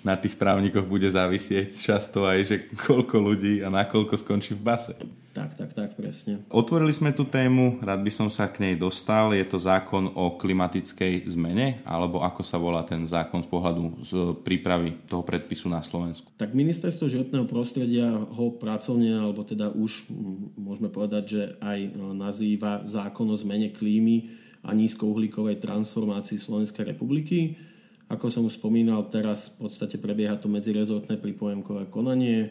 na 0.00 0.16
tých 0.16 0.36
právnikoch 0.36 0.88
bude 0.88 1.08
závisieť 1.08 1.76
často 1.76 2.24
aj, 2.24 2.38
že 2.44 2.56
koľko 2.88 3.16
ľudí 3.20 3.60
a 3.60 3.68
nakoľko 3.68 4.16
skončí 4.16 4.56
v 4.56 4.64
base. 4.64 4.94
Tak, 5.30 5.54
tak, 5.54 5.70
tak, 5.70 5.90
presne. 5.94 6.42
Otvorili 6.50 6.90
sme 6.90 7.14
tú 7.14 7.22
tému, 7.22 7.78
rád 7.86 8.02
by 8.02 8.10
som 8.10 8.26
sa 8.26 8.50
k 8.50 8.66
nej 8.66 8.74
dostal. 8.74 9.30
Je 9.30 9.46
to 9.46 9.62
zákon 9.62 10.10
o 10.10 10.34
klimatickej 10.34 11.30
zmene, 11.30 11.78
alebo 11.86 12.26
ako 12.26 12.42
sa 12.42 12.58
volá 12.58 12.82
ten 12.82 13.06
zákon 13.06 13.46
z 13.46 13.48
pohľadu 13.48 13.82
z 14.02 14.12
prípravy 14.42 14.98
toho 15.06 15.22
predpisu 15.22 15.70
na 15.70 15.86
Slovensku? 15.86 16.34
Tak 16.34 16.50
ministerstvo 16.50 17.06
životného 17.06 17.46
prostredia 17.46 18.10
ho 18.10 18.58
pracovne, 18.58 19.22
alebo 19.22 19.46
teda 19.46 19.70
už 19.70 20.10
môžeme 20.58 20.90
povedať, 20.90 21.24
že 21.30 21.42
aj 21.62 21.78
e, 21.78 21.90
nazýva 22.10 22.82
zákon 22.82 23.30
o 23.30 23.38
zmene 23.38 23.70
klímy 23.70 24.34
a 24.66 24.74
nízkouhlíkovej 24.74 25.62
transformácii 25.62 26.42
Slovenskej 26.42 26.90
republiky 26.90 27.69
ako 28.10 28.26
som 28.26 28.42
už 28.42 28.58
spomínal, 28.58 29.06
teraz 29.06 29.54
v 29.54 29.70
podstate 29.70 29.94
prebieha 29.94 30.34
to 30.34 30.50
medzirezortné 30.50 31.14
pripojemkové 31.22 31.86
konanie 31.86 32.50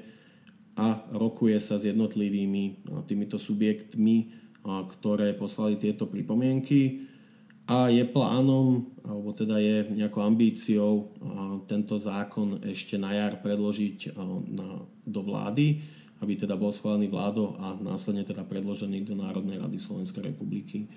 a 0.79 1.03
rokuje 1.11 1.59
sa 1.59 1.75
s 1.75 1.83
jednotlivými 1.83 2.87
týmito 3.03 3.35
subjektmi, 3.35 4.31
ktoré 4.63 5.35
poslali 5.35 5.75
tieto 5.75 6.07
pripomienky 6.07 7.11
a 7.67 7.91
je 7.91 8.07
plánom, 8.07 8.87
alebo 9.03 9.35
teda 9.35 9.59
je 9.59 9.91
nejakou 9.93 10.23
ambíciou 10.23 11.11
tento 11.67 11.99
zákon 11.99 12.63
ešte 12.63 12.95
na 12.95 13.11
jar 13.13 13.43
predložiť 13.43 14.15
do 15.05 15.21
vlády, 15.21 15.83
aby 16.23 16.33
teda 16.39 16.55
bol 16.55 16.71
schválený 16.71 17.11
vládou 17.11 17.59
a 17.59 17.75
následne 17.75 18.23
teda 18.23 18.47
predložený 18.47 19.05
do 19.05 19.15
Národnej 19.19 19.59
rady 19.59 19.75
Slovenskej 19.75 20.31
republiky. 20.33 20.87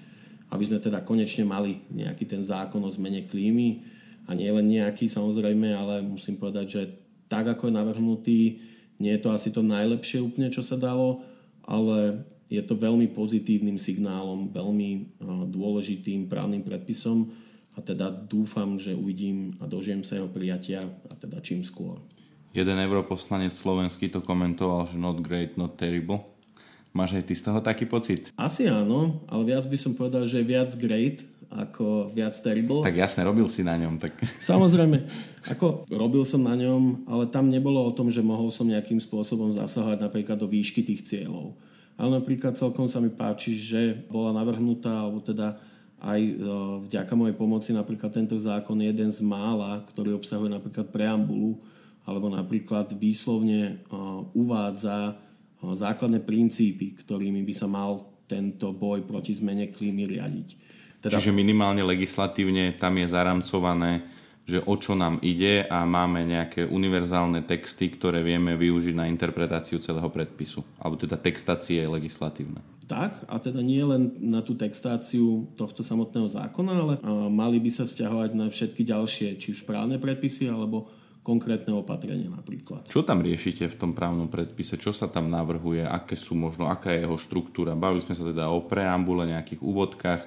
Aby 0.53 0.71
sme 0.71 0.79
teda 0.79 1.03
konečne 1.03 1.45
mali 1.45 1.83
nejaký 1.93 2.25
ten 2.31 2.43
zákon 2.45 2.81
o 2.85 2.91
zmene 2.91 3.25
klímy, 3.25 3.92
a 4.27 4.31
nie 4.35 4.51
len 4.51 4.67
nejaký 4.71 5.11
samozrejme, 5.11 5.75
ale 5.75 6.03
musím 6.05 6.39
povedať, 6.39 6.67
že 6.69 6.83
tak 7.27 7.49
ako 7.49 7.69
je 7.69 7.79
navrhnutý, 7.79 8.41
nie 9.01 9.13
je 9.17 9.23
to 9.25 9.35
asi 9.35 9.51
to 9.51 9.65
najlepšie 9.65 10.23
úplne, 10.23 10.53
čo 10.53 10.63
sa 10.63 10.79
dalo, 10.79 11.25
ale 11.67 12.23
je 12.53 12.61
to 12.61 12.77
veľmi 12.77 13.09
pozitívnym 13.11 13.81
signálom, 13.81 14.53
veľmi 14.53 15.19
dôležitým 15.49 16.29
právnym 16.29 16.61
predpisom 16.61 17.33
a 17.73 17.81
teda 17.81 18.13
dúfam, 18.13 18.77
že 18.77 18.93
uvidím 18.93 19.57
a 19.59 19.65
dožijem 19.65 20.05
sa 20.05 20.21
jeho 20.21 20.29
prijatia 20.29 20.85
a 20.85 21.15
teda 21.17 21.41
čím 21.41 21.65
skôr. 21.65 21.97
Jeden 22.53 22.77
europoslanec 22.77 23.57
slovenský 23.57 24.13
to 24.13 24.21
komentoval, 24.21 24.85
že 24.85 25.01
not 25.01 25.25
great, 25.25 25.57
not 25.57 25.81
terrible. 25.81 26.29
Máš 26.93 27.17
aj 27.17 27.25
ty 27.25 27.33
z 27.33 27.49
toho 27.49 27.65
taký 27.65 27.89
pocit? 27.89 28.29
Asi 28.37 28.69
áno, 28.69 29.25
ale 29.25 29.49
viac 29.49 29.65
by 29.65 29.79
som 29.81 29.97
povedal, 29.97 30.29
že 30.29 30.45
viac 30.45 30.77
great 30.77 31.25
ako 31.53 32.09
viac 32.17 32.33
terrible. 32.41 32.81
Tak 32.81 32.97
jasne, 32.97 33.29
robil 33.29 33.45
si 33.47 33.61
na 33.61 33.77
ňom. 33.77 34.01
Tak... 34.01 34.17
Samozrejme, 34.53 35.05
ako 35.53 35.85
robil 35.93 36.25
som 36.25 36.41
na 36.41 36.57
ňom, 36.57 37.05
ale 37.05 37.29
tam 37.29 37.53
nebolo 37.53 37.85
o 37.85 37.93
tom, 37.93 38.09
že 38.09 38.25
mohol 38.25 38.49
som 38.49 38.65
nejakým 38.65 38.99
spôsobom 38.99 39.53
zasahovať 39.53 39.99
napríklad 40.01 40.41
do 40.41 40.49
výšky 40.49 40.81
tých 40.81 41.05
cieľov. 41.05 41.55
Ale 42.01 42.19
napríklad 42.19 42.57
celkom 42.57 42.89
sa 42.89 42.99
mi 43.05 43.13
páči, 43.13 43.53
že 43.55 44.09
bola 44.09 44.33
navrhnutá, 44.33 45.05
alebo 45.05 45.21
teda 45.21 45.61
aj 46.03 46.21
e, 46.21 46.35
vďaka 46.91 47.15
mojej 47.15 47.37
pomoci 47.39 47.71
napríklad 47.71 48.11
tento 48.11 48.35
zákon 48.35 48.75
je 48.83 48.91
jeden 48.91 49.11
z 49.15 49.23
mála, 49.23 49.87
ktorý 49.87 50.19
obsahuje 50.19 50.51
napríklad 50.51 50.91
preambulu, 50.91 51.63
alebo 52.03 52.27
napríklad 52.27 52.91
výslovne 52.99 53.61
e, 53.63 53.75
uvádza 54.35 55.15
e, 55.15 55.15
základné 55.63 56.27
princípy, 56.27 56.99
ktorými 56.99 57.47
by 57.47 57.55
sa 57.55 57.71
mal 57.71 58.11
tento 58.27 58.75
boj 58.75 59.07
proti 59.07 59.37
zmene 59.37 59.71
klímy 59.71 60.11
riadiť. 60.11 60.49
Teda... 61.03 61.19
Čiže 61.19 61.35
minimálne 61.35 61.83
legislatívne 61.83 62.79
tam 62.79 62.95
je 62.95 63.11
zaramcované, 63.11 64.07
že 64.43 64.63
o 64.63 64.75
čo 64.75 64.95
nám 64.95 65.23
ide 65.23 65.67
a 65.67 65.83
máme 65.87 66.23
nejaké 66.27 66.67
univerzálne 66.67 67.43
texty, 67.47 67.91
ktoré 67.91 68.23
vieme 68.23 68.55
využiť 68.59 68.95
na 68.95 69.07
interpretáciu 69.11 69.83
celého 69.83 70.07
predpisu. 70.11 70.63
Alebo 70.79 70.99
teda 70.99 71.19
textácie 71.19 71.83
legislatívne. 71.87 72.63
Tak, 72.87 73.27
a 73.31 73.39
teda 73.39 73.63
nie 73.63 73.83
len 73.83 74.19
na 74.19 74.43
tú 74.43 74.59
textáciu 74.59 75.47
tohto 75.55 75.87
samotného 75.87 76.27
zákona, 76.27 76.73
ale 76.75 76.95
mali 77.31 77.63
by 77.63 77.71
sa 77.71 77.85
vzťahovať 77.87 78.31
na 78.35 78.51
všetky 78.51 78.83
ďalšie, 78.83 79.39
či 79.39 79.55
už 79.55 79.63
právne 79.63 80.03
predpisy, 80.03 80.51
alebo 80.51 80.91
konkrétne 81.23 81.71
opatrenia 81.79 82.27
napríklad. 82.27 82.91
Čo 82.91 83.07
tam 83.07 83.23
riešite 83.23 83.71
v 83.71 83.79
tom 83.79 83.95
právnom 83.95 84.27
predpise? 84.27 84.75
Čo 84.75 84.91
sa 84.91 85.07
tam 85.07 85.31
navrhuje? 85.31 85.87
Aké 85.87 86.19
sú 86.19 86.35
možno, 86.35 86.67
aká 86.67 86.91
je 86.91 87.07
jeho 87.07 87.15
štruktúra? 87.15 87.79
Bavili 87.79 88.03
sme 88.03 88.19
sa 88.19 88.27
teda 88.27 88.51
o 88.51 88.67
preambule, 88.67 89.31
nejakých 89.31 89.63
úvodkách 89.63 90.23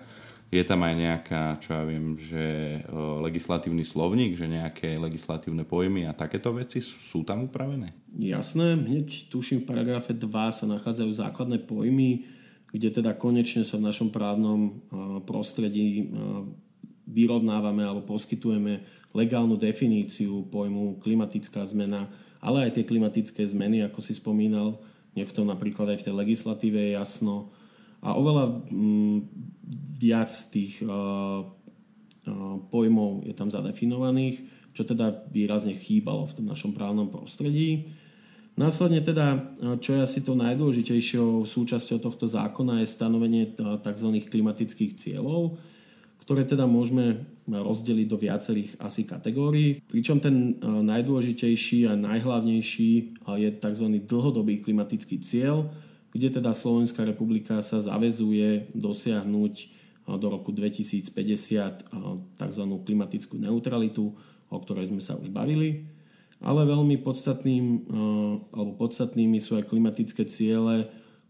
je 0.54 0.64
tam 0.64 0.86
aj 0.86 0.94
nejaká, 0.96 1.42
čo 1.60 1.74
ja 1.74 1.84
viem, 1.84 2.16
že 2.16 2.46
e, 2.80 2.80
legislatívny 3.26 3.82
slovník, 3.82 4.38
že 4.38 4.46
nejaké 4.46 4.96
legislatívne 4.96 5.66
pojmy 5.66 6.06
a 6.06 6.18
takéto 6.18 6.54
veci 6.54 6.80
sú 6.80 7.26
tam 7.26 7.50
upravené? 7.50 7.94
Jasné, 8.16 8.78
hneď 8.78 9.30
tuším 9.34 9.66
v 9.66 9.70
paragrafe 9.70 10.14
2 10.14 10.26
sa 10.54 10.66
nachádzajú 10.70 11.12
základné 11.12 11.66
pojmy, 11.66 12.30
kde 12.72 12.90
teda 12.92 13.18
konečne 13.18 13.66
sa 13.66 13.82
v 13.82 13.88
našom 13.90 14.14
právnom 14.14 14.60
e, 14.68 14.72
prostredí 15.26 15.88
e, 16.02 16.04
vyrovnávame 17.06 17.86
alebo 17.86 18.06
poskytujeme 18.06 18.82
legálnu 19.14 19.58
definíciu 19.58 20.46
pojmu 20.50 21.02
klimatická 21.02 21.62
zmena 21.66 22.10
ale 22.46 22.70
aj 22.70 22.78
tie 22.78 22.86
klimatické 22.86 23.42
zmeny, 23.42 23.82
ako 23.82 24.06
si 24.06 24.14
spomínal, 24.14 24.78
nech 25.18 25.34
to 25.34 25.42
napríklad 25.42 25.98
aj 25.98 26.06
v 26.06 26.06
tej 26.06 26.14
legislatíve 26.14 26.78
je 26.78 26.94
jasno. 26.94 27.50
A 28.06 28.14
oveľa 28.14 28.62
viac 29.98 30.30
tých 30.54 30.82
uh, 30.86 30.90
uh, 30.90 31.46
pojmov 32.70 33.26
je 33.26 33.34
tam 33.34 33.50
zadefinovaných, 33.50 34.46
čo 34.76 34.84
teda 34.84 35.26
výrazne 35.32 35.80
chýbalo 35.80 36.28
v 36.28 36.36
tom 36.38 36.46
našom 36.52 36.76
právnom 36.76 37.08
prostredí. 37.08 37.96
Následne 38.56 39.04
teda, 39.04 39.52
čo 39.84 40.00
je 40.00 40.00
asi 40.00 40.24
to 40.24 40.32
najdôležitejšou 40.32 41.44
súčasťou 41.44 42.00
tohto 42.00 42.24
zákona, 42.24 42.80
je 42.80 42.88
stanovenie 42.88 43.52
tzv. 43.52 44.10
klimatických 44.32 44.96
cieľov, 44.96 45.60
ktoré 46.24 46.48
teda 46.48 46.64
môžeme 46.64 47.28
rozdeliť 47.52 48.08
do 48.08 48.16
viacerých 48.16 48.80
asi 48.80 49.04
kategórií. 49.04 49.84
Pričom 49.84 50.24
ten 50.24 50.56
najdôležitejší 50.64 51.92
a 51.92 52.00
najhlavnejší 52.00 52.92
je 53.28 53.50
tzv. 53.60 53.88
dlhodobý 54.08 54.64
klimatický 54.64 55.20
cieľ, 55.20 55.68
kde 56.16 56.40
teda 56.40 56.56
Slovenská 56.56 57.04
republika 57.04 57.60
sa 57.60 57.84
zavezuje 57.84 58.72
dosiahnuť 58.72 59.54
do 60.16 60.28
roku 60.32 60.56
2050 60.56 61.12
tzv. 62.40 62.64
klimatickú 62.88 63.36
neutralitu, 63.36 64.16
o 64.48 64.58
ktorej 64.64 64.88
sme 64.88 65.04
sa 65.04 65.20
už 65.20 65.28
bavili 65.28 65.92
ale 66.44 66.68
veľmi 66.68 67.00
podstatným, 67.00 67.90
alebo 68.52 68.72
podstatnými 68.76 69.40
sú 69.40 69.56
aj 69.56 69.66
klimatické 69.72 70.28
ciele, 70.28 70.86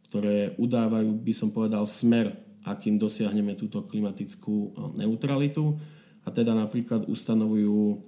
ktoré 0.10 0.58
udávajú, 0.58 1.14
by 1.22 1.34
som 1.36 1.50
povedal, 1.54 1.86
smer, 1.86 2.34
akým 2.66 2.98
dosiahneme 2.98 3.54
túto 3.54 3.86
klimatickú 3.86 4.74
neutralitu. 4.98 5.78
A 6.26 6.34
teda 6.34 6.58
napríklad 6.58 7.06
ustanovujú 7.06 8.02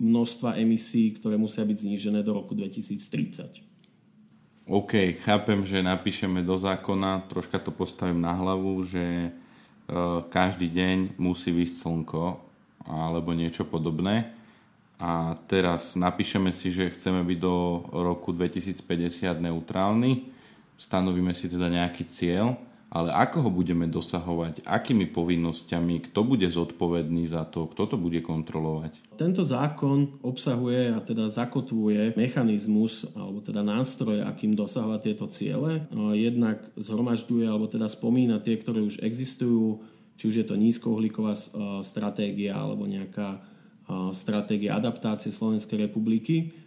množstva 0.00 0.58
emisí, 0.58 1.14
ktoré 1.14 1.38
musia 1.38 1.62
byť 1.62 1.78
znížené 1.78 2.26
do 2.26 2.34
roku 2.34 2.58
2030. 2.58 3.69
OK, 4.70 5.18
chápem, 5.26 5.66
že 5.66 5.82
napíšeme 5.82 6.46
do 6.46 6.54
zákona, 6.54 7.26
troška 7.26 7.58
to 7.58 7.74
postavím 7.74 8.22
na 8.22 8.30
hlavu, 8.30 8.86
že 8.86 9.34
každý 10.30 10.70
deň 10.70 11.18
musí 11.18 11.50
vysť 11.50 11.74
slnko 11.82 12.38
alebo 12.86 13.34
niečo 13.34 13.66
podobné. 13.66 14.30
A 15.02 15.34
teraz 15.50 15.98
napíšeme 15.98 16.54
si, 16.54 16.70
že 16.70 16.94
chceme 16.94 17.26
byť 17.26 17.38
do 17.42 17.82
roku 17.90 18.30
2050 18.30 19.42
neutrálny, 19.42 20.30
stanovíme 20.78 21.34
si 21.34 21.50
teda 21.50 21.66
nejaký 21.66 22.06
cieľ, 22.06 22.54
ale 22.90 23.14
ako 23.14 23.46
ho 23.46 23.50
budeme 23.54 23.86
dosahovať, 23.86 24.66
akými 24.66 25.06
povinnosťami, 25.14 26.10
kto 26.10 26.26
bude 26.26 26.50
zodpovedný 26.50 27.22
za 27.30 27.46
to, 27.46 27.70
kto 27.70 27.94
to 27.94 27.96
bude 27.96 28.18
kontrolovať? 28.26 29.14
Tento 29.14 29.46
zákon 29.46 30.18
obsahuje 30.26 30.90
a 30.90 30.98
teda 30.98 31.30
zakotvuje 31.30 32.18
mechanizmus 32.18 33.06
alebo 33.14 33.38
teda 33.38 33.62
nástroje, 33.62 34.26
akým 34.26 34.58
dosahovať 34.58 35.00
tieto 35.06 35.30
ciele. 35.30 35.86
Jednak 36.18 36.66
zhromažďuje 36.74 37.46
alebo 37.46 37.70
teda 37.70 37.86
spomína 37.86 38.42
tie, 38.42 38.58
ktoré 38.58 38.82
už 38.82 38.98
existujú, 39.06 39.86
či 40.18 40.26
už 40.26 40.34
je 40.42 40.46
to 40.50 40.58
nízkouhlíková 40.58 41.38
stratégia 41.86 42.58
alebo 42.58 42.90
nejaká 42.90 43.38
stratégie 44.10 44.66
adaptácie 44.66 45.30
Slovenskej 45.30 45.86
republiky. 45.86 46.58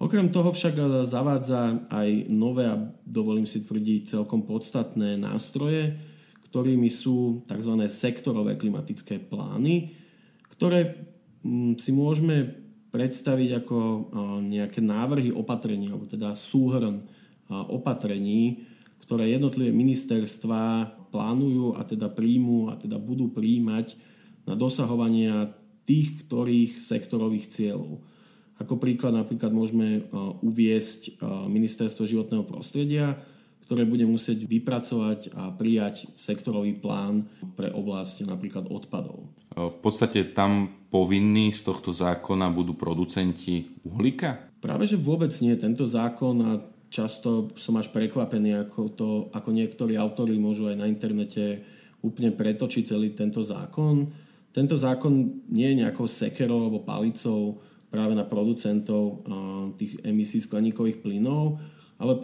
Okrem 0.00 0.32
toho 0.32 0.48
však 0.56 1.04
zavádza 1.04 1.84
aj 1.92 2.32
nové 2.32 2.64
a 2.64 2.80
dovolím 3.04 3.44
si 3.44 3.60
tvrdiť 3.60 4.16
celkom 4.16 4.48
podstatné 4.48 5.20
nástroje, 5.20 6.00
ktorými 6.48 6.88
sú 6.88 7.44
tzv. 7.44 7.84
sektorové 7.84 8.56
klimatické 8.56 9.20
plány, 9.20 9.92
ktoré 10.56 10.96
mm, 11.44 11.76
si 11.76 11.92
môžeme 11.92 12.48
predstaviť 12.90 13.62
ako 13.62 13.78
nejaké 14.50 14.82
návrhy 14.82 15.30
opatrení, 15.30 15.92
alebo 15.92 16.10
teda 16.10 16.34
súhrn 16.34 17.06
opatrení, 17.46 18.66
ktoré 19.06 19.30
jednotlivé 19.30 19.70
ministerstva 19.70 20.90
plánujú 21.10 21.78
a 21.78 21.86
teda 21.86 22.10
príjmu 22.10 22.70
a 22.70 22.74
teda 22.74 22.98
budú 22.98 23.30
príjmať 23.30 23.94
na 24.42 24.58
dosahovanie 24.58 25.54
tých 25.86 26.26
ktorých 26.26 26.82
sektorových 26.82 27.50
cieľov. 27.50 28.02
Ako 28.60 28.76
príklad 28.76 29.16
napríklad 29.16 29.50
môžeme 29.56 30.04
uviesť 30.44 31.16
Ministerstvo 31.48 32.04
životného 32.04 32.44
prostredia, 32.44 33.16
ktoré 33.64 33.88
bude 33.88 34.04
musieť 34.04 34.44
vypracovať 34.44 35.32
a 35.32 35.48
prijať 35.54 36.12
sektorový 36.12 36.76
plán 36.76 37.24
pre 37.56 37.72
oblasť 37.72 38.28
napríklad 38.28 38.68
odpadov. 38.68 39.30
V 39.56 39.78
podstate 39.80 40.36
tam 40.36 40.68
povinní 40.92 41.54
z 41.56 41.72
tohto 41.72 41.94
zákona 41.94 42.52
budú 42.52 42.76
producenti 42.76 43.72
uhlíka? 43.86 44.52
Práve, 44.60 44.84
že 44.84 45.00
vôbec 45.00 45.32
nie. 45.40 45.56
Tento 45.56 45.88
zákon 45.88 46.36
a 46.44 46.52
často 46.92 47.54
som 47.56 47.78
až 47.80 47.88
prekvapený, 47.94 48.68
ako, 48.68 48.80
to, 48.92 49.08
ako 49.32 49.54
niektorí 49.56 49.96
autori 49.96 50.36
môžu 50.36 50.68
aj 50.68 50.76
na 50.76 50.90
internete 50.90 51.64
úplne 52.04 52.34
pretočiť 52.34 52.92
celý 52.92 53.14
tento 53.16 53.40
zákon 53.40 54.10
tento 54.50 54.74
zákon 54.74 55.30
nie 55.46 55.70
je 55.70 55.80
nejakou 55.86 56.10
sekerou 56.10 56.66
alebo 56.66 56.82
palicou 56.82 57.62
práve 57.90 58.14
na 58.14 58.22
producentov 58.22 59.26
tých 59.74 59.98
emisí 60.06 60.38
skleníkových 60.38 61.02
plynov, 61.02 61.58
ale 62.00 62.16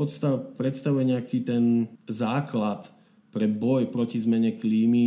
predstavuje 0.57 1.05
nejaký 1.11 1.45
ten 1.45 1.91
základ 2.09 2.89
pre 3.35 3.51
boj 3.51 3.93
proti 3.93 4.23
zmene 4.23 4.57
klímy 4.57 5.07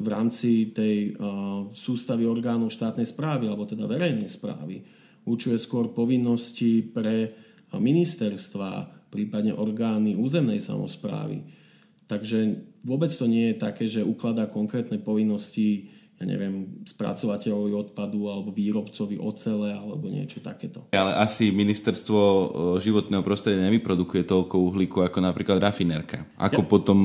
v 0.00 0.06
rámci 0.10 0.74
tej 0.74 1.14
sústavy 1.76 2.26
orgánov 2.26 2.74
štátnej 2.74 3.06
správy, 3.06 3.46
alebo 3.46 3.68
teda 3.68 3.86
verejnej 3.86 4.26
správy. 4.26 4.82
Učuje 5.28 5.60
skôr 5.60 5.92
povinnosti 5.92 6.82
pre 6.82 7.36
ministerstva, 7.70 9.04
prípadne 9.12 9.52
orgány 9.52 10.16
územnej 10.16 10.58
samozprávy. 10.64 11.44
Takže 12.08 12.64
vôbec 12.80 13.12
to 13.12 13.28
nie 13.28 13.52
je 13.52 13.60
také, 13.60 13.84
že 13.84 14.00
ukladá 14.00 14.48
konkrétne 14.48 14.96
povinnosti 14.96 15.92
ja 16.18 16.24
neviem, 16.26 16.82
spracovateľovi 16.82 17.72
odpadu 17.78 18.26
alebo 18.26 18.50
výrobcovi 18.50 19.22
ocele 19.22 19.70
alebo 19.70 20.10
niečo 20.10 20.42
takéto. 20.42 20.90
Ale 20.90 21.14
asi 21.14 21.54
ministerstvo 21.54 22.18
e, 22.18 22.44
životného 22.82 23.22
prostredia 23.22 23.62
nevyprodukuje 23.70 24.26
toľko 24.26 24.58
uhlíku 24.58 25.06
ako 25.06 25.22
napríklad 25.22 25.62
rafinérka. 25.62 26.26
Ako 26.34 26.66
ja. 26.66 26.68
potom 26.68 26.98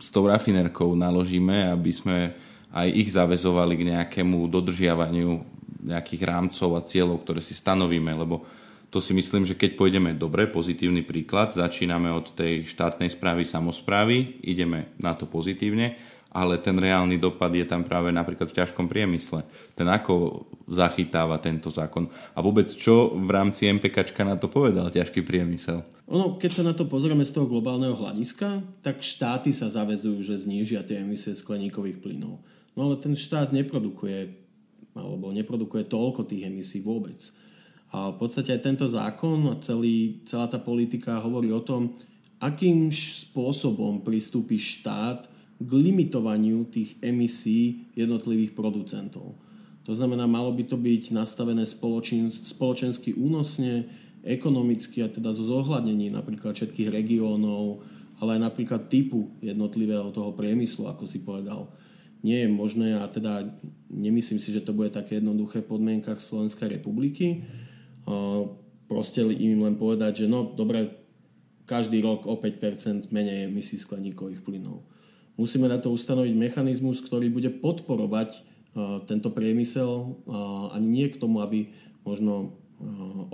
s 0.00 0.08
tou 0.08 0.24
rafinérkou 0.24 0.96
naložíme, 0.96 1.68
aby 1.76 1.92
sme 1.92 2.32
aj 2.72 2.88
ich 2.88 3.12
zavezovali 3.12 3.76
k 3.76 3.86
nejakému 3.92 4.48
dodržiavaniu 4.48 5.44
nejakých 5.84 6.22
rámcov 6.24 6.80
a 6.80 6.80
cieľov, 6.80 7.20
ktoré 7.20 7.44
si 7.44 7.52
stanovíme, 7.52 8.16
lebo 8.16 8.48
to 8.88 8.96
si 8.96 9.12
myslím, 9.12 9.44
že 9.44 9.58
keď 9.58 9.76
pôjdeme 9.76 10.16
dobre, 10.16 10.48
pozitívny 10.48 11.04
príklad, 11.04 11.52
začíname 11.52 12.08
od 12.08 12.32
tej 12.32 12.64
štátnej 12.64 13.12
správy, 13.12 13.44
samozprávy, 13.44 14.40
ideme 14.40 14.88
na 14.96 15.12
to 15.12 15.28
pozitívne 15.28 16.13
ale 16.34 16.58
ten 16.58 16.74
reálny 16.74 17.14
dopad 17.14 17.54
je 17.54 17.62
tam 17.62 17.86
práve 17.86 18.10
napríklad 18.10 18.50
v 18.50 18.58
ťažkom 18.58 18.90
priemysle. 18.90 19.46
Ten 19.78 19.86
ako 19.86 20.42
zachytáva 20.66 21.38
tento 21.38 21.70
zákon 21.70 22.10
a 22.34 22.42
vôbec 22.42 22.66
čo 22.74 23.14
v 23.14 23.30
rámci 23.30 23.70
MPKčka 23.70 24.26
na 24.26 24.34
to 24.34 24.50
povedal 24.50 24.90
ťažký 24.90 25.22
priemysel? 25.22 25.86
Ono, 26.10 26.34
keď 26.34 26.50
sa 26.50 26.62
na 26.66 26.74
to 26.74 26.90
pozrieme 26.90 27.22
z 27.22 27.32
toho 27.32 27.46
globálneho 27.46 27.94
hľadiska, 27.94 28.66
tak 28.82 29.06
štáty 29.06 29.54
sa 29.54 29.70
zavedzujú, 29.70 30.26
že 30.26 30.42
znížia 30.42 30.82
tie 30.82 31.00
emisie 31.00 31.38
skleníkových 31.38 32.02
plynov. 32.02 32.42
No 32.74 32.90
ale 32.90 32.98
ten 32.98 33.14
štát 33.14 33.54
neprodukuje 33.54 34.42
alebo 34.94 35.30
neprodukuje 35.34 35.86
toľko 35.86 36.26
tých 36.26 36.50
emisí 36.50 36.78
vôbec. 36.82 37.18
A 37.94 38.10
v 38.10 38.16
podstate 38.18 38.54
aj 38.54 38.62
tento 38.62 38.86
zákon 38.90 39.38
a 39.50 39.58
celý, 39.62 40.22
celá 40.26 40.50
tá 40.50 40.58
politika 40.58 41.22
hovorí 41.22 41.54
o 41.54 41.62
tom, 41.62 41.94
akým 42.42 42.90
spôsobom 42.90 44.02
pristúpi 44.02 44.58
štát 44.58 45.30
k 45.60 45.70
limitovaniu 45.70 46.66
tých 46.66 46.98
emisí 46.98 47.86
jednotlivých 47.94 48.58
producentov. 48.58 49.38
To 49.84 49.92
znamená, 49.92 50.24
malo 50.24 50.48
by 50.50 50.64
to 50.64 50.80
byť 50.80 51.12
nastavené 51.12 51.68
spoločen, 51.68 52.32
spoločensky 52.32 53.12
únosne, 53.12 53.84
ekonomicky 54.24 55.04
a 55.04 55.12
teda 55.12 55.36
zo 55.36 55.44
zohľadnení 55.44 56.08
napríklad 56.08 56.56
všetkých 56.56 56.88
regiónov, 56.88 57.84
ale 58.18 58.40
aj 58.40 58.40
napríklad 58.48 58.88
typu 58.88 59.28
jednotlivého 59.44 60.08
toho 60.08 60.32
priemyslu, 60.32 60.88
ako 60.88 61.04
si 61.04 61.20
povedal. 61.20 61.68
Nie 62.24 62.48
je 62.48 62.50
možné 62.56 62.96
a 62.96 63.04
teda 63.04 63.44
nemyslím 63.92 64.40
si, 64.40 64.48
že 64.48 64.64
to 64.64 64.72
bude 64.72 64.88
také 64.96 65.20
jednoduché 65.20 65.60
v 65.60 65.76
podmienkach 65.76 66.24
Slovenskej 66.24 66.80
republiky. 66.80 67.44
Proste 68.88 69.20
im 69.20 69.60
len 69.60 69.76
povedať, 69.76 70.24
že 70.24 70.26
no 70.32 70.48
dobre, 70.48 70.88
každý 71.68 72.00
rok 72.00 72.24
o 72.24 72.40
5% 72.40 73.12
menej 73.12 73.52
emisí 73.52 73.76
skleníkových 73.76 74.40
plynov 74.40 74.93
Musíme 75.34 75.66
na 75.66 75.82
to 75.82 75.90
ustanoviť 75.90 76.34
mechanizmus, 76.34 77.02
ktorý 77.02 77.26
bude 77.30 77.50
podporovať 77.50 78.30
e, 78.30 78.38
tento 79.10 79.34
priemysel 79.34 80.22
ani 80.70 80.86
nie 80.86 81.06
k 81.10 81.18
tomu, 81.18 81.42
aby 81.42 81.74
možno 82.06 82.34
e, 82.38 82.46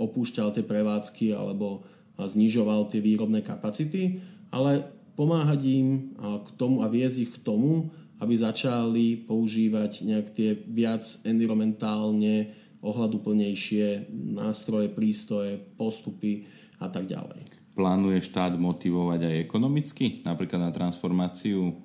opúšťal 0.01 0.57
tie 0.57 0.65
prevádzky 0.65 1.37
alebo 1.37 1.85
znižoval 2.17 2.89
tie 2.93 3.01
výrobné 3.01 3.41
kapacity, 3.41 4.21
ale 4.53 4.85
pomáhať 5.17 5.61
im 5.65 6.17
k 6.21 6.49
tomu 6.61 6.85
a 6.85 6.89
viesť 6.89 7.17
ich 7.21 7.33
k 7.37 7.41
tomu, 7.41 7.93
aby 8.21 8.37
začali 8.37 9.25
používať 9.25 10.05
nejak 10.05 10.27
tie 10.37 10.53
viac 10.53 11.05
environmentálne 11.25 12.53
ohľaduplnejšie 12.81 14.13
nástroje, 14.37 14.93
prístroje, 14.93 15.61
postupy 15.77 16.49
a 16.81 16.89
tak 16.89 17.09
ďalej. 17.09 17.45
Plánuje 17.77 18.21
štát 18.25 18.57
motivovať 18.61 19.21
aj 19.25 19.35
ekonomicky, 19.41 20.21
napríklad 20.25 20.69
na 20.69 20.73
transformáciu 20.73 21.77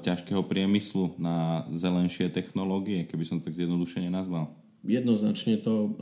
ťažkého 0.00 0.40
priemyslu 0.48 1.20
na 1.20 1.68
zelenšie 1.76 2.32
technológie, 2.32 3.04
keby 3.04 3.24
som 3.28 3.36
to 3.38 3.52
tak 3.52 3.60
zjednodušene 3.60 4.08
nazval? 4.08 4.56
Jednoznačne 4.80 5.60
to 5.60 5.92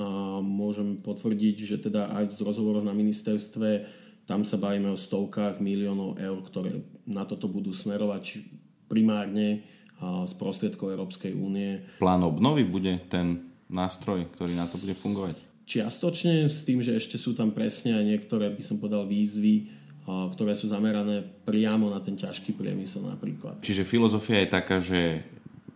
môžem 0.46 1.02
potvrdiť, 1.02 1.56
že 1.66 1.76
teda 1.90 2.14
aj 2.14 2.38
z 2.38 2.46
rozhovorov 2.46 2.86
na 2.86 2.94
ministerstve 2.94 3.90
tam 4.28 4.46
sa 4.46 4.60
bavíme 4.60 4.92
o 4.92 5.00
stovkách 5.00 5.58
miliónov 5.58 6.20
eur, 6.20 6.38
ktoré 6.46 6.84
na 7.08 7.26
toto 7.26 7.50
budú 7.50 7.74
smerovať 7.74 8.44
primárne 8.86 9.66
z 9.98 10.32
prostriedkov 10.38 10.94
Európskej 10.94 11.34
únie. 11.34 11.82
Plán 11.98 12.22
obnovy 12.22 12.62
bude 12.62 13.02
ten 13.10 13.50
nástroj, 13.66 14.30
ktorý 14.38 14.54
na 14.54 14.70
to 14.70 14.78
bude 14.78 14.94
fungovať? 14.94 15.34
Čiastočne 15.66 16.46
s 16.46 16.62
tým, 16.62 16.78
že 16.80 16.94
ešte 16.94 17.18
sú 17.18 17.34
tam 17.34 17.50
presne 17.50 17.98
aj 17.98 18.04
niektoré, 18.06 18.48
by 18.48 18.62
som 18.62 18.78
povedal, 18.78 19.04
výzvy, 19.04 19.68
ktoré 20.08 20.56
sú 20.56 20.72
zamerané 20.72 21.20
priamo 21.44 21.92
na 21.92 22.00
ten 22.00 22.16
ťažký 22.16 22.56
priemysel 22.56 23.04
napríklad. 23.04 23.60
Čiže 23.60 23.84
filozofia 23.84 24.40
je 24.40 24.48
taká, 24.48 24.80
že 24.80 25.20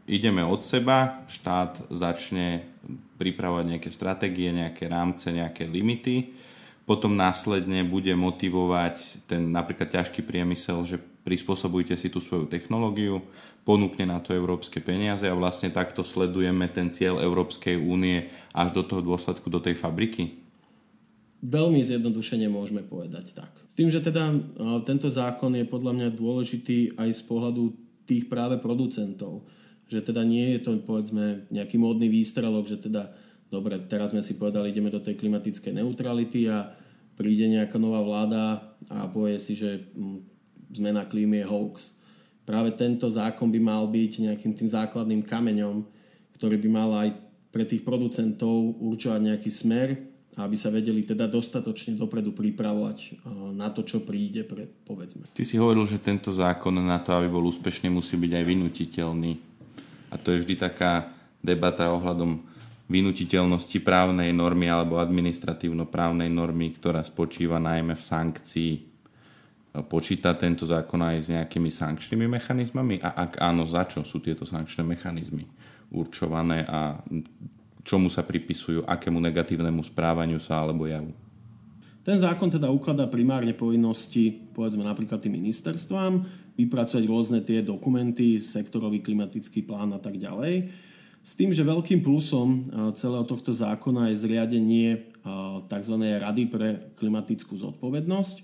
ideme 0.09 0.41
od 0.41 0.64
seba, 0.64 1.20
štát 1.28 1.93
začne 1.93 2.64
pripravovať 3.20 3.64
nejaké 3.76 3.91
stratégie, 3.93 4.49
nejaké 4.51 4.89
rámce, 4.89 5.28
nejaké 5.28 5.68
limity 5.68 6.33
potom 6.83 7.14
následne 7.14 7.87
bude 7.87 8.11
motivovať 8.12 9.24
ten 9.30 9.55
napríklad 9.55 9.89
ťažký 9.89 10.26
priemysel, 10.26 10.83
že 10.83 10.99
prispôsobujte 11.22 11.95
si 11.95 12.11
tú 12.11 12.18
svoju 12.18 12.51
technológiu, 12.51 13.22
ponúkne 13.62 14.11
na 14.11 14.18
to 14.18 14.35
európske 14.35 14.83
peniaze 14.83 15.22
a 15.22 15.39
vlastne 15.39 15.70
takto 15.70 16.03
sledujeme 16.03 16.66
ten 16.66 16.91
cieľ 16.91 17.22
Európskej 17.22 17.78
únie 17.78 18.26
až 18.51 18.74
do 18.74 18.83
toho 18.83 18.99
dôsledku, 18.99 19.47
do 19.47 19.62
tej 19.62 19.78
fabriky? 19.78 20.43
Veľmi 21.43 21.83
zjednodušene 21.83 22.51
môžeme 22.51 22.83
povedať 22.83 23.35
tak. 23.35 23.62
S 23.73 23.81
tým, 23.81 23.89
že 23.89 24.05
teda 24.05 24.37
tento 24.85 25.09
zákon 25.09 25.57
je 25.57 25.64
podľa 25.64 25.97
mňa 25.97 26.09
dôležitý 26.12 26.93
aj 26.93 27.09
z 27.16 27.23
pohľadu 27.25 27.73
tých 28.05 28.29
práve 28.29 28.61
producentov. 28.61 29.49
Že 29.89 30.12
teda 30.12 30.29
nie 30.29 30.53
je 30.53 30.61
to 30.61 30.77
povedzme 30.85 31.49
nejaký 31.49 31.81
módny 31.81 32.12
výstrelok, 32.12 32.68
že 32.68 32.77
teda 32.85 33.16
dobre, 33.49 33.81
teraz 33.89 34.12
sme 34.12 34.20
si 34.20 34.37
povedali, 34.37 34.77
ideme 34.77 34.93
do 34.93 35.01
tej 35.01 35.16
klimatickej 35.16 35.81
neutrality 35.81 36.53
a 36.53 36.68
príde 37.16 37.49
nejaká 37.49 37.81
nová 37.81 38.05
vláda 38.05 38.77
a 38.93 39.09
povie 39.09 39.41
si, 39.41 39.57
že 39.57 39.89
mm, 39.97 40.20
zmena 40.77 41.09
klímy 41.09 41.41
je 41.41 41.49
hoax. 41.49 41.97
Práve 42.45 42.77
tento 42.77 43.09
zákon 43.09 43.49
by 43.49 43.61
mal 43.64 43.89
byť 43.89 44.12
nejakým 44.29 44.53
tým 44.53 44.68
základným 44.68 45.25
kameňom, 45.25 45.81
ktorý 46.37 46.61
by 46.61 46.68
mal 46.68 46.93
aj 47.09 47.16
pre 47.49 47.64
tých 47.64 47.89
producentov 47.89 48.77
určovať 48.85 49.33
nejaký 49.33 49.49
smer, 49.49 50.12
aby 50.33 50.57
sa 50.57 50.72
vedeli 50.72 51.05
teda 51.05 51.28
dostatočne 51.28 51.93
dopredu 51.93 52.33
pripravovať 52.33 53.20
na 53.53 53.68
to, 53.68 53.85
čo 53.85 54.01
príde, 54.01 54.49
pre, 54.49 54.64
povedzme. 54.64 55.28
Ty 55.37 55.43
si 55.45 55.61
hovoril, 55.61 55.85
že 55.85 56.01
tento 56.01 56.33
zákon 56.33 56.72
na 56.72 56.97
to, 56.97 57.12
aby 57.12 57.28
bol 57.28 57.45
úspešný, 57.53 57.93
musí 57.93 58.16
byť 58.16 58.33
aj 58.41 58.45
vynutiteľný. 58.49 59.33
A 60.09 60.16
to 60.16 60.33
je 60.33 60.41
vždy 60.45 60.57
taká 60.57 61.12
debata 61.45 61.93
ohľadom 61.93 62.49
vynutiteľnosti 62.89 63.80
právnej 63.80 64.33
normy 64.37 64.68
alebo 64.68 65.01
administratívno-právnej 65.01 66.28
normy, 66.28 66.76
ktorá 66.76 67.01
spočíva 67.05 67.57
najmä 67.61 67.97
v 67.97 68.05
sankcii. 68.05 68.72
Počíta 69.89 70.37
tento 70.37 70.68
zákon 70.68 71.01
aj 71.01 71.16
s 71.24 71.28
nejakými 71.33 71.72
sankčnými 71.72 72.28
mechanizmami? 72.28 73.01
A 73.01 73.16
ak 73.28 73.41
áno, 73.41 73.64
za 73.64 73.89
čo 73.89 74.05
sú 74.05 74.20
tieto 74.20 74.45
sankčné 74.45 74.85
mechanizmy 74.85 75.49
určované 75.93 76.64
a 76.68 77.01
čomu 77.83 78.09
sa 78.09 78.22
pripisujú, 78.22 78.87
akému 78.87 79.18
negatívnemu 79.18 79.83
správaniu 79.87 80.39
sa 80.39 80.62
alebo 80.62 80.87
javu? 80.87 81.12
Ten 82.03 82.18
zákon 82.18 82.51
teda 82.51 82.66
ukladá 82.66 83.07
primárne 83.07 83.55
povinnosti, 83.55 84.35
povedzme 84.55 84.83
napríklad 84.83 85.22
tým 85.22 85.39
ministerstvám, 85.39 86.26
vypracovať 86.59 87.05
rôzne 87.07 87.39
tie 87.47 87.62
dokumenty, 87.62 88.43
sektorový 88.43 88.99
klimatický 88.99 89.62
plán 89.62 89.95
a 89.95 90.01
tak 90.03 90.18
ďalej 90.18 90.66
s 91.22 91.39
tým, 91.39 91.55
že 91.55 91.62
veľkým 91.62 92.03
plusom 92.03 92.49
eh, 92.51 92.61
celého 92.99 93.22
tohto 93.22 93.55
zákona 93.55 94.11
je 94.12 94.20
zriadenie 94.26 94.89
eh, 94.93 95.01
tzv. 95.70 95.95
Rady 95.97 96.45
pre 96.51 96.68
klimatickú 96.99 97.55
zodpovednosť, 97.62 98.37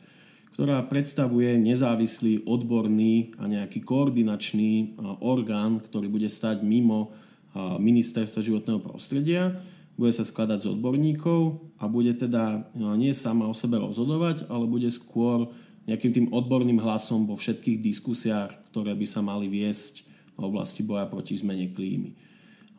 ktorá 0.54 0.86
predstavuje 0.86 1.58
nezávislý, 1.58 2.46
odborný 2.46 3.34
a 3.42 3.50
nejaký 3.50 3.82
koordinačný 3.82 4.72
eh, 4.78 4.86
orgán, 5.18 5.82
ktorý 5.82 6.06
bude 6.06 6.30
stať 6.30 6.62
mimo 6.62 7.10
ministerstva 7.56 8.44
životného 8.44 8.80
prostredia. 8.82 9.60
Bude 9.98 10.14
sa 10.14 10.22
skladať 10.22 10.62
z 10.62 10.70
odborníkov 10.78 11.58
a 11.80 11.90
bude 11.90 12.14
teda 12.14 12.70
nie 12.94 13.10
sama 13.14 13.50
o 13.50 13.54
sebe 13.56 13.80
rozhodovať, 13.82 14.46
ale 14.46 14.68
bude 14.70 14.86
skôr 14.94 15.50
nejakým 15.88 16.12
tým 16.12 16.26
odborným 16.30 16.78
hlasom 16.78 17.24
vo 17.24 17.34
všetkých 17.34 17.80
diskusiách, 17.80 18.52
ktoré 18.70 18.92
by 18.94 19.06
sa 19.08 19.24
mali 19.24 19.48
viesť 19.48 20.06
v 20.38 20.42
oblasti 20.46 20.86
boja 20.86 21.08
proti 21.08 21.34
zmene 21.34 21.72
klímy 21.74 22.14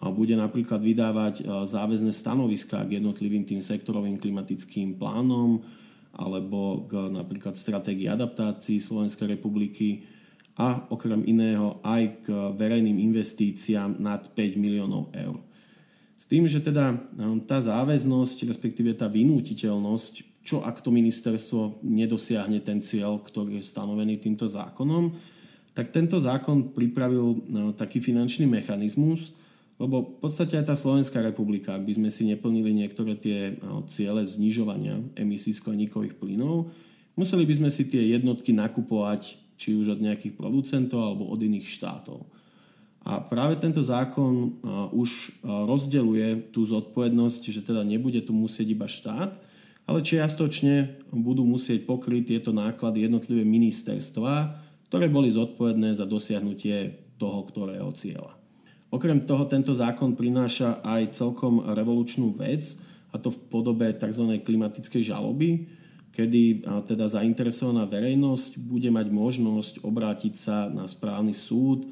bude 0.08 0.32
napríklad 0.40 0.80
vydávať 0.80 1.44
e, 1.44 1.68
záväzne 1.68 2.16
stanoviska 2.16 2.88
k 2.88 3.04
jednotlivým 3.04 3.44
tým 3.44 3.60
sektorovým 3.60 4.16
klimatickým 4.16 4.96
plánom 4.96 5.60
alebo 6.16 6.88
k 6.88 7.12
napríklad 7.12 7.60
stratégii 7.60 8.08
adaptácií 8.08 8.80
Slovenskej 8.80 9.36
republiky 9.36 10.08
a 10.60 10.84
okrem 10.92 11.24
iného 11.24 11.80
aj 11.88 12.28
k 12.28 12.28
verejným 12.60 13.00
investíciám 13.00 13.96
nad 13.96 14.28
5 14.36 14.60
miliónov 14.60 15.08
eur. 15.16 15.40
S 16.20 16.28
tým, 16.28 16.44
že 16.52 16.60
teda 16.60 16.92
e, 16.92 16.98
tá 17.48 17.64
záväznosť, 17.64 18.44
respektíve 18.44 18.92
tá 18.92 19.08
vynútiteľnosť, 19.08 20.44
čo 20.44 20.60
ak 20.60 20.84
to 20.84 20.92
ministerstvo 20.92 21.80
nedosiahne 21.80 22.60
ten 22.60 22.84
cieľ, 22.84 23.24
ktorý 23.24 23.64
je 23.64 23.72
stanovený 23.72 24.20
týmto 24.20 24.52
zákonom, 24.52 25.16
tak 25.72 25.96
tento 25.96 26.20
zákon 26.20 26.76
pripravil 26.76 27.28
e, 27.32 27.38
taký 27.80 28.04
finančný 28.04 28.44
mechanizmus, 28.44 29.32
lebo 29.80 30.20
v 30.20 30.28
podstate 30.28 30.60
aj 30.60 30.68
tá 30.68 30.76
Slovenská 30.76 31.24
republika, 31.24 31.72
ak 31.72 31.88
by 31.88 31.96
sme 31.96 32.10
si 32.12 32.28
neplnili 32.28 32.76
niektoré 32.76 33.16
tie 33.16 33.56
no, 33.64 33.88
ciele 33.88 34.28
znižovania 34.28 35.00
emisí 35.16 35.56
skleníkových 35.56 36.20
plynov, 36.20 36.68
museli 37.16 37.48
by 37.48 37.64
sme 37.64 37.70
si 37.72 37.88
tie 37.88 38.12
jednotky 38.12 38.52
nakupovať 38.52 39.40
či 39.60 39.76
už 39.76 40.00
od 40.00 40.00
nejakých 40.00 40.40
producentov 40.40 41.04
alebo 41.04 41.28
od 41.28 41.44
iných 41.44 41.68
štátov. 41.68 42.24
A 43.04 43.20
práve 43.20 43.60
tento 43.60 43.84
zákon 43.84 44.60
už 44.96 45.44
rozdeluje 45.44 46.52
tú 46.56 46.64
zodpovednosť, 46.64 47.42
že 47.52 47.62
teda 47.64 47.84
nebude 47.84 48.24
tu 48.24 48.32
musieť 48.32 48.68
iba 48.72 48.88
štát, 48.88 49.36
ale 49.90 50.00
čiastočne 50.06 51.04
budú 51.12 51.44
musieť 51.44 51.84
pokryť 51.84 52.24
tieto 52.38 52.52
náklady 52.54 53.10
jednotlivé 53.10 53.42
ministerstva, 53.44 54.56
ktoré 54.88 55.10
boli 55.10 55.34
zodpovedné 55.34 55.98
za 55.98 56.06
dosiahnutie 56.06 56.96
toho, 57.18 57.44
ktorého 57.50 57.90
cieľa. 57.98 58.38
Okrem 58.94 59.22
toho 59.26 59.46
tento 59.50 59.74
zákon 59.74 60.14
prináša 60.14 60.82
aj 60.86 61.18
celkom 61.18 61.62
revolučnú 61.74 62.34
vec, 62.38 62.78
a 63.10 63.18
to 63.18 63.34
v 63.34 63.42
podobe 63.50 63.90
tzv. 63.98 64.38
klimatickej 64.46 65.02
žaloby, 65.02 65.66
kedy 66.20 66.68
teda 66.84 67.08
zainteresovaná 67.08 67.88
verejnosť 67.88 68.60
bude 68.60 68.92
mať 68.92 69.08
možnosť 69.08 69.74
obrátiť 69.88 70.34
sa 70.36 70.68
na 70.68 70.84
správny 70.84 71.32
súd, 71.32 71.88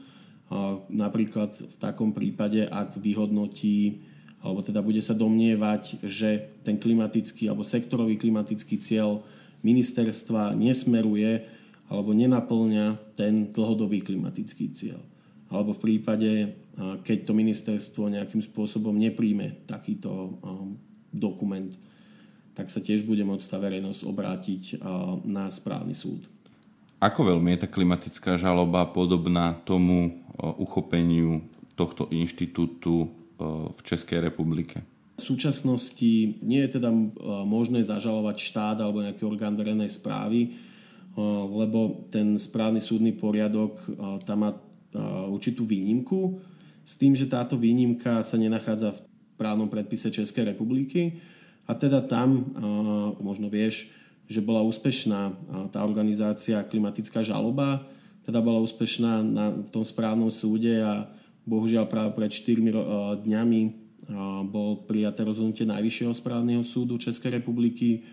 napríklad 0.92 1.56
v 1.56 1.76
takom 1.80 2.12
prípade, 2.12 2.68
ak 2.68 3.00
vyhodnotí 3.00 4.04
alebo 4.44 4.60
teda 4.60 4.84
bude 4.84 5.00
sa 5.00 5.16
domnievať, 5.16 6.04
že 6.04 6.60
ten 6.68 6.76
klimatický 6.76 7.48
alebo 7.48 7.64
sektorový 7.64 8.20
klimatický 8.20 8.84
cieľ 8.84 9.24
ministerstva 9.64 10.54
nesmeruje 10.60 11.48
alebo 11.88 12.12
nenaplňa 12.12 13.16
ten 13.16 13.48
dlhodobý 13.56 14.04
klimatický 14.04 14.76
cieľ. 14.76 15.00
Alebo 15.48 15.72
v 15.72 15.84
prípade, 15.88 16.54
keď 17.08 17.18
to 17.24 17.32
ministerstvo 17.32 18.12
nejakým 18.12 18.44
spôsobom 18.44 18.92
nepríjme 18.92 19.64
takýto 19.66 20.36
dokument, 21.16 21.72
tak 22.58 22.74
sa 22.74 22.82
tiež 22.82 23.06
bude 23.06 23.22
môcť 23.22 23.46
tá 23.46 23.62
verejnosť 23.62 24.02
obrátiť 24.02 24.82
na 25.30 25.46
správny 25.54 25.94
súd. 25.94 26.26
Ako 26.98 27.30
veľmi 27.30 27.54
je 27.54 27.62
tá 27.62 27.70
klimatická 27.70 28.42
žaloba 28.42 28.90
podobná 28.90 29.54
tomu 29.62 30.26
uchopeniu 30.58 31.46
tohto 31.78 32.10
inštitútu 32.10 33.14
v 33.70 33.80
Českej 33.86 34.26
republike? 34.26 34.82
V 35.22 35.34
súčasnosti 35.38 36.42
nie 36.42 36.66
je 36.66 36.82
teda 36.82 36.90
možné 37.46 37.86
zažalovať 37.86 38.38
štát 38.42 38.78
alebo 38.82 39.06
nejaký 39.06 39.30
orgán 39.30 39.54
verejnej 39.54 39.94
správy, 39.94 40.58
lebo 41.54 42.10
ten 42.10 42.38
správny 42.42 42.82
súdny 42.82 43.14
poriadok 43.14 43.78
tam 44.26 44.38
má 44.42 44.58
určitú 45.30 45.70
výnimku, 45.70 46.42
s 46.82 46.98
tým, 46.98 47.14
že 47.14 47.30
táto 47.30 47.60
výnimka 47.60 48.26
sa 48.26 48.42
nenachádza 48.42 48.98
v 48.98 49.04
právnom 49.38 49.70
predpise 49.70 50.10
Českej 50.10 50.56
republiky 50.56 51.22
a 51.68 51.72
teda 51.76 52.00
tam 52.02 52.56
možno 53.20 53.52
vieš, 53.52 53.92
že 54.28 54.40
bola 54.40 54.64
úspešná 54.64 55.36
tá 55.72 55.84
organizácia 55.84 56.64
klimatická 56.64 57.24
žaloba, 57.24 57.84
teda 58.24 58.44
bola 58.44 58.60
úspešná 58.64 59.24
na 59.24 59.52
tom 59.72 59.84
správnom 59.84 60.32
súde 60.32 60.84
a 60.84 61.08
bohužiaľ 61.48 61.88
práve 61.88 62.12
pred 62.16 62.32
4 62.32 63.24
dňami 63.24 63.62
bol 64.48 64.88
prijaté 64.88 65.24
rozhodnutie 65.28 65.68
Najvyššieho 65.68 66.16
správneho 66.16 66.64
súdu 66.64 66.96
Českej 67.00 67.40
republiky, 67.40 68.04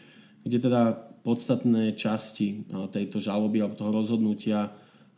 kde 0.42 0.58
teda 0.58 0.94
podstatné 1.22 1.94
časti 1.98 2.66
tejto 2.94 3.18
žaloby 3.18 3.62
alebo 3.62 3.78
toho 3.78 3.90
rozhodnutia 3.90 4.70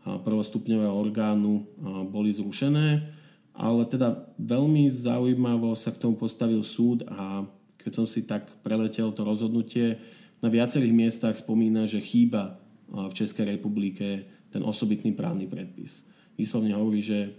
prvostupňového 0.07 0.95
orgánu 0.95 1.66
boli 2.09 2.30
zrušené, 2.30 3.11
ale 3.57 3.82
teda 3.89 4.32
veľmi 4.39 4.87
zaujímavo 4.87 5.74
sa 5.74 5.91
k 5.93 5.99
tomu 5.99 6.14
postavil 6.14 6.62
súd 6.62 7.05
a 7.11 7.43
keď 7.87 7.93
som 7.95 8.07
si 8.11 8.26
tak 8.26 8.51
preletel 8.66 9.14
to 9.14 9.22
rozhodnutie, 9.22 10.03
na 10.43 10.51
viacerých 10.51 10.91
miestach 10.91 11.39
spomína, 11.39 11.87
že 11.87 12.03
chýba 12.03 12.59
v 12.91 13.14
Českej 13.14 13.57
republike 13.57 14.26
ten 14.51 14.66
osobitný 14.66 15.14
právny 15.14 15.47
predpis. 15.47 16.03
Výslovne 16.34 16.74
hovorí, 16.74 16.99
že 16.99 17.30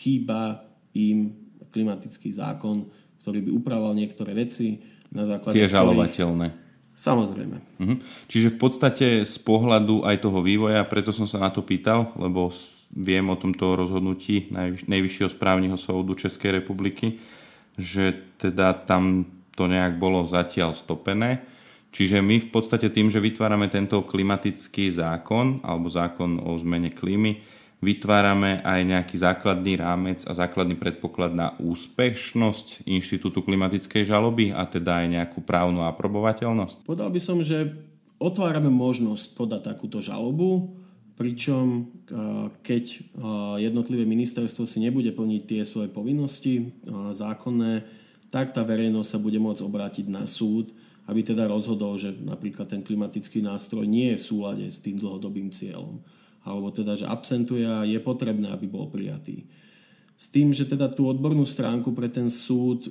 chýba 0.00 0.64
im 0.96 1.36
klimatický 1.68 2.32
zákon, 2.32 2.88
ktorý 3.20 3.44
by 3.44 3.50
upravoval 3.52 3.92
niektoré 3.92 4.32
veci 4.32 4.80
na 5.12 5.28
základe 5.28 5.60
Tie 5.60 5.68
žalovateľné. 5.68 6.48
Ktorých... 6.48 6.96
Samozrejme. 6.96 7.56
Mhm. 7.80 7.96
Čiže 8.28 8.56
v 8.56 8.58
podstate 8.58 9.06
z 9.28 9.36
pohľadu 9.44 10.08
aj 10.08 10.16
toho 10.20 10.40
vývoja, 10.40 10.84
preto 10.88 11.12
som 11.12 11.28
sa 11.28 11.40
na 11.40 11.52
to 11.52 11.60
pýtal, 11.60 12.12
lebo 12.16 12.48
viem 12.92 13.24
o 13.28 13.36
tomto 13.36 13.76
rozhodnutí 13.76 14.52
Najvyššieho 14.88 15.32
správneho 15.32 15.76
súdu 15.80 16.12
Českej 16.12 16.60
republiky, 16.60 17.16
že 17.80 18.36
teda 18.36 18.76
tam 18.84 19.24
to 19.52 19.68
nejak 19.68 20.00
bolo 20.00 20.24
zatiaľ 20.24 20.72
stopené. 20.72 21.44
Čiže 21.92 22.24
my 22.24 22.40
v 22.40 22.48
podstate 22.48 22.88
tým, 22.88 23.12
že 23.12 23.20
vytvárame 23.20 23.68
tento 23.68 24.00
klimatický 24.00 24.88
zákon 24.88 25.60
alebo 25.60 25.92
zákon 25.92 26.40
o 26.40 26.56
zmene 26.56 26.88
klímy, 26.88 27.44
vytvárame 27.84 28.64
aj 28.64 28.80
nejaký 28.80 29.20
základný 29.20 29.76
rámec 29.76 30.24
a 30.24 30.32
základný 30.32 30.78
predpoklad 30.78 31.36
na 31.36 31.52
úspešnosť 31.60 32.88
Inštitútu 32.88 33.44
klimatickej 33.44 34.08
žaloby 34.08 34.56
a 34.56 34.64
teda 34.64 35.04
aj 35.04 35.06
nejakú 35.10 35.38
právnu 35.44 35.84
aprobovateľnosť? 35.84 36.88
Podal 36.88 37.12
by 37.12 37.20
som, 37.20 37.44
že 37.44 37.76
otvárame 38.22 38.72
možnosť 38.72 39.36
podať 39.36 39.74
takúto 39.74 40.00
žalobu, 40.00 40.78
pričom 41.12 41.92
keď 42.64 43.02
jednotlivé 43.60 44.08
ministerstvo 44.08 44.64
si 44.64 44.80
nebude 44.80 45.12
plniť 45.12 45.42
tie 45.44 45.60
svoje 45.68 45.92
povinnosti 45.92 46.72
zákonné, 47.12 48.00
tak 48.32 48.56
tá 48.56 48.64
verejnosť 48.64 49.08
sa 49.12 49.18
bude 49.20 49.36
môcť 49.36 49.60
obrátiť 49.60 50.08
na 50.08 50.24
súd, 50.24 50.72
aby 51.04 51.20
teda 51.20 51.44
rozhodol, 51.44 52.00
že 52.00 52.16
napríklad 52.16 52.64
ten 52.64 52.80
klimatický 52.80 53.44
nástroj 53.44 53.84
nie 53.84 54.16
je 54.16 54.18
v 54.18 54.26
súlade 54.26 54.66
s 54.72 54.80
tým 54.80 54.96
dlhodobým 54.96 55.52
cieľom 55.52 56.00
alebo 56.42 56.74
teda, 56.74 56.98
že 56.98 57.06
absentuje 57.06 57.62
a 57.62 57.86
je 57.86 57.98
potrebné, 58.02 58.50
aby 58.50 58.66
bol 58.66 58.90
prijatý. 58.90 59.46
S 60.18 60.30
tým, 60.30 60.54
že 60.54 60.66
teda 60.66 60.86
tú 60.86 61.10
odbornú 61.10 61.42
stránku 61.42 61.90
pre 61.94 62.06
ten 62.06 62.30
súd 62.30 62.86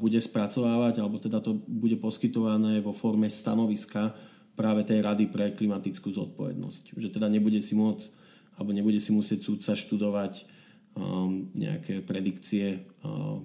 bude 0.00 0.16
spracovávať, 0.16 1.04
alebo 1.04 1.20
teda 1.20 1.40
to 1.44 1.60
bude 1.68 2.00
poskytované 2.00 2.80
vo 2.80 2.96
forme 2.96 3.28
stanoviska 3.28 4.16
práve 4.56 4.84
tej 4.84 5.04
Rady 5.04 5.28
pre 5.28 5.52
klimatickú 5.52 6.12
zodpovednosť. 6.12 6.96
Že 6.96 7.08
teda 7.12 7.28
nebude 7.28 7.60
si 7.60 7.76
môcť, 7.76 8.08
alebo 8.56 8.72
nebude 8.72 9.00
si 9.00 9.12
musieť 9.12 9.44
súdca 9.44 9.72
študovať 9.76 10.48
um, 10.96 11.48
nejaké 11.52 12.00
predikcie 12.04 12.88
um, 13.04 13.44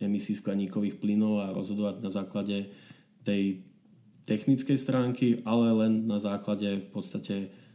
emisí 0.00 0.32
skleníkových 0.34 0.98
plynov 0.98 1.44
a 1.44 1.52
rozhodovať 1.52 2.00
na 2.00 2.10
základe 2.10 2.72
tej 3.22 3.62
technickej 4.24 4.78
stránky, 4.80 5.26
ale 5.44 5.70
len 5.84 6.08
na 6.08 6.16
základe 6.16 6.80
v 6.80 6.88
podstate 6.88 7.34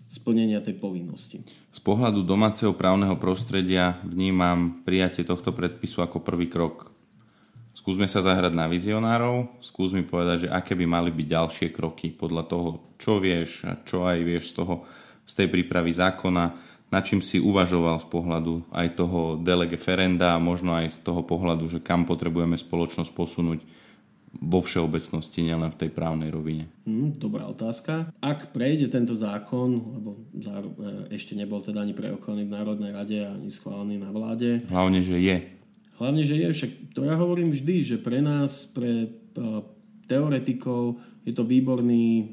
splnenia 0.09 0.61
tej 0.61 0.77
povinnosti. 0.77 1.41
Z 1.73 1.79
pohľadu 1.81 2.23
domáceho 2.23 2.73
právneho 2.73 3.17
prostredia 3.17 3.99
vnímam 4.05 4.81
prijatie 4.85 5.25
tohto 5.25 5.51
predpisu 5.51 6.01
ako 6.01 6.21
prvý 6.21 6.47
krok. 6.49 6.89
Skúsme 7.75 8.09
sa 8.09 8.23
zahrať 8.23 8.55
na 8.55 8.65
vizionárov, 8.65 9.61
skús 9.61 9.93
mi 9.93 10.01
povedať, 10.01 10.47
že 10.47 10.49
aké 10.49 10.73
by 10.73 10.85
mali 10.89 11.11
byť 11.13 11.27
ďalšie 11.27 11.67
kroky 11.69 12.09
podľa 12.15 12.43
toho, 12.49 12.69
čo 12.97 13.21
vieš 13.21 13.67
a 13.67 13.77
čo 13.83 14.07
aj 14.07 14.17
vieš 14.25 14.55
z 14.55 14.63
toho, 14.63 14.87
z 15.27 15.33
tej 15.43 15.47
prípravy 15.51 15.91
zákona, 15.93 16.64
na 16.95 17.03
čím 17.03 17.19
si 17.19 17.43
uvažoval 17.43 17.99
z 17.99 18.07
pohľadu 18.07 18.71
aj 18.71 18.95
toho 18.95 19.35
delege 19.35 19.75
ferenda 19.75 20.31
a 20.31 20.39
možno 20.39 20.71
aj 20.79 20.95
z 20.95 21.03
toho 21.03 21.27
pohľadu, 21.27 21.67
že 21.67 21.83
kam 21.83 22.07
potrebujeme 22.07 22.55
spoločnosť 22.55 23.11
posunúť 23.11 23.59
vo 24.39 24.59
všeobecnosti, 24.63 25.43
nielen 25.43 25.71
v 25.75 25.79
tej 25.79 25.89
právnej 25.91 26.31
rovine? 26.31 26.71
Hmm, 26.87 27.11
dobrá 27.15 27.51
otázka. 27.51 28.11
Ak 28.23 28.55
prejde 28.55 28.87
tento 28.87 29.11
zákon, 29.15 29.75
lebo 29.75 30.09
e, 30.15 31.15
ešte 31.15 31.35
nebol 31.35 31.59
teda 31.59 31.83
ani 31.83 31.91
prerokovaný 31.91 32.47
v 32.47 32.55
Národnej 32.55 32.91
rade 32.95 33.19
ani 33.27 33.51
schválený 33.51 33.99
na 33.99 34.11
vláde. 34.15 34.63
Hlavne, 34.71 35.03
že 35.03 35.19
je. 35.19 35.37
Hlavne, 35.99 36.23
že 36.23 36.35
je. 36.35 36.47
Však 36.51 36.71
to 36.95 37.07
ja 37.07 37.15
hovorím 37.15 37.55
vždy, 37.55 37.75
že 37.83 37.97
pre 37.99 38.19
nás, 38.19 38.67
pre 38.71 39.07
e, 39.07 39.07
teoretikov 40.07 40.99
je 41.23 41.31
to 41.31 41.47
výborný, 41.47 42.07
e, 42.19 42.23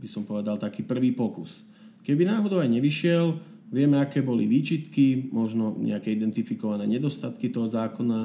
by 0.00 0.08
som 0.08 0.28
povedal, 0.28 0.60
taký 0.60 0.84
prvý 0.84 1.12
pokus. 1.16 1.64
Keby 2.04 2.24
náhodou 2.28 2.60
aj 2.60 2.72
nevyšiel, 2.72 3.36
vieme, 3.68 4.00
aké 4.00 4.24
boli 4.24 4.48
výčitky, 4.48 5.32
možno 5.32 5.76
nejaké 5.76 6.12
identifikované 6.12 6.88
nedostatky 6.88 7.52
toho 7.52 7.68
zákona 7.68 8.20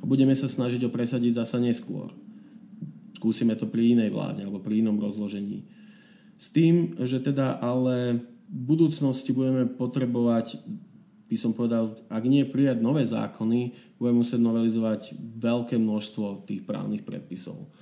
a 0.00 0.04
budeme 0.04 0.32
sa 0.32 0.48
snažiť 0.48 0.84
ho 0.84 0.90
presadiť 0.92 1.40
zasa 1.40 1.60
neskôr 1.60 2.12
skúsime 3.26 3.58
to 3.58 3.66
pri 3.66 3.96
inej 3.98 4.14
vláde 4.14 4.46
alebo 4.46 4.62
pri 4.62 4.84
inom 4.84 5.02
rozložení. 5.02 5.66
S 6.38 6.52
tým, 6.54 7.00
že 7.02 7.18
teda 7.18 7.58
ale 7.58 8.22
v 8.46 8.60
budúcnosti 8.70 9.34
budeme 9.34 9.66
potrebovať, 9.66 10.62
by 11.26 11.36
som 11.40 11.50
povedal, 11.50 11.98
ak 12.06 12.22
nie 12.28 12.46
prijať 12.46 12.78
nové 12.78 13.02
zákony, 13.02 13.74
budeme 13.98 14.22
musieť 14.22 14.38
novelizovať 14.38 15.16
veľké 15.42 15.74
množstvo 15.74 16.46
tých 16.46 16.62
právnych 16.62 17.02
predpisov. 17.02 17.72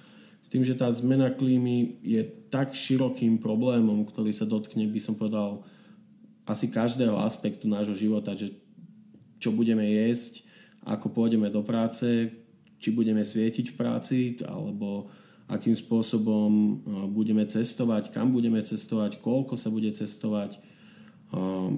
S 0.41 0.49
tým, 0.49 0.65
že 0.65 0.79
tá 0.79 0.89
zmena 0.89 1.29
klímy 1.35 2.01
je 2.01 2.25
tak 2.49 2.73
širokým 2.73 3.37
problémom, 3.37 4.07
ktorý 4.09 4.33
sa 4.33 4.49
dotkne, 4.49 4.89
by 4.89 5.01
som 5.03 5.19
povedal, 5.19 5.67
asi 6.45 6.69
každého 6.69 7.17
aspektu 7.21 7.65
nášho 7.65 7.97
života, 7.97 8.37
že 8.37 8.53
čo 9.41 9.53
budeme 9.53 9.85
jesť, 9.85 10.45
ako 10.85 11.09
pôjdeme 11.13 11.49
do 11.49 11.65
práce, 11.65 12.33
či 12.81 12.89
budeme 12.93 13.25
svietiť 13.25 13.73
v 13.73 13.79
práci, 13.81 14.19
alebo 14.45 15.09
akým 15.49 15.73
spôsobom 15.77 16.51
uh, 16.53 16.73
budeme 17.09 17.45
cestovať, 17.49 18.13
kam 18.13 18.33
budeme 18.33 18.61
cestovať, 18.61 19.21
koľko 19.25 19.57
sa 19.57 19.73
bude 19.73 19.89
cestovať, 19.93 20.61
uh, 21.33 21.73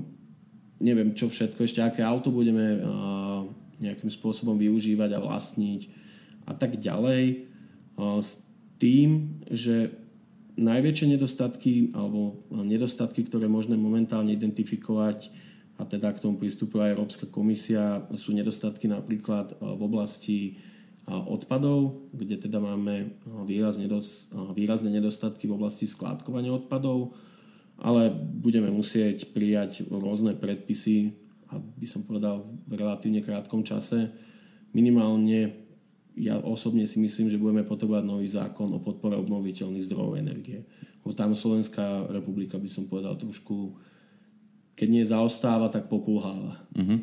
neviem 0.82 1.14
čo 1.14 1.30
všetko, 1.30 1.62
ešte 1.62 1.82
aké 1.82 2.02
auto 2.02 2.34
budeme 2.34 2.78
uh, 2.78 3.46
nejakým 3.78 4.10
spôsobom 4.10 4.58
využívať 4.58 5.10
a 5.14 5.22
vlastniť 5.22 5.80
a 6.46 6.52
tak 6.54 6.78
ďalej. 6.78 7.44
S 7.98 8.40
tým, 8.76 9.40
že 9.48 10.05
najväčšie 10.56 11.06
nedostatky 11.16 11.92
alebo 11.92 12.40
nedostatky, 12.50 13.24
ktoré 13.28 13.46
možné 13.46 13.76
momentálne 13.76 14.32
identifikovať 14.32 15.28
a 15.76 15.84
teda 15.84 16.16
k 16.16 16.22
tomu 16.24 16.40
pristupuje 16.40 16.88
aj 16.88 16.94
Európska 16.96 17.26
komisia, 17.28 18.00
sú 18.16 18.32
nedostatky 18.32 18.88
napríklad 18.88 19.60
v 19.60 19.80
oblasti 19.84 20.38
odpadov, 21.06 22.08
kde 22.16 22.40
teda 22.48 22.58
máme 22.58 23.14
výrazne, 23.46 23.86
dos, 23.86 24.32
výrazne 24.56 24.90
nedostatky 24.90 25.46
v 25.46 25.54
oblasti 25.54 25.86
skládkovania 25.86 26.50
odpadov, 26.50 27.14
ale 27.76 28.08
budeme 28.16 28.72
musieť 28.72 29.30
prijať 29.36 29.84
rôzne 29.86 30.34
predpisy, 30.34 31.14
a 31.46 31.62
by 31.62 31.86
som 31.86 32.02
povedal 32.02 32.42
v 32.66 32.72
relatívne 32.74 33.22
krátkom 33.22 33.62
čase. 33.62 34.10
Minimálne 34.74 35.65
ja 36.16 36.40
osobne 36.40 36.88
si 36.88 36.96
myslím, 36.96 37.28
že 37.28 37.36
budeme 37.36 37.60
potrebovať 37.60 38.04
nový 38.08 38.24
zákon 38.24 38.72
o 38.72 38.80
podpore 38.80 39.20
obnoviteľných 39.20 39.84
zdrojov 39.84 40.16
energie. 40.16 40.64
Lebo 41.04 41.12
tam 41.12 41.36
Slovenská 41.36 42.08
republika 42.08 42.56
by 42.56 42.66
som 42.72 42.88
povedal 42.88 43.20
trošku, 43.20 43.76
keď 44.72 44.88
nie 44.88 45.04
zaostáva, 45.04 45.68
tak 45.68 45.92
pokulháva. 45.92 46.56
Uh-huh. 46.72 46.98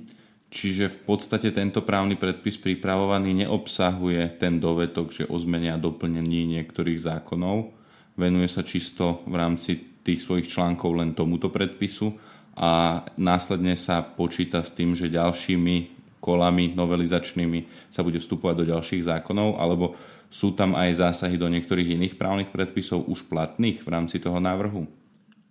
Čiže 0.54 0.90
v 0.90 1.00
podstate 1.06 1.50
tento 1.54 1.82
právny 1.82 2.18
predpis 2.18 2.58
pripravovaný 2.58 3.46
neobsahuje 3.46 4.38
ten 4.38 4.58
dovetok, 4.58 5.10
že 5.14 5.24
o 5.30 5.38
zmene 5.38 5.74
a 5.74 5.82
doplnení 5.82 6.46
niektorých 6.58 7.02
zákonov. 7.02 7.74
Venuje 8.18 8.46
sa 8.50 8.62
čisto 8.62 9.26
v 9.26 9.38
rámci 9.38 10.02
tých 10.06 10.22
svojich 10.22 10.50
článkov 10.50 10.94
len 10.94 11.18
tomuto 11.18 11.50
predpisu 11.50 12.14
a 12.54 13.02
následne 13.18 13.74
sa 13.74 14.06
počíta 14.06 14.62
s 14.62 14.70
tým, 14.74 14.94
že 14.94 15.10
ďalšími 15.10 16.03
kolami 16.24 16.72
novelizačnými 16.72 17.92
sa 17.92 18.00
bude 18.00 18.24
vstupovať 18.24 18.56
do 18.64 18.66
ďalších 18.72 19.12
zákonov, 19.12 19.60
alebo 19.60 20.00
sú 20.32 20.56
tam 20.56 20.80
aj 20.80 21.04
zásahy 21.04 21.36
do 21.36 21.52
niektorých 21.52 22.00
iných 22.00 22.16
právnych 22.16 22.50
predpisov 22.56 23.04
už 23.12 23.28
platných 23.28 23.84
v 23.84 23.92
rámci 23.92 24.24
toho 24.24 24.40
návrhu? 24.40 24.88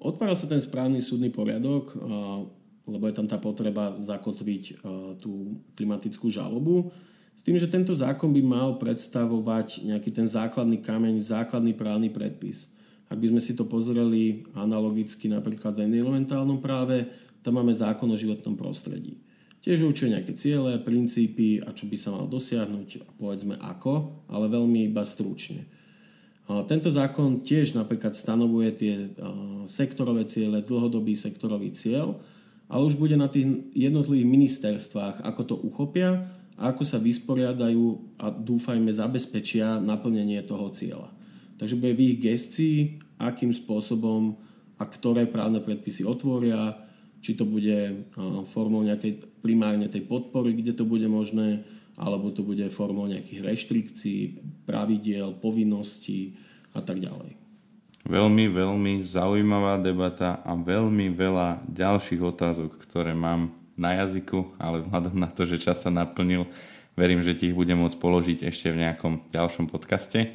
Otvára 0.00 0.32
sa 0.32 0.48
ten 0.48 0.58
správny 0.58 1.04
súdny 1.04 1.28
poriadok 1.28 1.94
lebo 2.86 3.06
je 3.06 3.14
tam 3.14 3.26
tá 3.30 3.38
potreba 3.38 3.94
zakotviť 4.02 4.82
tú 5.22 5.62
klimatickú 5.78 6.26
žalobu. 6.30 6.90
S 7.38 7.42
tým, 7.46 7.56
že 7.56 7.70
tento 7.70 7.94
zákon 7.94 8.30
by 8.34 8.42
mal 8.42 8.70
predstavovať 8.76 9.86
nejaký 9.86 10.10
ten 10.12 10.26
základný 10.26 10.82
kameň, 10.82 11.22
základný 11.22 11.72
právny 11.74 12.10
predpis. 12.10 12.68
Ak 13.08 13.18
by 13.18 13.28
sme 13.32 13.40
si 13.44 13.52
to 13.52 13.68
pozreli 13.68 14.46
analogicky 14.56 15.28
napríklad 15.28 15.76
v 15.76 15.84
environmentálnom 15.90 16.58
práve, 16.58 17.08
tam 17.42 17.58
máme 17.58 17.74
zákon 17.74 18.08
o 18.08 18.16
životnom 18.16 18.54
prostredí. 18.54 19.18
Tiež 19.62 19.86
určuje 19.86 20.10
nejaké 20.10 20.34
ciele, 20.34 20.74
princípy 20.82 21.62
a 21.62 21.70
čo 21.70 21.86
by 21.86 21.94
sa 21.94 22.10
mal 22.10 22.26
dosiahnuť, 22.26 23.18
povedzme 23.22 23.54
ako, 23.62 24.26
ale 24.26 24.50
veľmi 24.50 24.90
iba 24.90 25.06
stručne. 25.06 25.70
Tento 26.66 26.90
zákon 26.90 27.46
tiež 27.46 27.78
napríklad 27.78 28.18
stanovuje 28.18 28.68
tie 28.74 28.94
sektorové 29.70 30.26
ciele, 30.26 30.66
dlhodobý 30.66 31.14
sektorový 31.14 31.70
cieľ, 31.78 32.18
ale 32.66 32.82
už 32.90 32.98
bude 32.98 33.14
na 33.14 33.30
tých 33.30 33.46
jednotlivých 33.70 34.26
ministerstvách, 34.26 35.16
ako 35.22 35.42
to 35.46 35.54
uchopia 35.62 36.26
a 36.58 36.74
ako 36.74 36.82
sa 36.82 36.98
vysporiadajú 36.98 38.18
a 38.18 38.34
dúfajme 38.34 38.90
zabezpečia 38.90 39.78
naplnenie 39.78 40.42
toho 40.42 40.74
cieľa. 40.74 41.14
Takže 41.62 41.78
bude 41.78 41.94
v 41.94 42.02
ich 42.02 42.16
gestii, 42.18 42.98
akým 43.22 43.54
spôsobom 43.54 44.34
a 44.74 44.90
ktoré 44.90 45.30
právne 45.30 45.62
predpisy 45.62 46.02
otvoria, 46.02 46.81
či 47.22 47.38
to 47.38 47.46
bude 47.46 48.10
formou 48.50 48.82
nejakej 48.82 49.40
primárne 49.40 49.86
tej 49.86 50.04
podpory, 50.04 50.58
kde 50.58 50.74
to 50.74 50.84
bude 50.84 51.06
možné, 51.06 51.62
alebo 51.94 52.34
to 52.34 52.42
bude 52.42 52.66
formou 52.74 53.06
nejakých 53.06 53.46
reštrikcií, 53.46 54.20
pravidiel, 54.66 55.38
povinností 55.38 56.34
a 56.74 56.82
tak 56.82 56.98
ďalej. 56.98 57.38
Veľmi, 58.02 58.50
veľmi 58.50 58.98
zaujímavá 59.06 59.78
debata 59.78 60.42
a 60.42 60.58
veľmi 60.58 61.14
veľa 61.14 61.62
ďalších 61.70 62.18
otázok, 62.18 62.74
ktoré 62.82 63.14
mám 63.14 63.54
na 63.78 64.02
jazyku, 64.02 64.58
ale 64.58 64.82
vzhľadom 64.82 65.14
na 65.14 65.30
to, 65.30 65.46
že 65.46 65.62
čas 65.62 65.86
sa 65.86 65.90
naplnil, 65.94 66.50
verím, 66.98 67.22
že 67.22 67.38
ti 67.38 67.54
ich 67.54 67.56
budem 67.56 67.78
môcť 67.78 67.98
položiť 68.02 68.38
ešte 68.50 68.74
v 68.74 68.82
nejakom 68.82 69.30
ďalšom 69.30 69.70
podcaste. 69.70 70.34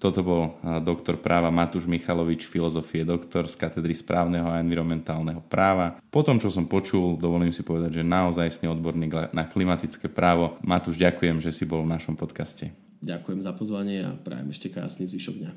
Toto 0.00 0.24
bol 0.24 0.56
doktor 0.80 1.20
práva 1.20 1.52
Matúš 1.52 1.84
Michalovič, 1.84 2.48
filozofie 2.48 3.04
doktor 3.04 3.44
z 3.44 3.54
katedry 3.60 3.92
správneho 3.92 4.48
a 4.48 4.56
environmentálneho 4.56 5.44
práva. 5.44 6.00
Po 6.08 6.24
tom, 6.24 6.40
čo 6.40 6.48
som 6.48 6.64
počul, 6.64 7.20
dovolím 7.20 7.52
si 7.52 7.60
povedať, 7.60 8.00
že 8.00 8.08
naozaj 8.08 8.64
odborník 8.64 9.36
na 9.36 9.44
klimatické 9.44 10.08
právo. 10.08 10.56
Matúš, 10.64 10.96
ďakujem, 10.96 11.44
že 11.44 11.52
si 11.52 11.68
bol 11.68 11.84
v 11.84 11.92
našom 11.92 12.16
podcaste. 12.16 12.72
Ďakujem 13.04 13.44
za 13.44 13.52
pozvanie 13.52 14.08
a 14.08 14.16
prajem 14.16 14.48
ešte 14.48 14.72
krásny 14.72 15.04
zvyšok 15.04 15.36
dňa. 15.36 15.52